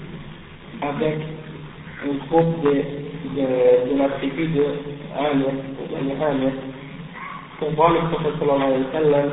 avec 0.82 1.18
un 2.04 2.14
groupe 2.28 2.64
de, 2.64 2.72
de, 2.72 3.92
de 3.92 3.98
la 3.98 4.10
tribu 4.18 4.48
de 4.48 4.66
Amir, 5.18 5.54
de 5.90 6.24
Amir, 6.24 6.52
pour 7.60 7.70
voir 7.72 7.94
le 7.94 8.10
prophète 8.10 8.34
sallallahu 8.40 8.68
alayhi 8.68 8.84
wa 8.84 8.92
sallam, 8.92 9.32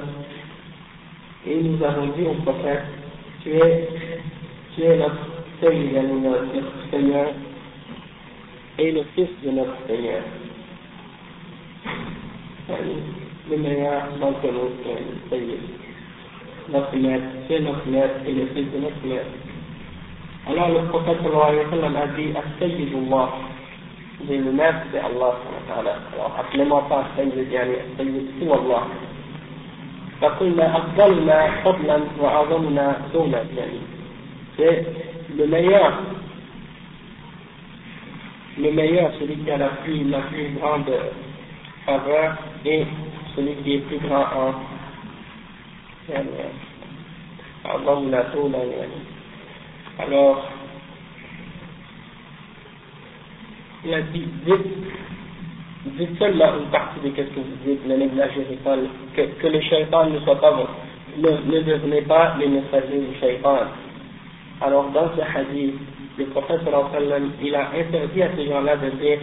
et 1.47 1.63
nous 1.63 1.85
avons 1.85 2.07
dit 2.09 2.25
au 2.27 2.35
prophète 2.43 2.83
Tu 3.43 3.51
es, 3.51 3.89
tu 4.75 4.83
es 4.83 4.97
notre 4.97 5.17
Seigneur, 5.63 6.03
notre 6.03 6.91
Seigneur, 6.91 7.27
et 8.79 8.93
le 8.93 9.03
fils 9.15 9.29
de 9.45 9.51
notre 9.51 9.77
Seigneur. 9.87 10.23
le 13.51 13.57
meilleur 13.57 14.03
d'entre 14.21 14.47
nous, 14.53 14.71
c'est 15.31 15.41
notre 16.71 16.97
maître, 16.97 17.25
c'est 17.49 17.61
notre 17.61 17.87
maître 17.89 18.21
et 18.27 18.33
le 18.33 18.47
fils 18.49 18.71
de 18.73 18.79
notre 18.79 19.07
maître. 19.07 19.48
Alors 20.48 20.70
le 20.70 20.88
prophète 20.90 21.18
sallallahu 21.24 21.50
alayhi 21.50 21.66
wa 21.66 21.72
sallam 21.72 21.96
a 21.96 22.08
dit 22.08 22.30
As-Sayyidullah, 22.36 23.30
c'est 24.28 24.38
le 24.38 24.52
maître 24.52 24.80
c'est 24.92 25.00
Allah 25.00 25.34
Alors 25.78 26.36
appelez-moi 26.40 26.86
pas 26.90 27.06
Sayyid, 27.16 27.52
yani 27.52 27.76
Sayyid 27.98 28.28
c'est 28.40 28.52
Allah. 28.52 28.84
فقلنا 30.22 30.78
أفضلنا 30.78 31.52
فضلا 31.66 31.98
وأعظمنا 32.20 32.98
دولا 33.14 33.44
يعني 33.58 33.80
c'est 34.58 34.86
le 35.38 35.48
meilleur 35.48 35.92
le 38.58 38.72
meilleur, 38.72 39.12
celui 39.20 39.36
qui 39.38 39.50
a 39.50 39.58
la 39.58 39.70
plus, 39.84 40.04
la 40.10 40.20
plus 40.20 40.50
grande 40.60 40.92
faveur, 41.86 42.36
et 42.66 42.86
celui 43.36 43.56
qui 43.64 43.76
est 43.76 43.80
plus 43.80 43.98
grand 43.98 44.22
en 44.22 44.54
alors 49.99 50.45
il 53.85 53.95
a 53.95 54.01
dit 54.03 54.27
dites, 55.97 56.19
seulement 56.19 56.59
une 56.59 56.71
partie 56.71 57.01
de 57.01 57.09
ce 57.11 57.23
que 57.23 57.41
vous 57.41 57.57
dites, 57.65 57.87
ne 57.87 57.97
l'exagérez 57.97 58.59
pas, 58.65 58.77
que, 59.15 59.47
les 59.47 59.63
shaitans 59.63 60.13
ne 60.13 60.19
soient 60.21 60.41
pas 60.41 60.55
ne, 61.17 61.29
ne 61.29 61.61
devenez 61.63 62.03
pas 62.03 62.37
les 62.39 62.49
messagers 62.49 62.99
du 62.99 63.19
shaitan. 63.21 63.59
Alors 64.61 64.91
dans 64.91 65.11
ce 65.17 65.21
hadith, 65.21 65.75
le 66.19 66.27
prophète 66.27 66.61
sallam, 66.65 67.31
il 67.43 67.55
a 67.55 67.71
interdit 67.71 68.23
à 68.23 68.29
ces 68.37 68.47
gens-là 68.47 68.77
de 68.77 68.91
dire 68.97 69.19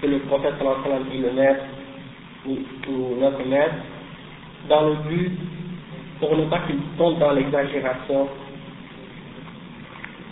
que 0.00 0.06
le 0.06 0.18
prophète 0.20 0.54
sallam 0.58 1.04
est 1.12 1.18
le 1.18 1.32
maître 1.32 1.64
ou 2.46 3.16
notre 3.20 3.46
maître, 3.46 3.74
dans 4.68 4.88
le 4.88 4.94
but 5.08 5.32
pour 6.18 6.36
ne 6.36 6.44
pas 6.46 6.60
qu'ils 6.66 6.80
tombent 6.98 7.18
dans 7.18 7.32
l'exagération 7.32 8.28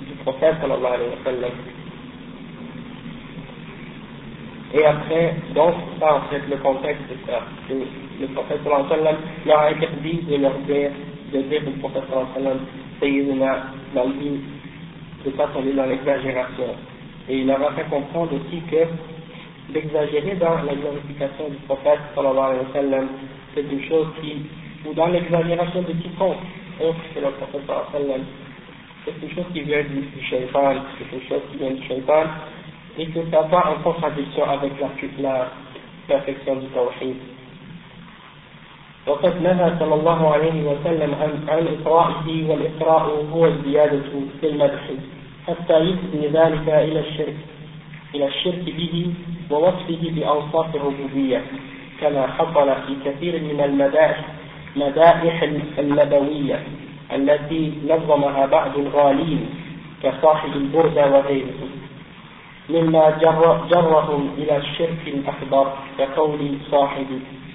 du 0.09 0.15
prophète 0.25 0.57
sallallahu 0.61 0.95
alayhi 0.95 1.11
wa 1.11 1.25
sallam. 1.25 1.53
Et 4.75 4.85
après, 4.85 5.35
donc, 5.55 5.75
ça 5.99 6.15
en 6.17 6.21
fait 6.29 6.43
le 6.49 6.57
contexte 6.57 7.03
de 7.09 7.17
ça. 7.27 7.41
Le 8.21 8.27
prophète 8.29 8.61
sallallahu 8.65 8.93
alayhi 8.93 9.07
wa 9.07 9.19
leur 9.47 9.61
interdit 9.61 10.23
de 10.29 10.37
leur 10.37 10.59
dire, 10.67 10.91
de 11.33 11.41
dire 11.43 11.63
au 11.67 11.79
prophète 11.81 12.05
sallallahu 12.09 12.59
alayhi 13.03 13.23
wa 13.39 14.05
de 15.25 15.31
dans 15.77 15.87
l'exagération. 15.87 16.75
Et 17.29 17.39
il 17.39 17.47
leur 17.47 17.63
a 17.63 17.73
fait 17.73 17.89
comprendre 17.91 18.33
aussi 18.35 18.63
que 18.71 19.73
d'exagérer 19.73 20.37
dans 20.37 20.63
la 20.63 20.75
glorification 20.75 21.49
du 21.51 21.57
prophète 21.67 22.01
sallallahu 22.15 23.09
c'est 23.55 23.73
une 23.73 23.85
chose 23.89 24.07
qui, 24.21 24.47
ou 24.87 24.95
dans 24.95 25.07
l'exagération 25.09 25.83
de 25.83 25.93
quiconque, 25.93 26.37
autre 26.81 27.01
que 27.15 27.21
le 27.21 27.31
prophète 27.33 27.63
sallallahu 27.93 28.21
c'est 29.08 29.14
une 29.22 29.36
chose 29.36 29.46
qui 29.54 29.62
vient 29.62 29.84
du, 29.84 30.02
du 30.02 30.26
shaitan, 30.30 30.76
c'est 30.98 31.16
une 31.16 31.24
chose 31.28 31.42
qui 31.52 31.58
vient 31.58 31.72
du 31.72 31.84
shaitan, 31.88 32.24
et 32.98 33.08
que 33.08 33.20
ça 33.32 33.42
va 33.42 33.72
en 33.72 33.82
contradiction 33.84 34.50
avec 34.50 34.72
la, 34.80 34.90
la 35.20 35.52
perfection 36.08 36.56
du 36.58 36.68
tawhid. 36.68 37.18
وقد 39.08 39.42
نهى 39.42 39.76
صلى 39.80 39.96
الله 39.96 40.34
عليه 40.34 40.64
وسلم 40.64 41.16
عن, 41.22 41.32
عن 41.50 41.68
إقرائه 41.68 42.50
والإقراء 42.50 43.26
هو 43.32 43.46
الزيادة 43.46 44.10
في 44.42 44.48
المدح 44.48 44.82
حتى 45.48 45.78
يفضي 45.80 46.28
ذلك 46.28 46.68
إلى 46.70 47.00
الشرك 47.00 47.36
إلى 48.16 48.26
الشرك 48.28 48.64
به 48.64 49.14
ووصفه 49.52 50.02
بأوصاف 50.16 50.76
الربوبية 50.76 51.42
كما 52.02 52.28
حصل 52.28 52.76
في 52.88 52.96
كثير 53.06 53.42
من 53.42 53.62
المدائح 53.62 54.26
مدائح 54.76 55.44
النبوية 55.80 56.64
التي 57.13 57.73
نظمها 57.89 58.47
بعض 58.47 58.79
الغالين 58.79 59.49
كصاحب 60.03 60.57
البردة 60.57 61.07
وغيره. 61.07 61.61
مما 62.71 63.11
جر 63.11 63.61
جرهم 63.71 64.31
إلى 64.39 64.57
الشرك 64.57 65.03
الأكبر 65.07 65.73
كقول 65.99 66.39
صاحب 66.71 67.07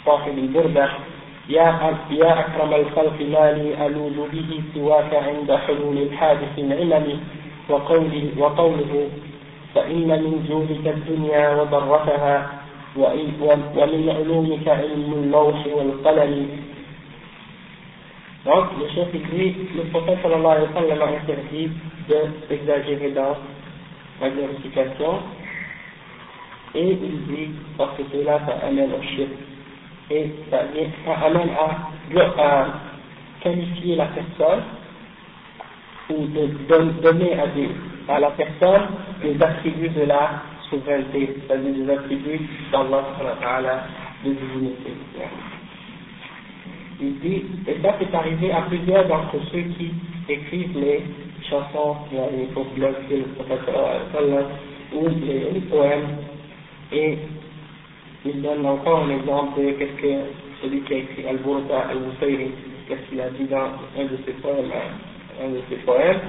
صاحب 0.05 0.37
البردة 0.37 0.89
يا 1.49 1.95
يا 2.11 2.39
أكرم 2.39 2.73
الخلق 2.73 3.19
ما 3.21 3.51
لي 3.51 3.85
ألوذ 3.85 4.17
به 4.31 4.61
سواك 4.73 5.13
عند 5.13 5.51
حلول 5.51 5.97
الحادث 5.97 6.59
العلم 6.59 7.19
وقوله, 7.69 8.29
وقوله 8.37 9.09
فإن 9.75 10.07
من 10.07 10.45
جودك 10.49 10.93
الدنيا 10.93 11.61
وضرتها 11.61 12.49
ومن 12.97 14.09
علومك 14.09 14.67
علم 14.67 15.13
اللوح 15.13 15.67
والقلم 15.75 16.49
Donc, 18.45 18.65
le 18.77 18.89
chef 18.89 19.09
dit, 19.11 19.55
le 19.75 19.83
prophète 19.89 20.19
sallallahu 20.21 20.45
alayhi 20.45 20.67
wa 20.73 20.81
sallam 20.81 21.01
a 21.01 21.17
interdit 21.17 21.69
de 22.09 22.15
s'exagérer 22.49 23.11
dans 23.11 23.37
la 24.19 24.29
glorification, 24.29 25.19
et 26.75 26.89
il 26.89 27.25
dit, 27.27 27.51
parce 27.77 27.95
que 27.97 28.03
cela, 28.11 28.39
ça 28.45 28.67
amène 28.67 28.91
au 28.91 29.01
shirk, 29.01 29.29
et 30.11 30.31
ça, 30.51 30.63
amène 31.25 31.51
à, 31.51 32.41
à 32.41 32.67
qualifier 33.41 33.95
la 33.95 34.07
personne, 34.07 34.63
ou 36.09 36.27
de, 36.27 37.01
donner 37.01 37.33
à, 38.09 38.19
la 38.19 38.31
personne 38.31 38.87
les 39.23 39.41
attributs 39.41 39.89
de 39.89 40.03
la 40.03 40.41
souveraineté, 40.69 41.37
c'est-à-dire 41.47 41.85
des 41.85 41.89
attributs 41.93 42.49
d'Allah 42.71 43.85
de 44.25 44.31
divinité. 44.31 44.91
Il 47.03 47.19
dit, 47.19 47.43
et 47.67 47.81
ça 47.81 47.95
c'est 47.99 48.15
arrivé 48.15 48.49
à 48.53 48.61
plusieurs 48.61 49.05
d'entre 49.09 49.35
ceux 49.51 49.63
qui 49.77 49.91
écrivent 50.29 50.79
les 50.79 51.01
chansons, 51.49 51.97
les 52.11 52.45
populaires 52.45 52.95
que 53.09 53.15
le 53.15 53.23
prophète 53.35 53.59
ou 54.95 55.07
les, 55.09 55.59
poèmes, 55.69 56.15
et 56.93 57.17
il 58.25 58.41
donne 58.41 58.65
encore 58.65 59.03
un 59.03 59.09
exemple 59.09 59.59
de 59.59 59.75
celui 60.61 60.79
qui 60.83 60.93
a 60.93 60.97
écrit 60.97 61.27
Al-Burda 61.27 61.87
al-Musayri, 61.89 62.51
qu'est-ce 62.87 63.09
qu'il 63.09 63.19
a 63.19 63.29
dit 63.31 63.49
dans 63.49 63.67
un 63.99 64.05
de 64.05 64.17
ses 64.25 64.33
poèmes, 64.33 64.71
un 65.43 65.49
de 65.49 65.59
ses 65.69 65.75
poèmes, 65.83 66.21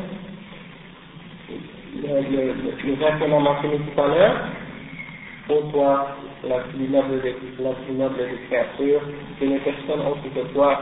le, 2.03 2.09
le, 2.09 3.27
mentionné 3.27 3.77
tout 3.79 4.01
à 4.01 4.09
l'heure, 4.09 4.37
ô 5.49 5.61
toi, 5.73 6.17
la 6.49 6.59
plus 6.61 6.89
noble 6.89 7.21
des, 7.21 7.37
la 7.61 7.71
plus 7.73 7.95
noble 7.95 8.17
des 8.17 8.39
créatures, 8.49 9.03
que 9.39 9.45
les 9.45 9.59
personnes 9.59 10.01
autres 10.01 10.23
que 10.35 10.53
toi, 10.53 10.81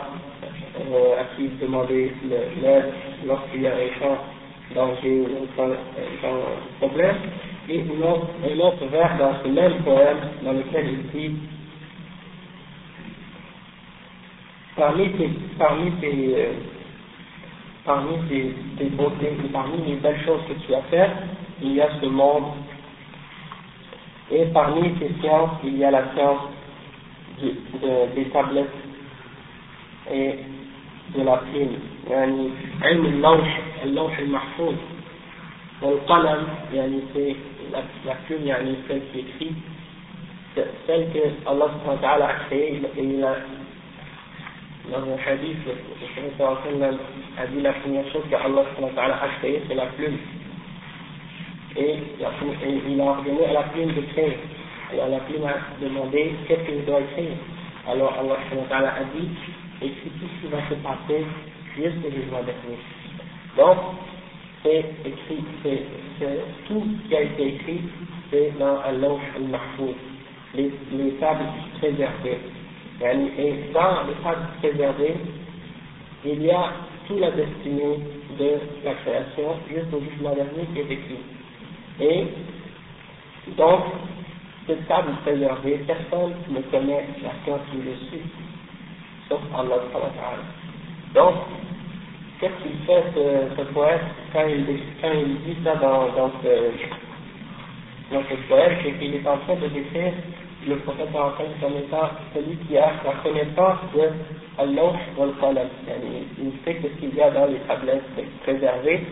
euh, 0.80 1.20
à 1.20 1.24
qui 1.36 1.48
demander 1.60 2.12
l'aide 2.62 2.92
lorsqu'il 3.26 3.62
y 3.62 3.66
a 3.66 3.72
un 3.72 4.74
danger 4.74 5.20
ou 5.20 5.62
un, 5.62 5.76
problème, 6.78 7.16
et 7.68 7.80
un 7.80 8.02
autre, 8.06 8.28
un 8.44 8.58
autre 8.60 8.86
vers 8.86 9.18
dans 9.18 9.34
ce 9.42 9.48
même 9.48 9.82
poème 9.82 10.18
dans 10.44 10.52
lequel 10.52 10.86
il 10.86 11.02
dit 11.10 11.36
parmi 14.76 15.10
tes, 15.10 15.30
euh, 16.36 16.52
beautés 18.96 19.36
parmi 19.52 19.76
les 19.86 19.96
belles 19.96 20.24
choses 20.24 20.40
que 20.48 20.54
tu 20.66 20.74
as 20.74 20.82
faites, 20.82 21.10
il 21.60 21.74
y 21.74 21.80
a 21.80 21.88
ce 22.00 22.06
monde 22.06 22.44
et 24.31 24.45
parmi 24.47 24.93
ces 24.99 25.11
sciences, 25.21 25.51
il 25.63 25.77
y 25.77 25.85
a 25.85 25.91
la 25.91 26.03
science 26.13 26.41
de, 27.41 27.47
de, 27.79 28.15
des 28.15 28.25
tablettes 28.29 28.67
et 30.11 30.39
de 31.15 31.23
la 31.23 31.37
plume. 31.37 31.77
يعني 32.09 32.49
علم 32.81 33.05
اللوح 33.05 33.59
اللوح 33.83 34.17
المحفوظ 34.19 34.75
والقلم 35.81 36.47
يعني 36.73 36.99
c'est 37.13 37.35
la, 37.73 37.81
la 38.05 38.15
plume 38.27 38.47
يعني 38.47 38.75
celle 38.87 39.01
qui 39.11 39.19
écrit 39.19 39.55
celle 40.87 41.11
que 41.11 41.49
Allah 41.49 41.67
subhanahu 41.67 42.01
wa 42.01 42.01
ta'ala 42.01 42.27
a 42.27 42.33
créée 42.47 42.81
et 42.97 43.03
il 43.03 43.23
a 43.23 43.35
dans 44.89 45.03
un 45.03 45.17
hadith 45.27 45.57
le 45.67 46.29
prophète 46.37 46.99
a 47.37 47.47
dit 47.47 47.61
la 47.61 47.73
première 47.73 48.09
chose 48.13 48.23
que 48.29 48.35
Allah 48.35 48.63
subhanahu 48.71 48.95
wa 48.95 49.01
ta'ala 49.01 49.15
a 49.21 49.27
créée 49.39 49.61
c'est 49.67 49.75
la 49.75 49.87
plume 49.87 50.17
et, 51.76 51.96
il 52.88 53.00
a 53.00 53.04
ordonné 53.04 53.46
à 53.46 53.52
la 53.52 53.62
plume 53.64 53.92
d'écrire. 53.92 54.34
Alors 54.92 55.08
la 55.08 55.20
plume 55.20 55.44
a 55.44 55.82
demandé 55.82 56.32
qu'est-ce 56.46 56.62
qu'il 56.68 56.84
doit 56.84 57.00
écrire. 57.00 57.32
Alors 57.88 58.14
Allah 58.70 58.94
a 58.96 59.04
dit 59.16 59.28
écris 59.80 60.10
tout 60.20 60.26
ce 60.26 60.46
qui 60.46 60.52
va 60.52 60.58
se 60.68 60.74
passer 60.74 61.24
jusqu'au 61.76 62.10
jugement 62.10 62.42
dernier. 62.42 62.78
Donc, 63.56 63.78
c'est 64.62 64.84
écrit, 65.04 65.44
c'est, 65.62 65.82
tout 66.68 66.82
ce 67.02 67.08
qui 67.08 67.16
a 67.16 67.22
été 67.22 67.54
écrit, 67.54 67.80
c'est 68.30 68.52
dans 68.58 68.78
Allah 68.80 69.16
al-Mahfouz, 69.36 69.94
les, 70.54 70.70
les 70.92 71.10
tables 71.12 71.44
préservées. 71.78 72.38
Et 73.00 73.72
dans 73.72 74.06
les 74.06 74.14
tables 74.22 74.46
préservées, 74.60 75.16
il 76.24 76.42
y 76.42 76.50
a 76.50 76.72
toute 77.08 77.18
la 77.18 77.32
destinée 77.32 77.98
de 78.38 78.50
la 78.84 78.94
création 78.94 79.56
jusqu'au 79.68 80.00
jugement 80.00 80.34
dernier 80.34 80.66
qui 80.72 80.80
est 80.80 80.92
écrit. 80.92 81.18
Et 82.00 82.26
donc, 83.56 83.80
cette 84.66 84.86
table 84.86 85.12
préservée, 85.22 85.84
personne 85.86 86.34
ne 86.48 86.60
connaît 86.70 87.06
la 87.22 87.30
science 87.44 87.60
dessus, 87.74 88.22
sauf 89.28 89.40
Allah. 89.54 89.76
Donc, 91.14 91.34
qu'est-ce 92.40 92.62
qu'il 92.62 92.78
fait 92.86 93.04
ce, 93.14 93.56
ce 93.56 93.62
poète 93.72 94.00
quand 94.32 94.46
il, 94.46 94.64
dit 94.64 95.56
ça 95.64 95.74
dans, 95.76 96.30
ce, 96.42 96.70
dans 98.14 98.22
ce 98.22 98.34
poème 98.48 98.76
C'est 98.82 98.92
qu'il 98.98 99.14
est 99.14 99.26
en 99.26 99.38
train 99.38 99.56
de 99.56 99.68
décrire 99.68 100.12
le 100.66 100.76
prophète 100.76 101.08
en 101.14 101.30
comme 101.30 101.76
étant 101.76 102.10
celui 102.34 102.56
qui 102.68 102.78
a 102.78 102.92
la 103.04 103.12
connaissance 103.22 103.78
de 103.94 104.10
Allah 104.58 104.92
Il 106.38 106.52
sait 106.64 106.80
ce 106.82 107.00
qu'il 107.00 107.14
y 107.14 107.20
a 107.20 107.30
dans 107.30 107.46
les 107.46 107.58
tablettes 107.66 108.02
préservées 108.42 109.02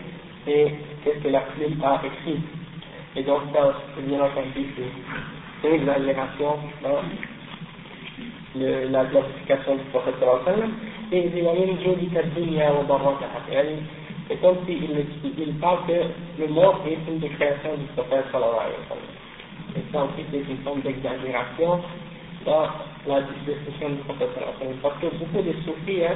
et 0.47 0.67
qu'est-ce 1.03 1.19
que 1.19 1.27
la 1.27 1.41
plume 1.41 1.81
a 1.83 2.01
écrit. 2.05 2.41
Et 3.15 3.23
donc 3.23 3.41
ça, 3.53 3.73
bien 3.99 4.21
entendu, 4.21 4.67
c'est 5.61 5.67
une 5.67 5.73
exagération 5.75 6.55
dans 6.81 7.01
la 8.55 9.05
glorification 9.05 9.75
du 9.75 9.83
prophète 9.91 10.15
et 11.11 11.25
il 11.25 11.43
y 11.43 11.47
a 11.47 11.53
une 11.53 11.83
jolie 11.83 12.09
dunya 12.35 12.71
wa 12.73 12.83
barakaha. 12.83 13.41
C'est 14.27 14.39
comme 14.39 14.57
s'il 14.65 14.83
il 15.37 15.53
parle 15.55 15.79
que 15.87 16.41
le 16.41 16.47
monde 16.47 16.75
est 16.87 17.11
une 17.11 17.19
des 17.19 17.29
créations 17.29 17.75
du 17.75 17.85
prophète 17.95 18.25
sallallahu. 18.31 18.71
Et 19.75 19.81
ça 19.91 20.07
c'est 20.15 20.37
une 20.37 20.57
forme 20.63 20.81
d'exagération 20.81 21.81
dans 22.45 22.67
la 23.07 23.21
description 23.45 23.89
du 23.89 24.01
prophète 24.03 24.29
sallallahu. 24.35 24.75
Parce 24.81 24.95
que 24.99 25.07
beaucoup 25.17 25.41
de 25.41 25.51
soufis, 25.65 26.05
hein, 26.05 26.15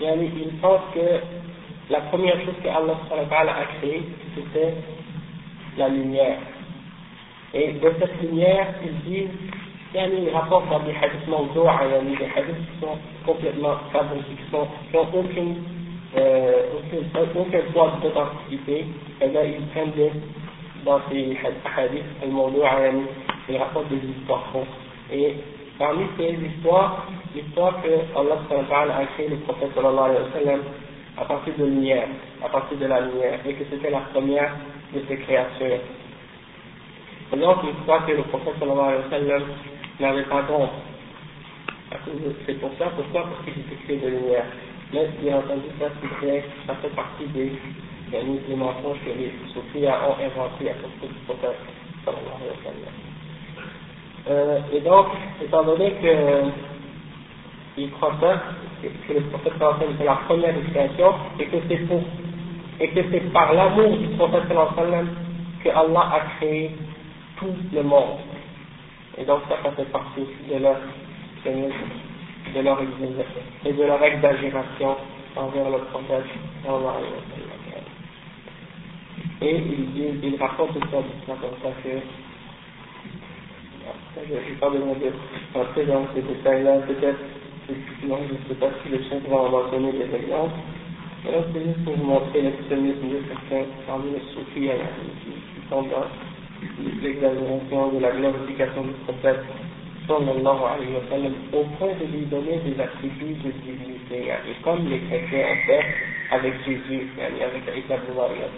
ils 0.00 0.58
pensent 0.60 0.94
que 0.94 1.90
la 1.90 2.00
première 2.02 2.36
chose 2.44 2.54
que 2.62 2.68
Allah 2.68 3.56
a 3.56 3.78
créée, 3.78 4.02
c'était 4.36 4.74
la 5.76 5.88
lumière. 5.88 6.38
Et 7.52 7.72
de 7.72 7.92
cette 8.00 8.20
lumière, 8.22 8.74
ils 8.84 9.10
disent, 9.10 9.28
il 9.94 10.28
rapporte 10.30 10.68
dans 10.70 10.80
des 10.80 10.90
hadiths 10.90 11.28
mawdou'a, 11.28 11.78
des 11.86 12.24
hadiths 12.24 12.56
qui 12.56 12.80
sont 12.80 12.98
complètement 13.24 13.76
fabriqués, 13.92 14.24
qui 14.34 14.56
n'ont 14.56 15.06
aucune, 15.14 15.56
euh, 16.16 16.62
aucun, 16.74 17.40
aucun 17.40 17.60
poids 17.72 17.98
d'authenticité, 18.02 18.86
et 19.20 19.28
là 19.28 19.44
ils 19.44 19.64
prennent 19.68 19.92
des, 19.92 20.10
dans 20.84 21.00
ces 21.08 21.36
hadiths, 21.76 22.02
le 22.24 22.32
mawdou'a, 22.32 22.70
ils 23.48 23.56
rapportent 23.56 23.88
des 23.88 23.96
histoires 23.96 24.52
Et 25.12 25.36
parmi 25.78 26.06
ces 26.18 26.32
histoires, 26.32 27.06
l'histoire 27.34 27.80
que 27.82 28.18
Allah 28.18 28.96
a 28.98 29.06
créé 29.14 29.28
le 29.28 29.36
prophète 29.36 29.70
sallallahu 29.76 30.10
alayhi 30.10 30.22
wa 30.24 30.40
sallam, 30.40 30.60
à 31.16 31.24
partir 31.24 31.54
de 31.56 31.64
lumière, 31.66 32.08
à 32.44 32.48
partir 32.48 32.78
de 32.78 32.86
la 32.86 33.00
lumière, 33.00 33.38
et 33.46 33.52
que 33.54 33.64
c'était 33.70 33.90
la 33.90 34.00
première 34.12 34.50
de 34.94 35.04
ses 35.08 35.16
créatures. 35.18 35.80
Et 37.32 37.36
donc, 37.36 37.62
une 37.64 37.84
fois 37.84 38.00
que 38.06 38.12
le 38.12 38.22
prophète 38.24 38.54
sallallahu 38.60 38.88
alayhi 38.88 39.02
wa 39.04 39.10
sallam 39.10 39.42
n'avait 40.00 40.22
pas 40.24 40.42
d'ombre, 40.42 40.72
c'est 42.46 42.60
pour 42.60 42.70
ça, 42.78 42.86
pourquoi? 42.96 43.22
Parce 43.22 43.44
qu'il 43.44 43.62
était 43.62 44.04
de 44.04 44.10
lumière. 44.10 44.44
Mais 44.92 45.08
bien 45.20 45.38
entendu, 45.38 45.66
ça, 45.78 45.86
ça 46.66 46.74
fait 46.76 46.94
partie 46.94 47.26
des, 47.34 47.52
des 48.10 48.54
mensonges 48.54 48.98
que 49.04 49.10
les 49.18 49.32
soufis 49.52 49.86
ont 49.86 50.16
inventés 50.22 50.70
à 50.70 50.74
propos 50.74 51.06
du 51.06 51.18
prophète 51.26 51.58
sallallahu 52.04 52.38
alayhi 52.38 52.50
wa 52.50 52.64
sallam. 52.64 52.94
Euh, 54.26 54.58
et 54.72 54.80
donc, 54.80 55.06
étant 55.42 55.64
donné 55.64 55.92
que 56.02 56.14
il 57.76 57.90
croit 57.92 58.14
ça, 58.20 58.40
que 58.82 59.12
le 59.12 59.20
prophète 59.22 59.54
sallallahu 59.58 59.96
est 60.00 60.04
la 60.04 60.14
première 60.26 60.54
création, 60.70 61.14
et 61.40 61.46
que 61.46 61.56
c'est 61.68 61.86
pour, 61.86 62.02
et 62.80 62.88
que 62.88 63.00
c'est 63.10 63.32
par 63.32 63.52
l'amour 63.52 63.96
du 63.96 64.08
prophète 64.16 64.48
que 64.48 65.68
Allah 65.68 66.10
a 66.12 66.20
créé 66.36 66.70
tout 67.38 67.54
le 67.72 67.82
monde. 67.82 68.18
Et 69.18 69.24
donc 69.24 69.40
ça, 69.48 69.56
ça 69.62 69.70
fait 69.72 69.90
partie 69.90 70.26
de 70.50 70.58
leur, 70.58 70.76
de 71.44 72.60
leur, 72.60 72.80
et 73.64 73.72
de 73.72 73.82
leur 73.82 74.02
exagération 74.02 74.96
envers 75.36 75.70
le 75.70 75.78
prophète 75.78 76.24
Et 79.42 79.56
il, 79.56 80.36
raconte 80.40 80.74
ça, 80.74 80.98
comme 81.26 81.38
ça 81.62 81.68
que 81.82 81.90
je 84.26 84.32
n'ai 84.32 84.56
pas 84.58 84.70
besoin 84.70 84.94
de 84.94 85.12
rentrer 85.58 85.84
dans 85.86 86.06
ces 86.14 86.22
détails-là, 86.22 86.78
peut-être 86.86 87.18
je 87.68 87.72
ne 87.72 88.48
sais 88.48 88.54
pas 88.60 88.68
si 88.82 88.90
les 88.90 89.02
chefs 89.08 89.26
vont 89.28 89.48
mentionner 89.48 89.92
des 89.92 90.14
exemples. 90.14 90.54
Alors, 91.26 91.44
c'est 91.54 91.64
juste 91.64 91.84
pour 91.84 91.94
vous 91.96 92.04
montrer 92.04 92.42
l'extrémisme 92.42 93.08
de 93.08 93.20
certains 93.28 93.64
parmi 93.86 94.12
les 94.12 94.20
soufis 94.34 94.68
qui 94.68 95.68
sont 95.70 95.82
dans 95.82 96.04
l'exagération 97.02 97.92
de 97.92 97.98
la 98.00 98.10
glorification 98.12 98.82
du 98.82 98.92
prophète 99.06 99.40
sallallahu 100.06 100.60
alayhi 100.68 100.92
wa 100.92 101.04
sallam 101.08 101.32
au 101.54 101.64
point 101.78 101.96
de 101.96 102.04
lui 102.12 102.26
donner 102.26 102.60
des 102.66 102.78
attributs 102.78 103.40
de 103.40 103.50
divinité, 103.64 104.28
et 104.28 104.62
comme 104.62 104.86
les 104.88 105.00
chrétiens 105.00 105.46
ont 105.48 105.66
fait 105.66 105.84
avec 106.30 106.54
Jésus, 106.66 107.08
avec 107.16 107.62
Isa 107.72 107.94
ibn 107.96 108.16
Maryam. 108.16 108.52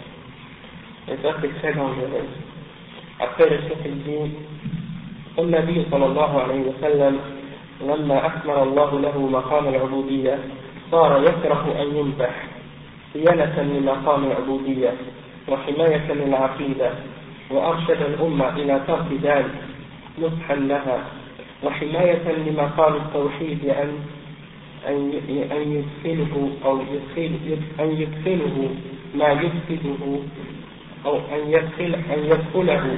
Et 1.07 1.15
ça, 1.23 1.37
c'est 1.41 1.53
très 1.59 1.73
dangereux. 1.73 2.27
Après, 3.19 3.49
le 3.49 3.57
chef 3.69 3.81
dit, 3.83 4.35
النبي 5.39 5.85
صلى 5.91 6.05
الله 6.05 6.41
عليه 6.41 6.61
وسلم 6.61 7.19
لما 7.81 8.25
أكمل 8.25 8.57
الله 8.57 8.99
له 8.99 9.17
مقام 9.19 9.67
العبودية 9.67 10.39
صار 10.91 11.23
يكره 11.23 11.81
أن 11.81 11.97
ينبح 11.97 12.56
صيانة 13.17 13.61
لمقام 13.61 14.23
العبودية 14.25 14.93
وحماية 15.47 16.13
للعقيدة 16.13 16.91
وأرشد 17.51 18.01
الأمة 18.01 18.49
إلى 18.49 18.81
ترك 18.87 19.05
ذلك 19.23 19.55
نصحا 20.21 20.55
لها 20.55 21.03
وحماية 21.63 22.31
لمقام 22.47 22.95
التوحيد 22.95 23.65
أن 23.65 23.97
أن 24.87 25.83
يدخله 26.05 26.49
أو 26.65 26.79
يدخل 26.79 27.31
أن 27.79 27.91
يدخله 27.91 28.69
ما 29.15 29.27
يفسده 29.27 30.19
أو 31.05 31.17
أن 31.17 31.47
يدخل 31.47 31.95
أن 32.13 32.19
يدخله 32.25 32.97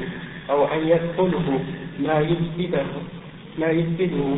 أو 0.49 0.65
أن 0.65 0.87
يدخله 0.87 1.59
ما 1.99 2.19
يفسده 2.19 2.85
ما 3.59 3.67
يفسده 3.67 4.35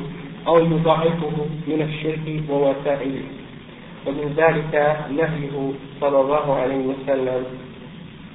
أو 0.47 0.65
يضاعفه 0.65 1.45
من 1.67 1.81
الشرك 1.81 2.43
ووسائله. 2.49 3.23
ومن 4.07 4.33
ذلك 4.37 4.97
نهيه 5.11 5.71
صلى 6.01 6.21
الله 6.21 6.55
عليه 6.55 6.85
وسلم 6.85 7.43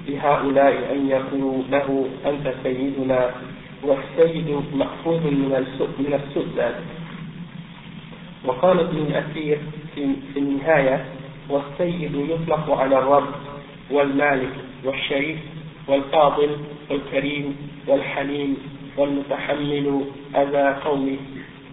لهؤلاء 0.09 0.93
أن 0.93 1.09
يقولوا 1.09 1.63
له 1.71 2.07
أنت 2.27 2.55
سيدنا 2.63 3.31
والسيد 3.83 4.63
مأخوذ 4.75 5.21
من 5.21 5.67
من 5.99 6.15
السؤدد 6.15 6.75
وقال 8.45 8.81
ابن 8.81 8.97
الأثير 8.97 9.59
في 9.95 10.39
النهاية 10.39 11.05
والسيد 11.49 12.15
يطلق 12.15 12.71
على 12.71 12.99
الرب 12.99 13.29
والمالك 13.91 14.53
والشريف 14.85 15.39
والفاضل 15.89 16.57
والكريم 16.91 17.57
والحليم 17.89 18.57
والمتحمل 18.97 20.05
أذى 20.37 20.81
قومه 20.85 21.17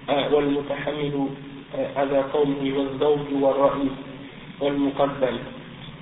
آه، 0.10 0.34
والمتحمل 0.34 1.28
أذى 1.76 2.17
قومه 2.34 2.78
والزوج 2.78 3.43
والرئيس 3.43 3.91
والمقبل 4.61 5.39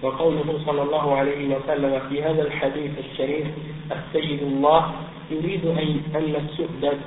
وقوله 0.02 0.60
صلى 0.66 0.82
الله 0.82 1.16
عليه 1.16 1.56
وسلم 1.56 2.02
في 2.10 2.24
هذا 2.24 2.42
الحديث 2.42 2.92
الشريف 3.00 3.48
السيد 3.92 4.42
الله 4.42 4.92
يريد 5.32 5.66
أن 5.66 6.02
أن 6.16 6.36
السؤدد 6.36 7.00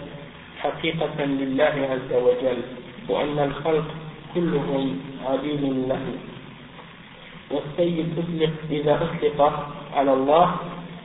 حقيقة 0.58 1.24
لله 1.24 1.74
عز 1.90 2.12
وجل 2.22 2.60
وأن 3.08 3.38
الخلق 3.38 3.84
كلهم 4.34 5.00
عبيد 5.26 5.62
له. 5.88 6.04
والسيد 7.50 8.18
أطلق 8.18 8.52
إذا 8.70 8.94
أطلق 8.94 9.68
على 9.94 10.12
الله 10.12 10.56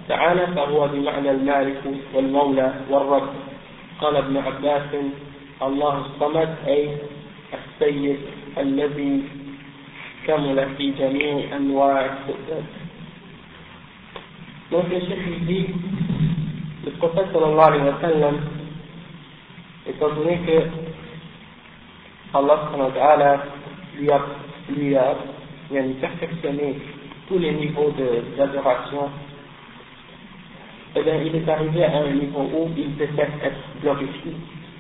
تعالى 0.08 0.48
فهو 0.48 0.88
بمعنى 0.88 1.32
المالك 1.32 1.82
والمولى 2.14 2.74
والرب. 2.90 3.30
قال 4.02 4.16
ابن 4.16 4.38
عباس 4.38 4.96
الله 5.62 6.06
الصمد 6.06 6.56
أي 6.68 6.98
السيد 7.79 8.19
الذي 8.59 9.23
كمل 10.27 10.59
في 10.79 10.91
جميع 10.91 11.57
أنواع 11.57 12.05
السؤدد 12.05 12.65
Donc 14.71 14.89
le 14.91 14.99
chef 14.99 15.19
il 15.29 15.47
dit, 15.47 15.67
le 16.85 16.91
prophète 16.93 17.27
sallallahu 17.33 17.69
alayhi 17.69 17.85
wa 17.85 18.01
sallam, 18.01 18.37
étant 19.87 20.09
donné 20.15 20.39
que 20.39 20.59
Allah 22.33 22.57
subhanahu 22.65 22.89
wa 22.89 22.95
ta'ala 22.99 23.45
lui 23.99 24.11
a, 24.11 24.21
lui 24.71 24.97
a, 24.97 25.15
lui 25.71 25.79
a 25.79 25.83
perfectionné 26.01 26.77
tous 27.29 27.39
les 27.39 27.53
niveaux 27.53 27.93
d'adoration, 28.37 29.11
eh 30.97 31.03
bien 31.03 31.17
il 31.23 31.37
est 31.37 31.49
arrivé 31.49 31.85
à 31.85 31.99
un 31.99 32.11
niveau 32.13 32.49
où 32.53 32.71
il 32.77 32.91
peut 32.93 33.05
être 33.05 33.81
glorifié 33.83 34.33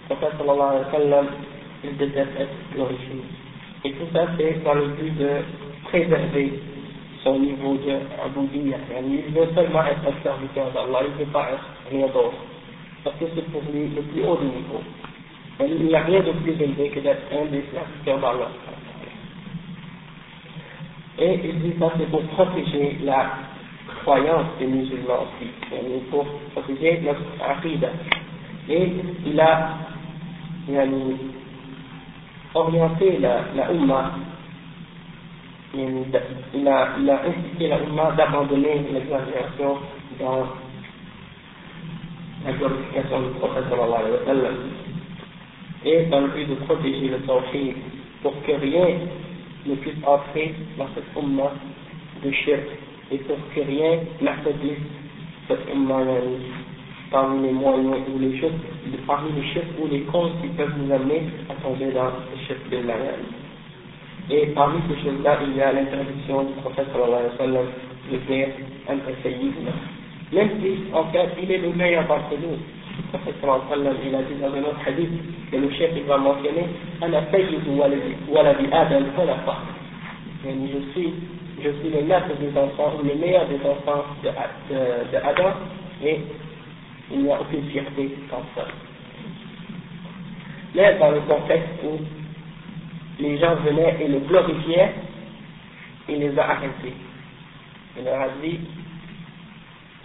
prophète 0.09 0.33
sallallahu 0.39 0.71
alayhi 0.71 0.85
wa 0.85 0.93
sallam, 0.93 1.27
il 1.84 1.98
déteste 1.98 2.32
être 2.40 2.74
glorifié. 2.74 3.22
Et 3.86 3.92
tout 3.94 4.08
ça, 4.14 4.28
c'est 4.38 4.64
dans 4.64 4.74
le 4.74 4.88
but 4.88 5.18
de 5.18 5.30
préserver 5.86 6.60
son 7.24 7.40
niveau 7.40 7.76
de 7.76 8.00
aboudiya. 8.26 8.78
Il 9.02 9.34
veut 9.34 9.48
seulement 9.56 9.86
être 9.86 10.02
un 10.08 10.24
serviteur 10.24 10.72
d'Allah, 10.72 11.06
il 11.08 11.14
ne 11.14 11.26
veut 11.26 11.32
pas 11.32 11.50
être 11.54 11.92
rien 11.92 12.08
d'autre. 12.08 12.38
Parce 13.04 13.16
que 13.18 13.26
c'est 13.36 13.50
pour 13.52 13.62
lui 13.72 13.88
le 13.96 14.02
plus 14.02 14.24
haut 14.24 14.40
niveau. 14.40 14.82
Il 15.62 15.88
n'y 15.88 15.96
a 15.96 16.04
rien 16.04 16.22
de 16.22 16.32
plus 16.32 16.52
élevé 16.52 16.90
que 16.90 17.00
d'être 17.00 17.24
un 17.32 17.46
des 17.46 17.64
serviteurs 17.74 18.20
d'Allah. 18.20 18.50
Et 21.22 21.40
il 21.44 21.60
dit 21.60 21.74
ça, 21.80 21.92
c'est 21.98 22.10
pour 22.10 22.24
protéger 22.28 22.98
la 23.04 23.32
croyance 24.04 24.46
des 24.60 24.68
musulmans 24.68 25.28
aussi, 25.28 25.50
pour 26.10 26.26
protéger 26.54 27.02
notre 27.04 27.22
aqidah. 27.46 27.90
Et 28.70 28.90
il 29.26 29.40
a, 29.40 29.78
orienter 32.54 33.20
la, 33.20 33.46
la 33.56 33.72
Ummah, 33.72 34.12
il 35.74 36.68
a, 36.68 36.88
il 37.00 37.10
a 37.10 37.22
incité 37.26 37.68
la 37.68 37.80
Ummah 37.82 38.12
d'abandonner 38.18 38.86
l'exagération 38.92 39.78
dans 40.20 40.48
la 42.46 42.54
glorification 42.54 43.22
du 43.22 43.30
prophète 43.40 43.66
sallallahu 43.70 44.56
et 45.86 46.06
dans 46.06 46.22
le 46.22 46.28
but 46.30 46.50
de 46.50 46.56
protéger 46.66 47.08
le 47.08 47.20
tawhid, 47.20 47.76
pour 48.22 48.34
que 48.44 48.52
rien 48.52 48.98
ne 49.66 49.76
puisse 49.76 50.04
entrer 50.06 50.56
dans 50.78 50.88
cette 50.94 51.16
umma 51.16 51.52
de 52.24 52.32
shirk, 52.32 52.66
et 53.12 53.18
pour 53.20 53.38
que 53.56 53.62
rien 53.62 54.00
n'affaiblisse 54.22 54.78
cette 55.48 55.70
umma 55.74 56.04
parmi 57.12 57.48
les 57.48 57.54
moyens 57.54 57.98
ou 58.14 58.20
les 58.20 58.40
choses, 58.40 58.52
parmi 59.08 59.32
les 59.34 59.48
shirk 59.54 59.66
ou 59.82 59.88
les 59.88 60.02
causes 60.02 60.32
qui 60.42 60.48
peuvent 60.50 60.74
nous 60.78 60.94
amener 60.94 61.24
à 61.50 61.56
tomber 61.62 61.92
dans 61.92 62.06
le 62.06 62.38
shirk 62.48 62.70
de 62.70 62.88
la 62.88 62.96
Et 64.30 64.48
parmi 64.48 64.80
ces 64.88 65.04
choses-là, 65.04 65.40
il 65.48 65.58
y 65.58 65.62
a 65.62 65.74
l'interdiction 65.74 66.44
du 66.44 66.54
prophète 66.62 66.88
sallallahu 66.94 67.20
alayhi 67.20 67.32
wa 67.32 67.46
sallam 67.46 67.66
de 68.12 68.18
dire 68.18 68.48
un 68.90 70.36
Même 70.36 70.50
si, 70.62 70.94
en 70.94 71.06
fait, 71.06 71.30
il 71.42 71.52
est 71.52 71.58
le 71.58 71.74
meilleur 71.74 72.06
d'entre 72.08 72.38
nous. 72.40 72.58
Le 72.58 73.18
prophète 73.18 73.36
sallallahu 73.42 73.62
alayhi 73.72 73.72
wa 73.72 73.76
sallam, 73.76 73.98
il 74.06 74.16
a 74.16 74.22
dit 74.24 74.42
dans 74.42 74.54
un 74.54 74.70
autre 74.70 74.82
hadith, 74.86 75.10
que 75.52 75.58
le 75.58 75.70
chef 75.72 75.92
il 75.96 76.04
va 76.04 76.18
mentionner, 76.18 76.68
Ana 77.02 77.24
sayyidu 77.32 77.72
waladi 78.30 78.66
Adam 78.72 79.06
khalafa. 79.16 79.58
Je 80.46 80.92
suis, 80.94 81.14
je 81.62 81.70
suis 81.70 81.90
le 81.90 82.06
maître 82.06 82.30
des 82.40 82.58
enfants, 82.58 82.94
ou 83.00 83.06
le 83.06 83.16
meilleur 83.16 83.48
des 83.48 83.60
enfants 83.68 84.06
de, 84.24 84.30
de, 84.30 85.12
de 85.12 85.18
Adam, 85.18 85.54
et 86.04 86.20
a 87.12 87.42
aucune 87.42 87.70
fierté 87.70 88.18
dans 88.30 88.44
ça. 88.56 88.68
Mais 90.76 90.98
dans 91.00 91.12
le 91.12 91.22
contexte 91.22 91.70
où 91.84 92.00
les 93.20 93.38
gens 93.40 93.56
venaient 93.56 93.98
et 94.02 94.08
le 94.08 94.20
glorifiaient, 94.20 94.94
il 96.08 96.20
les 96.20 96.38
a 96.38 96.50
arrêtés. 96.50 96.94
Il 97.98 98.06
leur 98.06 98.22
a 98.22 98.28
dit, 98.42 98.60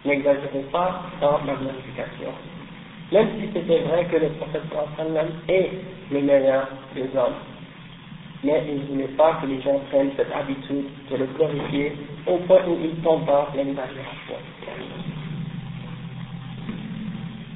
n'exagérez 0.05 0.65
pas 0.73 1.03
dans 1.21 1.39
ma 1.45 1.55
glorification. 1.55 2.33
Même 3.13 3.29
si 3.39 3.49
c'était 3.53 3.81
vrai 3.81 4.07
que 4.07 4.17
le 4.17 4.29
prophète 4.31 4.63
est 5.49 5.71
le 6.11 6.21
meilleur 6.21 6.69
des 6.95 7.09
hommes. 7.17 7.35
Mais 8.43 8.63
il 8.69 8.77
ne 8.77 8.87
voulait 8.87 9.17
pas 9.17 9.39
que 9.41 9.47
les 9.47 9.61
gens 9.63 9.81
prennent 9.91 10.11
cette 10.17 10.33
habitude 10.33 10.87
de 11.11 11.17
le 11.17 11.27
glorifier 11.27 11.93
au 12.27 12.39
point 12.39 12.61
où 12.67 12.77
ils 12.83 12.97
tombent 13.03 13.27
dans 13.27 13.47
l'exagération. 13.55 14.37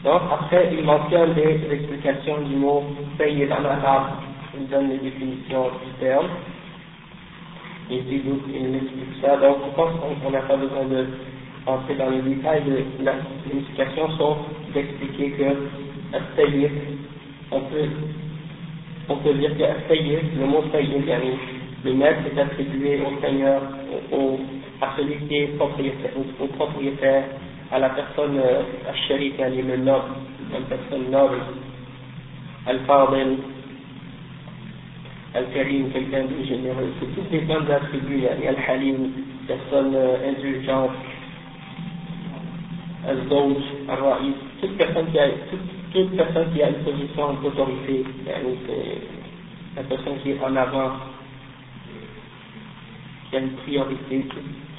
Donc, 0.04 0.22
après, 0.30 0.70
il 0.72 0.84
mentionne 0.84 1.34
des 1.34 1.58
explications 1.72 2.40
du 2.42 2.54
mot 2.56 2.84
Sayyid 3.18 3.50
en 3.50 3.64
arabe. 3.64 4.10
Il 4.54 4.68
donne 4.68 4.90
les 4.90 4.98
définitions 4.98 5.70
du 5.84 5.92
terme. 5.98 6.28
Dit 7.90 8.20
donc, 8.20 8.40
il 8.48 8.76
explique 8.76 9.20
ça. 9.20 9.36
Donc, 9.38 9.56
je 9.66 9.74
pense 9.74 9.90
qu'on 10.22 10.30
n'a 10.30 10.42
pas 10.42 10.56
besoin 10.56 10.84
de 10.84 11.06
entrer 11.66 11.94
dans 11.96 12.10
les 12.10 12.22
détails 12.22 12.62
de 12.64 13.04
la 13.04 13.14
signification, 13.44 14.08
sauf 14.18 14.38
d'expliquer 14.72 15.32
que 15.32 15.44
Sayyid, 16.36 16.70
on 17.50 17.60
peut, 17.60 17.88
on 19.08 19.16
peut 19.16 19.34
dire 19.34 19.50
que 19.56 19.64
Sayyid, 19.88 20.38
le 20.38 20.46
mot 20.46 20.62
Sayyid, 20.70 21.04
le 21.84 21.94
maître 21.94 22.20
est 22.32 22.40
attribué 22.40 23.00
au 23.00 23.20
Seigneur, 23.20 23.62
au, 24.12 24.38
à 24.80 24.94
celui 24.96 25.16
qui 25.26 25.36
est 25.36 25.56
propriétaire, 25.56 26.12
au 26.40 26.46
propriétaire 26.46 27.24
à 27.70 27.78
la 27.78 27.90
personne 27.90 28.40
al-sharif, 28.88 29.34
le 29.38 29.76
noble, 29.76 30.14
une 30.56 30.64
personne 30.64 31.10
noble, 31.10 31.38
al-fadil, 32.66 33.36
al-karim, 35.34 35.90
quelqu'un 35.90 36.24
de 36.24 36.44
généreux. 36.44 36.92
C'est 36.98 37.14
tous 37.14 37.30
les 37.30 37.40
bonnes 37.40 37.70
attributs, 37.70 38.24
al-halim, 38.26 39.12
personne 39.46 39.94
indulgente, 39.94 40.92
al-zawj, 43.06 43.62
al-ra'is, 43.88 44.34
toute 44.60 44.76
personne 44.78 45.10
qui 45.10 45.18
a, 45.18 45.28
toute, 45.50 45.92
toute 45.92 46.16
personne 46.16 46.52
qui 46.52 46.62
a 46.62 46.70
une 46.70 46.84
position 46.84 47.34
d'autorité, 47.34 48.04
la 49.76 49.82
personne 49.82 50.18
qui 50.22 50.30
est 50.30 50.42
en 50.42 50.56
avant, 50.56 50.92
qui 53.30 53.36
a 53.36 53.40
une 53.40 53.52
priorité, 53.52 54.24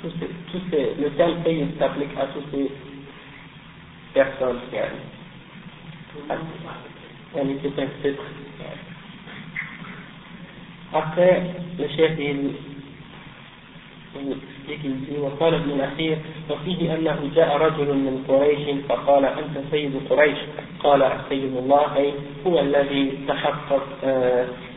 tous 0.01 0.11
ces, 0.19 0.27
tous 0.51 0.61
ces, 0.71 0.95
le 1.01 1.09
terme 1.11 1.41
pays 1.43 1.67
s'applique 1.77 2.17
à 2.17 2.25
toutes 2.27 2.49
ces 2.51 2.71
personnes. 4.13 4.59
Yani 7.35 7.57
c'est 7.61 7.81
un 7.81 7.87
titre. 8.01 8.23
Après, 10.93 11.43
le 11.77 11.87
chef 11.89 12.17
il 12.19 12.53
وقال 15.21 15.53
ابن 15.53 15.71
الأخير 15.71 16.17
وفيه 16.49 16.95
أنه 16.95 17.29
جاء 17.35 17.57
رجل 17.57 17.93
من 17.93 18.25
قريش 18.27 18.85
فقال 18.89 19.25
أنت 19.25 19.57
سيد 19.71 19.93
قريش 20.09 20.37
قال 20.79 21.11
سيد 21.29 21.57
الله 21.57 21.97
أي 21.97 22.13
هو 22.47 22.59
الذي 22.59 23.19
تحقق 23.27 23.83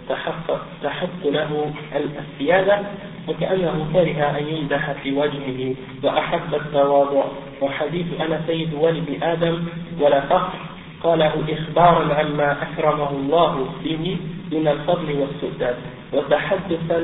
تحقق 0.09 0.67
تحق 0.83 1.27
له 1.27 1.73
السيادة 1.97 2.81
وكأنه 3.29 3.87
كره 3.93 4.39
أن 4.39 4.45
يمدح 4.49 4.93
في 4.93 5.13
وجهه 5.13 5.75
وأحب 6.03 6.55
التواضع. 6.55 7.25
وحديث 7.63 8.07
أنا 8.21 8.41
سيد 8.47 8.75
ولد 8.75 9.19
آدم 9.23 9.59
ولا 10.01 10.21
فخر 10.21 10.59
قاله 11.03 11.33
إخبارا 11.49 12.15
عما 12.15 12.57
أكرمه 12.63 13.11
الله 13.11 13.69
به 13.85 14.17
من 14.53 14.69
الفضل 14.69 15.09
والسداد. 15.21 15.77
وتحدثا 16.13 16.99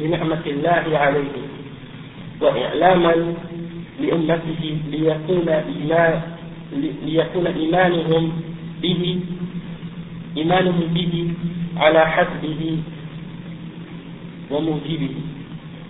بنعمة 0.00 0.42
الله 0.46 0.98
عليه. 0.98 1.36
وإعلاما 2.40 3.34
لأمته 4.00 4.78
ليكون 4.90 5.48
ليكون 7.04 7.46
إيمانهم 7.46 8.32
به 8.82 9.20
إيمانهم 10.36 10.86
به 10.94 11.30
على 11.76 12.06
حسبه 12.06 12.78
وموجبه 14.52 15.14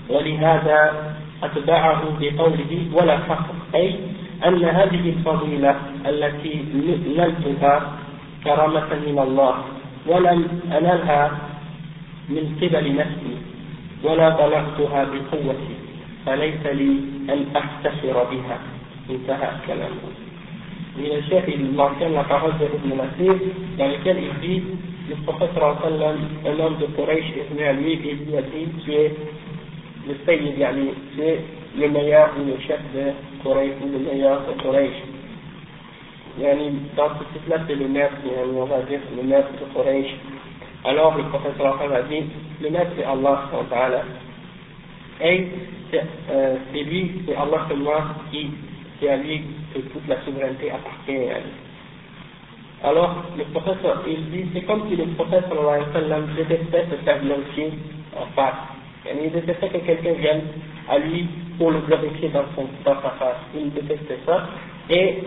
ولهذا 0.08 0.80
أتبعه 1.42 2.02
بقوله 2.20 2.72
ولا 2.92 3.16
فخر 3.18 3.54
أي 3.74 3.94
أن 4.46 4.64
هذه 4.64 5.08
الفضيلة 5.08 5.76
التي 6.06 6.64
نلتها 7.16 7.92
كرامة 8.44 8.90
من 9.06 9.18
الله 9.18 9.54
ولم 10.06 10.60
أنلها 10.78 11.30
من 12.28 12.58
قبل 12.62 12.96
نفسي 12.96 13.34
ولا 14.04 14.28
بلغتها 14.28 15.04
بقوتي 15.04 15.74
فليس 16.26 16.66
لي 16.66 16.92
أن 17.32 17.46
أفتخر 17.56 18.24
بها. 18.30 18.58
انتهى 19.10 19.50
كلامه. 19.66 20.08
من 20.98 21.06
الشيخ 21.06 21.44
المعتمد 21.48 22.24
parole 22.28 22.58
de 22.60 22.66
Ibn 22.76 22.90
Nasir 22.96 23.34
dans 23.78 23.88
lequel 23.88 24.16
il 24.18 24.40
dit 24.40 24.62
le 25.12 25.22
prophète 25.24 25.50
sallam, 25.54 26.16
un 26.46 26.58
homme 26.58 26.78
de 26.78 26.86
Quraysh 26.86 27.36
est 27.36 27.52
venu 27.52 27.64
à 27.64 27.72
lui 27.74 27.92
et 27.92 28.14
lui 28.14 28.36
a 28.36 28.42
dit 28.42 28.66
tu 28.82 28.92
es 28.92 29.12
le 30.08 30.14
Sayyid, 30.24 30.58
yani, 30.58 30.90
tu 31.14 31.22
es 31.22 31.40
le 31.78 31.88
meilleur 31.88 32.30
ou 32.38 32.46
le 32.46 32.58
chef 32.66 32.80
de 32.94 33.12
Quraysh 33.42 33.74
ou 33.82 33.92
le 33.92 33.98
meilleur 33.98 34.40
de 34.46 34.62
Quraysh. 34.62 34.96
Yani, 36.40 36.70
dans 36.96 37.10
ce 37.10 37.24
titre-là, 37.34 37.58
c'est 37.68 37.74
le 37.74 37.88
maître, 37.88 38.16
yani, 38.24 38.56
on 38.56 38.64
va 38.64 38.80
dire 38.82 39.00
le 39.14 39.22
maître 39.22 39.52
de 39.52 39.74
Quraysh. 39.74 40.14
Alors 40.84 41.16
le 41.16 41.24
prophète 41.24 41.52
sallam 41.58 41.92
a 41.92 42.02
dit 42.02 42.24
le 42.62 42.70
maître 42.70 42.92
c'est 42.96 43.04
Allah. 43.04 43.50
Et 45.20 45.46
euh, 46.30 46.56
c'est 46.72 46.82
lui, 46.84 47.22
c'est 47.26 47.36
Allah 47.36 47.66
seulement 47.68 48.00
qui, 48.30 48.50
c'est 48.98 49.10
à 49.10 49.16
lui 49.18 49.42
que 49.74 49.80
toute 49.80 50.08
la 50.08 50.22
souveraineté 50.24 50.70
appartient. 50.70 51.12
Yani. 51.12 51.71
Alors, 52.84 53.24
le 53.38 53.44
professeur, 53.44 54.02
il 54.08 54.30
dit, 54.30 54.50
c'est 54.52 54.62
comme 54.62 54.88
si 54.88 54.96
le 54.96 55.06
prophète 55.14 55.44
sallallahu 55.48 55.68
alayhi 55.68 55.86
wa 55.86 56.00
sallam 56.00 56.26
détestait 56.36 56.86
se 56.90 56.96
faire 57.04 57.20
glorifier 57.22 57.70
en 58.16 58.26
face. 58.34 58.54
Il 59.06 59.30
détestait 59.30 59.68
que 59.68 59.78
quelqu'un 59.78 60.14
vienne 60.14 60.42
à 60.88 60.98
lui 60.98 61.26
pour 61.58 61.70
le 61.70 61.78
glorifier 61.80 62.28
dans, 62.30 62.44
son, 62.56 62.66
dans 62.84 63.00
sa 63.02 63.10
face. 63.10 63.36
Il 63.54 63.72
détestait 63.72 64.18
ça. 64.26 64.48
Et 64.90 65.18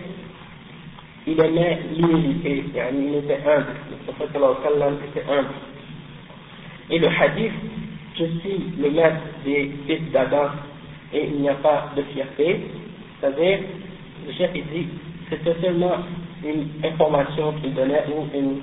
il 1.27 1.39
aimait 1.39 1.79
l'humilité. 1.95 2.65
Il 2.93 3.15
était 3.15 3.39
humble. 3.47 3.73
Le 3.89 3.97
prophète 4.05 4.33
sallallahu 4.33 4.57
alayhi 4.65 4.95
wa 4.95 5.05
était 5.05 5.31
humble. 5.31 5.55
Et 6.89 6.99
le 6.99 7.07
hadith, 7.07 7.53
je 8.17 8.25
suis 8.39 8.71
le 8.79 8.91
maître 8.91 9.21
des 9.45 9.71
fils 9.87 10.11
d'Adam 10.11 10.49
et 11.13 11.25
il 11.25 11.41
n'y 11.41 11.49
a 11.49 11.55
pas 11.55 11.91
de 11.95 12.01
fierté. 12.13 12.67
C'est-à-dire, 13.19 13.59
le 14.27 14.33
chef 14.33 14.51
dit, 14.53 14.87
c'était 15.29 15.55
seulement 15.61 15.97
une 16.45 16.67
information 16.83 17.53
qu'il 17.61 17.73
donnait 17.73 18.05
ou 18.09 18.25
une, 18.33 18.61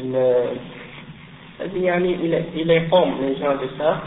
une 0.00 0.16
il, 1.74 2.44
il 2.56 2.70
informe 2.70 3.14
les 3.22 3.36
gens 3.36 3.54
de 3.54 3.68
ça 3.78 4.02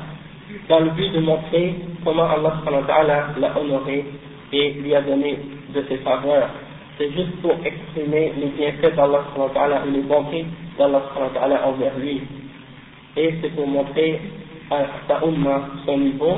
dans 0.70 0.80
le 0.80 0.90
but 0.92 1.12
de 1.12 1.20
montrer 1.20 1.76
comment 2.04 2.24
Allah 2.30 2.62
l'a 3.38 3.60
honoré 3.60 4.06
et 4.52 4.74
lui 4.74 4.96
a 4.96 5.02
donné 5.02 5.40
de 5.74 5.84
ses 5.90 5.98
faveurs. 5.98 6.50
C'est 6.98 7.12
juste 7.12 7.42
pour 7.42 7.56
exprimer 7.64 8.34
les 8.38 8.48
bienfaits 8.48 8.96
d'Allah 8.96 9.24
et 9.88 9.92
les 9.92 10.02
bontés 10.02 10.46
d'Allah 10.78 11.02
envers 11.66 11.98
lui. 11.98 12.22
Et 13.18 13.34
c'est 13.42 13.56
pour 13.56 13.68
montrer 13.68 14.22
à 14.72 14.86
sa 15.08 15.20
son 15.20 15.98
niveau 15.98 16.38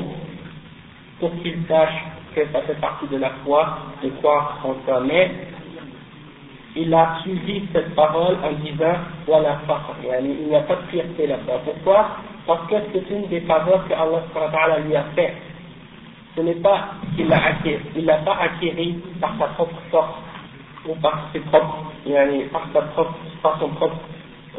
pour 1.20 1.30
qu'il 1.42 1.56
sache 1.68 2.04
que 2.34 2.40
ça 2.52 2.60
fait 2.62 2.80
partie 2.80 3.06
de 3.08 3.16
la 3.18 3.30
foi 3.44 3.78
de 4.02 4.08
croire 4.20 4.60
en 4.64 4.74
ça. 4.86 5.00
Mais 5.00 5.30
il 6.80 6.94
a 6.94 7.18
suivi 7.22 7.64
cette 7.72 7.94
parole 7.96 8.36
en 8.44 8.52
disant 8.62 8.94
voilà 9.26 9.58
il 10.22 10.46
n'y 10.48 10.54
a 10.54 10.60
pas 10.60 10.76
de 10.76 10.82
fierté 10.90 11.26
là-bas. 11.26 11.60
Pourquoi? 11.64 12.08
Parce 12.46 12.68
que 12.68 12.76
c'est 12.92 13.10
une 13.10 13.26
des 13.26 13.40
faveurs 13.40 13.86
que 13.88 13.94
Allah 13.94 14.78
lui 14.86 14.94
a 14.94 15.04
fait. 15.16 15.34
Ce 16.36 16.40
n'est 16.40 16.54
pas 16.54 16.90
qu'il 17.16 17.28
l'a 17.28 17.44
acquis, 17.44 17.76
il 17.96 18.06
l'a 18.06 18.18
pas 18.18 18.38
acquis 18.40 18.72
par 19.20 19.34
sa 19.38 19.46
propre 19.48 19.80
force 19.90 20.14
ou 20.88 20.94
par 20.96 21.28
ses 21.32 21.40
propres, 21.40 21.92
par 22.52 22.68
par 23.42 23.58
son 23.58 23.68
propre 23.70 23.98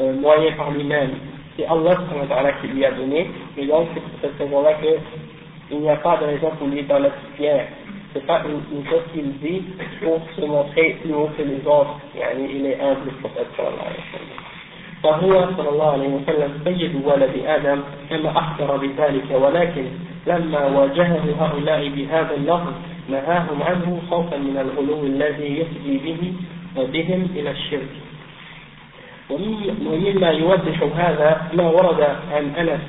euh, 0.02 0.14
moyen 0.20 0.52
par 0.58 0.72
lui-même. 0.72 1.12
C'est 1.56 1.66
Allah 1.66 1.96
qui 2.62 2.68
lui 2.68 2.86
a 2.86 2.92
donné, 2.92 3.30
et 3.58 3.66
donc 3.66 3.88
c'est 3.94 4.02
pour 4.02 4.20
cette 4.22 4.38
raison-là 4.40 4.74
qu'il 5.70 5.80
n'y 5.80 5.90
a 5.90 5.96
pas 5.98 6.18
de 6.18 6.26
raison 6.26 6.52
pour 6.58 6.68
lui 6.68 6.84
dans 6.84 7.00
la 7.00 7.12
fier 7.38 7.68
c'est 8.14 8.26
pas 8.26 8.42
une, 8.46 8.78
une 8.78 8.86
chose 8.90 9.04
qu'il 9.14 9.38
dit 9.40 9.64
pour 10.04 10.20
se 10.36 10.46
montrer 10.46 10.98
plus 11.02 11.14
haut 11.14 11.30
que 11.38 11.44
les 11.44 11.62
autres. 11.66 12.00
يعني 12.16 12.50
il 12.50 12.66
est 12.66 12.80
humble 12.82 13.06
le 13.06 13.12
prophète 13.22 13.48
صلى 13.58 13.68
الله 13.68 13.84
عليه 13.84 14.04
وسلم 14.10 14.40
فهو 15.04 15.58
صلى 15.58 15.70
الله 15.70 15.92
عليه 15.92 16.08
وسلم 16.08 16.52
سيد 16.64 17.06
ولد 17.06 17.32
آدم 17.46 17.82
كما 18.10 18.30
أخبر 18.40 18.78
بذلك 18.78 19.32
ولكن 19.32 19.86
لما 20.28 20.66
واجهه 20.66 21.26
هؤلاء 21.40 21.90
بهذا 21.90 22.36
اللفظ 22.36 22.74
نهاهم 23.10 23.64
عنه 23.64 24.02
خوفا 24.10 24.38
من 24.38 24.58
الغلو 24.58 25.04
الذي 25.04 25.60
يفضي 25.60 25.98
به 25.98 26.34
بهم 26.84 27.28
إلى 27.36 27.52
الشرك 27.52 27.90
ومما 29.30 30.30
يوضح 30.30 30.84
هذا 30.96 31.42
ما 31.54 31.70
ورد 31.70 32.02
عن 32.32 32.56
أنس 32.58 32.82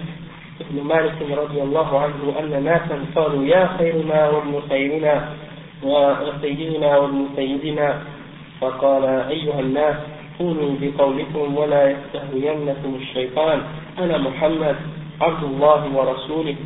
ابن 0.60 0.82
مالك 0.82 1.16
رضي 1.38 1.62
الله 1.62 2.00
عنه 2.00 2.34
أن 2.40 2.64
ناسا 2.64 3.04
قالوا 3.16 3.44
يا 3.44 3.70
خيرنا 3.78 4.28
وابن 4.28 4.62
خيرنا 4.68 5.28
وسيدنا 5.82 6.96
وابن 6.96 7.26
سيدنا. 7.36 8.02
فقال 8.60 9.04
أيها 9.04 9.60
الناس 9.60 9.96
قولوا 10.38 10.72
بقولكم 10.80 11.56
ولا 11.56 11.90
يستهوينكم 11.90 12.94
الشيطان. 13.00 13.62
أنا 13.98 14.18
محمد 14.18 14.76
عبد 15.20 15.42
الله 15.44 15.80
ورسوله. 15.96 16.56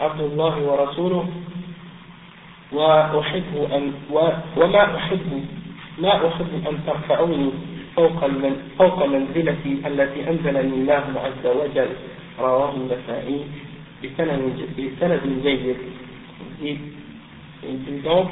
عبد 0.00 0.20
الله 0.20 0.54
ورسوله. 0.68 1.24
وأحب 2.72 3.52
أن 3.72 3.92
وما 4.56 4.96
أحب 4.96 5.44
ما 5.98 6.12
أحب 6.28 6.50
أن 6.68 6.74
ترفعوني 6.86 7.50
فوق 7.96 8.20
فوق 8.78 9.06
منزلتي 9.06 9.72
التي 9.86 10.20
أنزلني 10.30 10.74
الله 10.74 11.04
عز 11.24 11.46
وجل. 11.46 11.90
رواه 12.39 12.73
النسائي 12.75 13.39
بسند 14.03 14.41
بسند 14.77 15.21
جيد 16.61 16.79
donc 18.03 18.27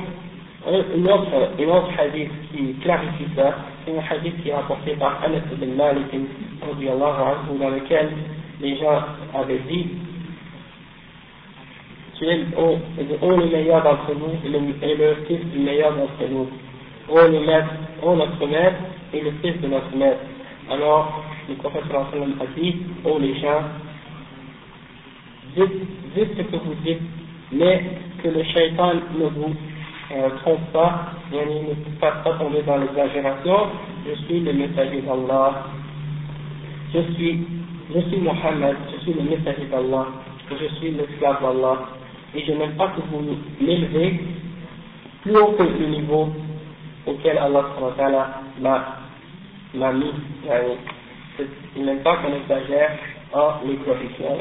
une 0.95 1.07
autre, 1.07 1.51
une 1.59 1.69
autre 1.69 1.91
hadith 1.97 2.31
qui 2.51 2.73
clarifie 2.81 3.27
ça, 3.35 3.55
c'est 3.85 3.91
un 3.91 4.01
hadith 4.09 4.41
qui 4.41 4.49
est 4.49 4.53
rapporté 4.55 4.95
par 4.95 5.23
Anas 5.23 5.43
ibn 5.51 5.75
Malik 5.75 6.11
dans 6.59 7.69
lequel 7.69 8.09
les 8.61 8.77
gens 8.77 8.99
avaient 9.33 9.61
dit 9.69 9.87
tu 12.17 12.25
es 12.25 12.39
ô, 12.57 12.79
le 13.21 13.45
meilleur 13.45 13.83
d'entre 13.83 14.11
nous 14.15 14.33
et 14.43 14.49
le, 14.49 14.59
et 14.81 14.95
le 14.95 15.15
fils 15.27 15.45
du 15.51 15.59
meilleur 15.59 15.91
d'entre 15.91 16.27
nous. 16.31 16.47
Ô, 17.09 17.27
le 17.27 17.45
maître, 17.45 17.69
ô 18.01 18.15
notre 18.15 18.45
maître 18.47 18.77
et 19.13 19.21
le 19.21 19.31
fils 19.43 19.61
de 19.61 19.67
notre 19.67 19.95
maître. 19.95 20.21
Alors, 20.71 21.23
le 21.47 21.55
prophète 21.55 21.83
a 21.93 22.59
dit, 22.59 22.75
ô 23.05 23.19
les 23.19 23.39
gens, 23.39 23.61
dites, 25.54 26.36
ce 26.36 26.42
que 26.42 26.56
vous 26.56 26.74
dites, 26.84 27.02
mais 27.52 27.82
que 28.22 28.28
le 28.28 28.42
shaitan 28.44 28.94
ne 29.18 29.26
vous 29.26 29.54
euh, 30.12 30.28
trompe 30.42 30.72
pas, 30.72 31.12
et 31.32 31.36
ne 31.36 31.74
vous 31.74 31.76
fasse 32.00 32.22
pas 32.24 32.34
tomber 32.38 32.62
dans 32.62 32.76
l'exagération. 32.76 33.68
Je 34.06 34.14
suis 34.24 34.40
le 34.40 34.52
messager 34.52 35.00
d'Allah. 35.02 35.64
Je 36.92 37.00
suis, 37.14 37.46
je 37.94 38.00
suis 38.00 38.18
Mohammed, 38.18 38.76
je 38.92 39.02
suis 39.02 39.14
le 39.14 39.22
messager 39.22 39.66
d'Allah. 39.70 40.06
Je 40.50 40.74
suis 40.76 40.90
l'esclave 40.90 41.40
d'Allah. 41.40 41.78
Et 42.34 42.44
je 42.44 42.52
n'aime 42.52 42.76
pas 42.76 42.88
que 42.88 43.00
vous 43.10 43.22
m'élevez 43.60 44.20
plus 45.22 45.36
haut 45.36 45.52
que 45.52 45.62
le 45.62 45.86
niveau 45.86 46.28
auquel 47.06 47.38
Allah 47.38 47.64
m'a 48.60 49.92
mis. 49.92 50.12
Il 51.76 51.84
n'aime 51.84 52.00
pas 52.00 52.16
qu'on 52.16 52.34
exagère 52.34 52.98
en 53.32 53.66
les 53.66 53.76
glorifiant. 53.76 54.36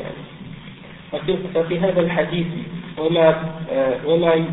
ففي 1.53 1.79
هذا 1.79 2.01
الحديث 2.01 2.47
وما 2.97 3.53
وما 4.05 4.45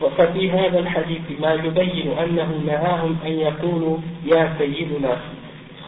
وفي 0.00 0.50
هذا 0.50 0.78
الحديث 0.78 1.40
ما 1.40 1.52
يبين 1.54 2.18
أنه 2.18 2.62
نهاهم 2.66 3.16
أن 3.26 3.32
يقولوا 3.32 3.98
يا 4.24 4.54
سيدنا 4.58 5.16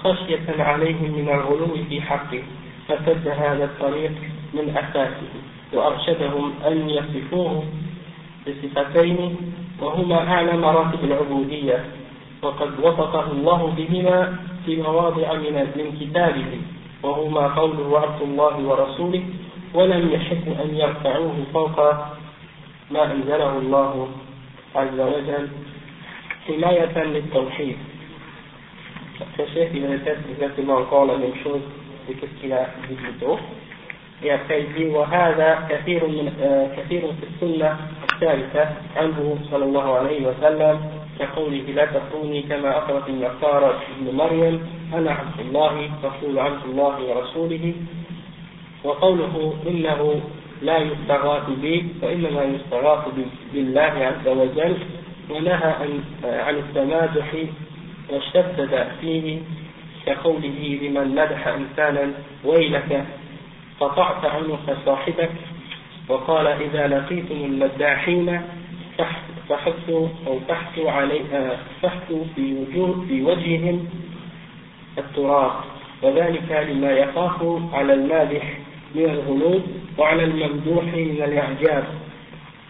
خشية 0.03 0.63
عليهم 0.63 1.11
من 1.19 1.29
الغلو 1.29 1.77
في 1.89 2.03
حقه 2.03 2.43
فسد 2.89 3.29
هذا 3.29 3.65
الطريق 3.65 4.13
من 4.55 4.77
أساسه 4.77 5.31
وأرشدهم 5.73 6.53
أن 6.67 6.91
يصفوه 6.91 7.65
بصفتين 8.47 9.37
وهما 9.81 10.29
أعلى 10.29 10.57
مراتب 10.57 11.05
العبودية 11.05 11.85
وقد 12.43 12.81
وصفه 12.81 13.33
الله 13.33 13.75
بهما 13.77 14.37
في 14.67 14.77
مواضع 14.77 15.33
من 15.77 15.97
كتابه 16.01 16.61
وهما 17.03 17.47
قوله 17.47 18.01
عبد 18.01 18.23
الله 18.23 18.57
ورسوله 18.59 19.23
ولم 19.75 20.11
يحب 20.13 20.57
أن 20.65 20.77
يرفعوه 20.77 21.37
فوق 21.55 21.81
ما 22.91 23.13
أنزله 23.13 23.59
الله 23.59 24.09
عز 24.77 25.01
وجل 25.01 25.49
حماية 26.47 27.05
للتوحيد 27.05 27.77
فالشيخ 29.39 29.69
répète 29.73 30.19
exactement 30.33 30.77
encore 30.79 31.07
la 31.07 31.17
même 31.19 31.37
chose 31.45 31.61
que 32.09 32.27
ce 32.27 32.41
qu'il 32.41 32.53
a 32.53 32.67
dit 32.89 32.95
plus 32.95 33.13
tôt. 33.21 33.39
Et 34.23 34.31
après 34.31 34.63
il 34.63 34.73
dit 34.75 34.91
وهذا 34.95 35.69
كثير 35.71 36.07
من 36.07 36.27
كثير 36.77 37.01
في 37.01 37.25
السنة 37.31 37.77
الثالثة 38.13 38.69
عنه 38.97 39.39
صلى 39.51 39.65
الله 39.65 39.99
عليه 39.99 40.27
وسلم 40.27 40.81
كقوله 41.19 41.65
لا 41.75 41.85
تكوني 41.87 42.43
كما 42.43 42.79
أخرت 42.79 43.09
النصارى 43.09 43.75
ابن 43.97 44.17
مريم 44.17 44.67
أنا 44.95 45.11
عبد 45.11 45.41
الله 45.41 45.91
رسول 46.05 46.39
عبد 46.39 46.65
الله 46.65 46.97
ورسوله 47.09 47.75
وقوله 48.85 49.55
إنه 49.67 50.21
لا 50.63 50.79
يستغاث 50.79 51.43
به 51.63 51.85
وإنما 52.03 52.45
يستغاث 52.45 53.09
بالله 53.53 53.81
عز 53.83 54.29
وجل 54.29 54.77
ونهى 55.31 55.75
عن 56.25 56.55
التمادح 56.57 57.35
واشتدد 58.11 58.89
فيه 59.01 59.39
كقوله 60.07 60.79
لمن 60.83 61.09
مدح 61.09 61.49
إنسانا 61.49 62.13
ويلك 62.45 63.05
قطعت 63.81 64.25
عنق 64.25 64.77
صاحبك 64.87 65.31
وقال 66.09 66.47
إذا 66.47 66.87
لقيتم 66.87 67.45
المداحين 67.45 68.41
فحثوا 69.49 70.09
أو 70.27 70.39
فحثوا 70.49 70.91
علي 70.91 71.21
فحثوا 71.83 72.25
في 72.35 72.55
وجوه 72.55 73.05
في 73.09 73.23
وجههم 73.23 73.89
التراب 74.99 75.53
وذلك 76.03 76.67
لما 76.71 76.91
يخاف 76.91 77.43
على 77.73 77.95
المادح 77.95 78.59
من 78.95 79.05
الغلو 79.05 79.61
وعلى 79.99 80.25
الممدوح 80.25 80.85
من 80.85 81.23
الإعجاب. 81.25 81.85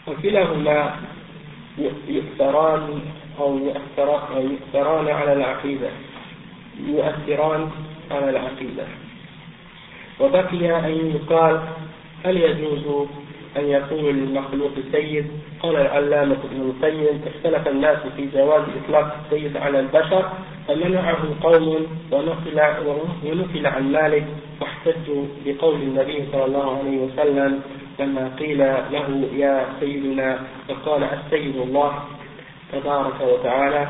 وكلاهما 0.08 0.96
يؤثران 2.08 3.00
أو 3.40 3.58
يؤثران 3.58 5.08
على 5.08 5.32
العقيدة. 5.32 5.90
يؤثران 6.86 7.70
على 8.10 8.30
العقيدة. 8.30 8.86
وبقي 10.20 10.78
أن 10.78 11.12
يقال 11.14 11.60
هل 12.24 12.36
يجوز 12.36 13.08
أن 13.56 13.64
يكون 13.64 14.04
للمخلوق 14.04 14.70
سيد. 14.92 15.26
قال 15.62 15.76
العلامة 15.76 16.36
ابن 16.44 16.60
القيم 16.70 17.20
اختلف 17.26 17.68
الناس 17.68 17.98
في 18.16 18.28
جواز 18.34 18.62
إطلاق 18.84 19.16
السيد 19.24 19.56
على 19.56 19.80
البشر 19.80 20.24
فمنعه 20.68 21.18
قوم 21.42 21.86
ونقل 22.12 22.60
ونقل 23.24 23.66
عن 23.66 23.92
مالك 23.92 24.26
واحتجوا 24.60 25.24
بقول 25.46 25.74
النبي 25.74 26.24
صلى 26.32 26.44
الله 26.44 26.78
عليه 26.78 26.98
وسلم 26.98 27.60
لما 28.00 28.30
قيل 28.38 28.58
له 28.92 29.28
يا 29.36 29.66
سيدنا 29.80 30.38
فقال 30.68 31.02
السيد 31.04 31.56
الله 31.56 31.92
تبارك 32.72 33.20
وتعالى 33.20 33.88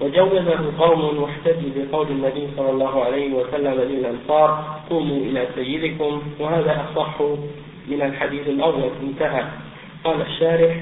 وجوزه 0.00 0.72
قوم 0.78 1.22
واحتجوا 1.22 1.70
بقول 1.76 2.06
النبي 2.08 2.48
صلى 2.56 2.70
الله 2.70 3.04
عليه 3.04 3.34
وسلم 3.34 3.74
للأنصار 3.80 4.80
قوموا 4.90 5.16
إلى 5.16 5.46
سيدكم 5.54 6.22
وهذا 6.40 6.84
أصح 6.92 7.20
من 7.90 8.02
الحديث 8.02 8.48
الأول 8.48 8.90
انتهى. 9.02 9.44
قال 10.04 10.20
الشارح 10.20 10.76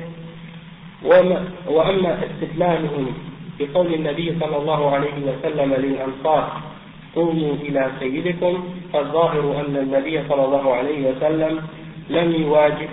وما 1.05 1.45
وأما 1.67 2.19
استدلالهم 2.25 3.07
بقول 3.61 3.95
النبي 3.95 4.37
صلى 4.41 4.57
الله 4.57 4.91
عليه 4.91 5.15
وسلم 5.27 5.75
للأنصار 5.75 6.63
قوموا 7.15 7.55
إلى 7.55 7.91
سيدكم 8.01 8.65
فالظاهر 8.93 9.65
أن 9.67 9.77
النبي 9.77 10.23
صلى 10.29 10.45
الله 10.45 10.75
عليه 10.75 11.11
وسلم 11.11 11.63
لم 12.11 12.33
يواجه 12.33 12.89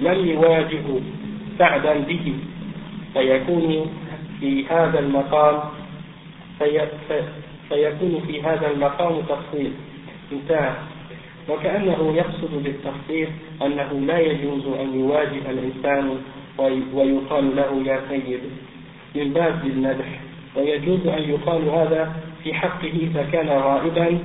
لم 0.00 0.28
يواجه 0.28 0.86
سعدا 1.58 1.98
به. 1.98 2.34
فيكون 3.14 3.86
في 4.40 4.66
هذا 4.66 4.98
المقام 4.98 5.58
في 6.58 6.86
فيكون 7.68 8.22
في 8.26 8.42
هذا 8.42 8.70
المقام 8.70 9.20
تفصيل. 9.20 9.72
انتهى. 10.32 10.72
وكأنه 11.50 12.14
يقصد 12.16 12.62
بالتفصيل 12.64 13.28
أنه 13.62 14.00
لا 14.06 14.18
يجوز 14.18 14.66
أن 14.66 15.00
يواجه 15.00 15.50
الإنسان 15.50 16.18
ويقال 16.94 17.56
له 17.56 17.82
يا 17.86 18.00
سيد 18.08 18.40
من 19.14 19.32
باب 19.32 19.66
المدح 19.66 20.20
ويجوز 20.56 21.06
أن 21.06 21.22
يقال 21.22 21.68
هذا 21.68 22.12
في 22.44 22.54
حقه 22.54 22.92
إذا 23.02 23.22
كان 23.32 23.48
غائبا 23.48 24.18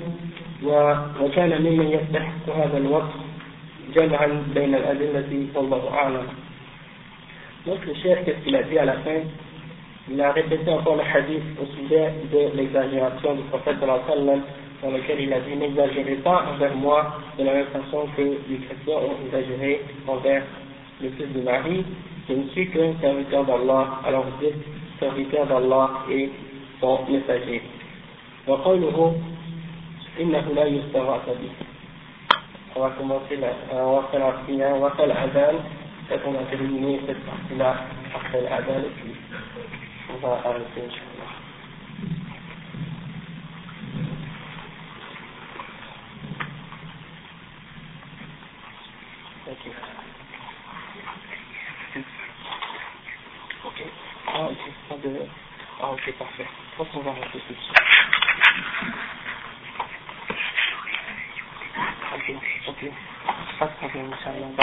وكان 1.22 1.62
ممن 1.62 1.88
يستحق 1.88 2.56
هذا 2.56 2.78
الوصف 2.78 3.16
جمعا 3.96 4.44
بين 4.56 4.76
الأدلة 4.76 5.48
والله 5.56 5.94
أعلم. 5.94 6.28
Donc 7.66 7.84
le 7.88 7.96
chef, 7.96 8.24
qu'est-ce 8.26 8.44
qu'il 8.44 8.56
a 8.56 8.64
dit 8.64 8.78
à 8.78 8.86
la 8.86 8.94
fin? 8.94 9.22
Il 10.12 10.22
a 10.22 10.32
répété 10.32 10.70
encore 10.70 10.98
le 10.98 11.02
hadith 11.02 11.42
au 11.60 11.66
sujet 11.76 12.14
de 12.32 12.56
l'exagération 12.56 13.34
du 13.34 13.42
prophète 13.44 13.80
de 13.80 13.88
la 13.88 14.00
sallam 14.08 14.42
dans 14.83 14.91
lequel 14.91 15.21
il 15.21 15.33
a 15.33 15.41
dit 15.41 15.57
n'exagérez 15.57 16.17
pas 16.17 16.45
envers 16.53 16.75
moi 16.77 17.19
de 17.39 17.45
la 17.45 17.53
même 17.53 17.67
façon 17.67 18.07
que 18.17 18.23
les 18.23 18.59
chrétiens 18.59 18.97
ont 18.97 19.27
exagéré 19.27 19.83
envers 20.07 20.43
le 21.01 21.11
fils 21.11 21.33
de 21.35 21.41
Marie. 21.43 21.85
Je 22.29 22.35
ne 22.35 22.49
suis 22.51 22.71
qu'un 22.71 22.95
serviteur 23.01 23.45
d'Allah, 23.45 24.01
alors 24.07 24.25
vous 24.25 24.47
dites 24.47 24.55
serviteur 24.99 25.47
d'Allah 25.47 25.91
et 26.11 26.31
son 26.81 27.01
messager. 27.09 27.63
وقوله 28.49 29.15
إنه 30.21 30.45
لا 30.57 30.65
يستغاث 30.65 31.27
به. 31.29 31.53
On 32.77 32.81
va 32.81 32.91
commencer 32.91 33.37
là, 33.37 33.49
on 33.73 33.97
va 33.97 34.09
faire 34.11 34.21
la 34.21 34.33
prière, 34.45 34.75
on 34.77 34.81
va 34.81 34.91
faire 34.91 35.07
l'adhan, 35.07 35.59
et 36.11 36.15
on 36.27 36.31
va 36.33 36.43
terminer 36.51 37.01
cette 37.07 37.25
partie-là 37.27 37.75
après 38.15 38.41
l'adhan 38.43 38.79
et 38.79 38.93
puis 38.99 39.15
on 40.15 40.27
va 40.27 40.41
arrêter, 40.45 40.87
Inch'Allah. 49.48 49.60
Ok. 51.96 52.02
Ok. 53.66 53.84
Ah, 54.28 54.46
ok, 54.50 54.60
pas 54.90 54.98
de... 54.98 55.28
Ah, 55.82 55.92
ok, 55.92 56.14
parfait. 56.18 56.48
Je 56.72 56.78
pense 56.78 56.90
qu'on 56.90 57.02
va 57.02 57.12
arrêter 57.12 57.40
tout. 57.48 57.56
Ok, 62.16 62.36
ok. 62.70 62.92
Pas 63.60 63.68
de 63.68 63.74
problème, 63.76 64.14
Inch'Allah. 64.14 64.56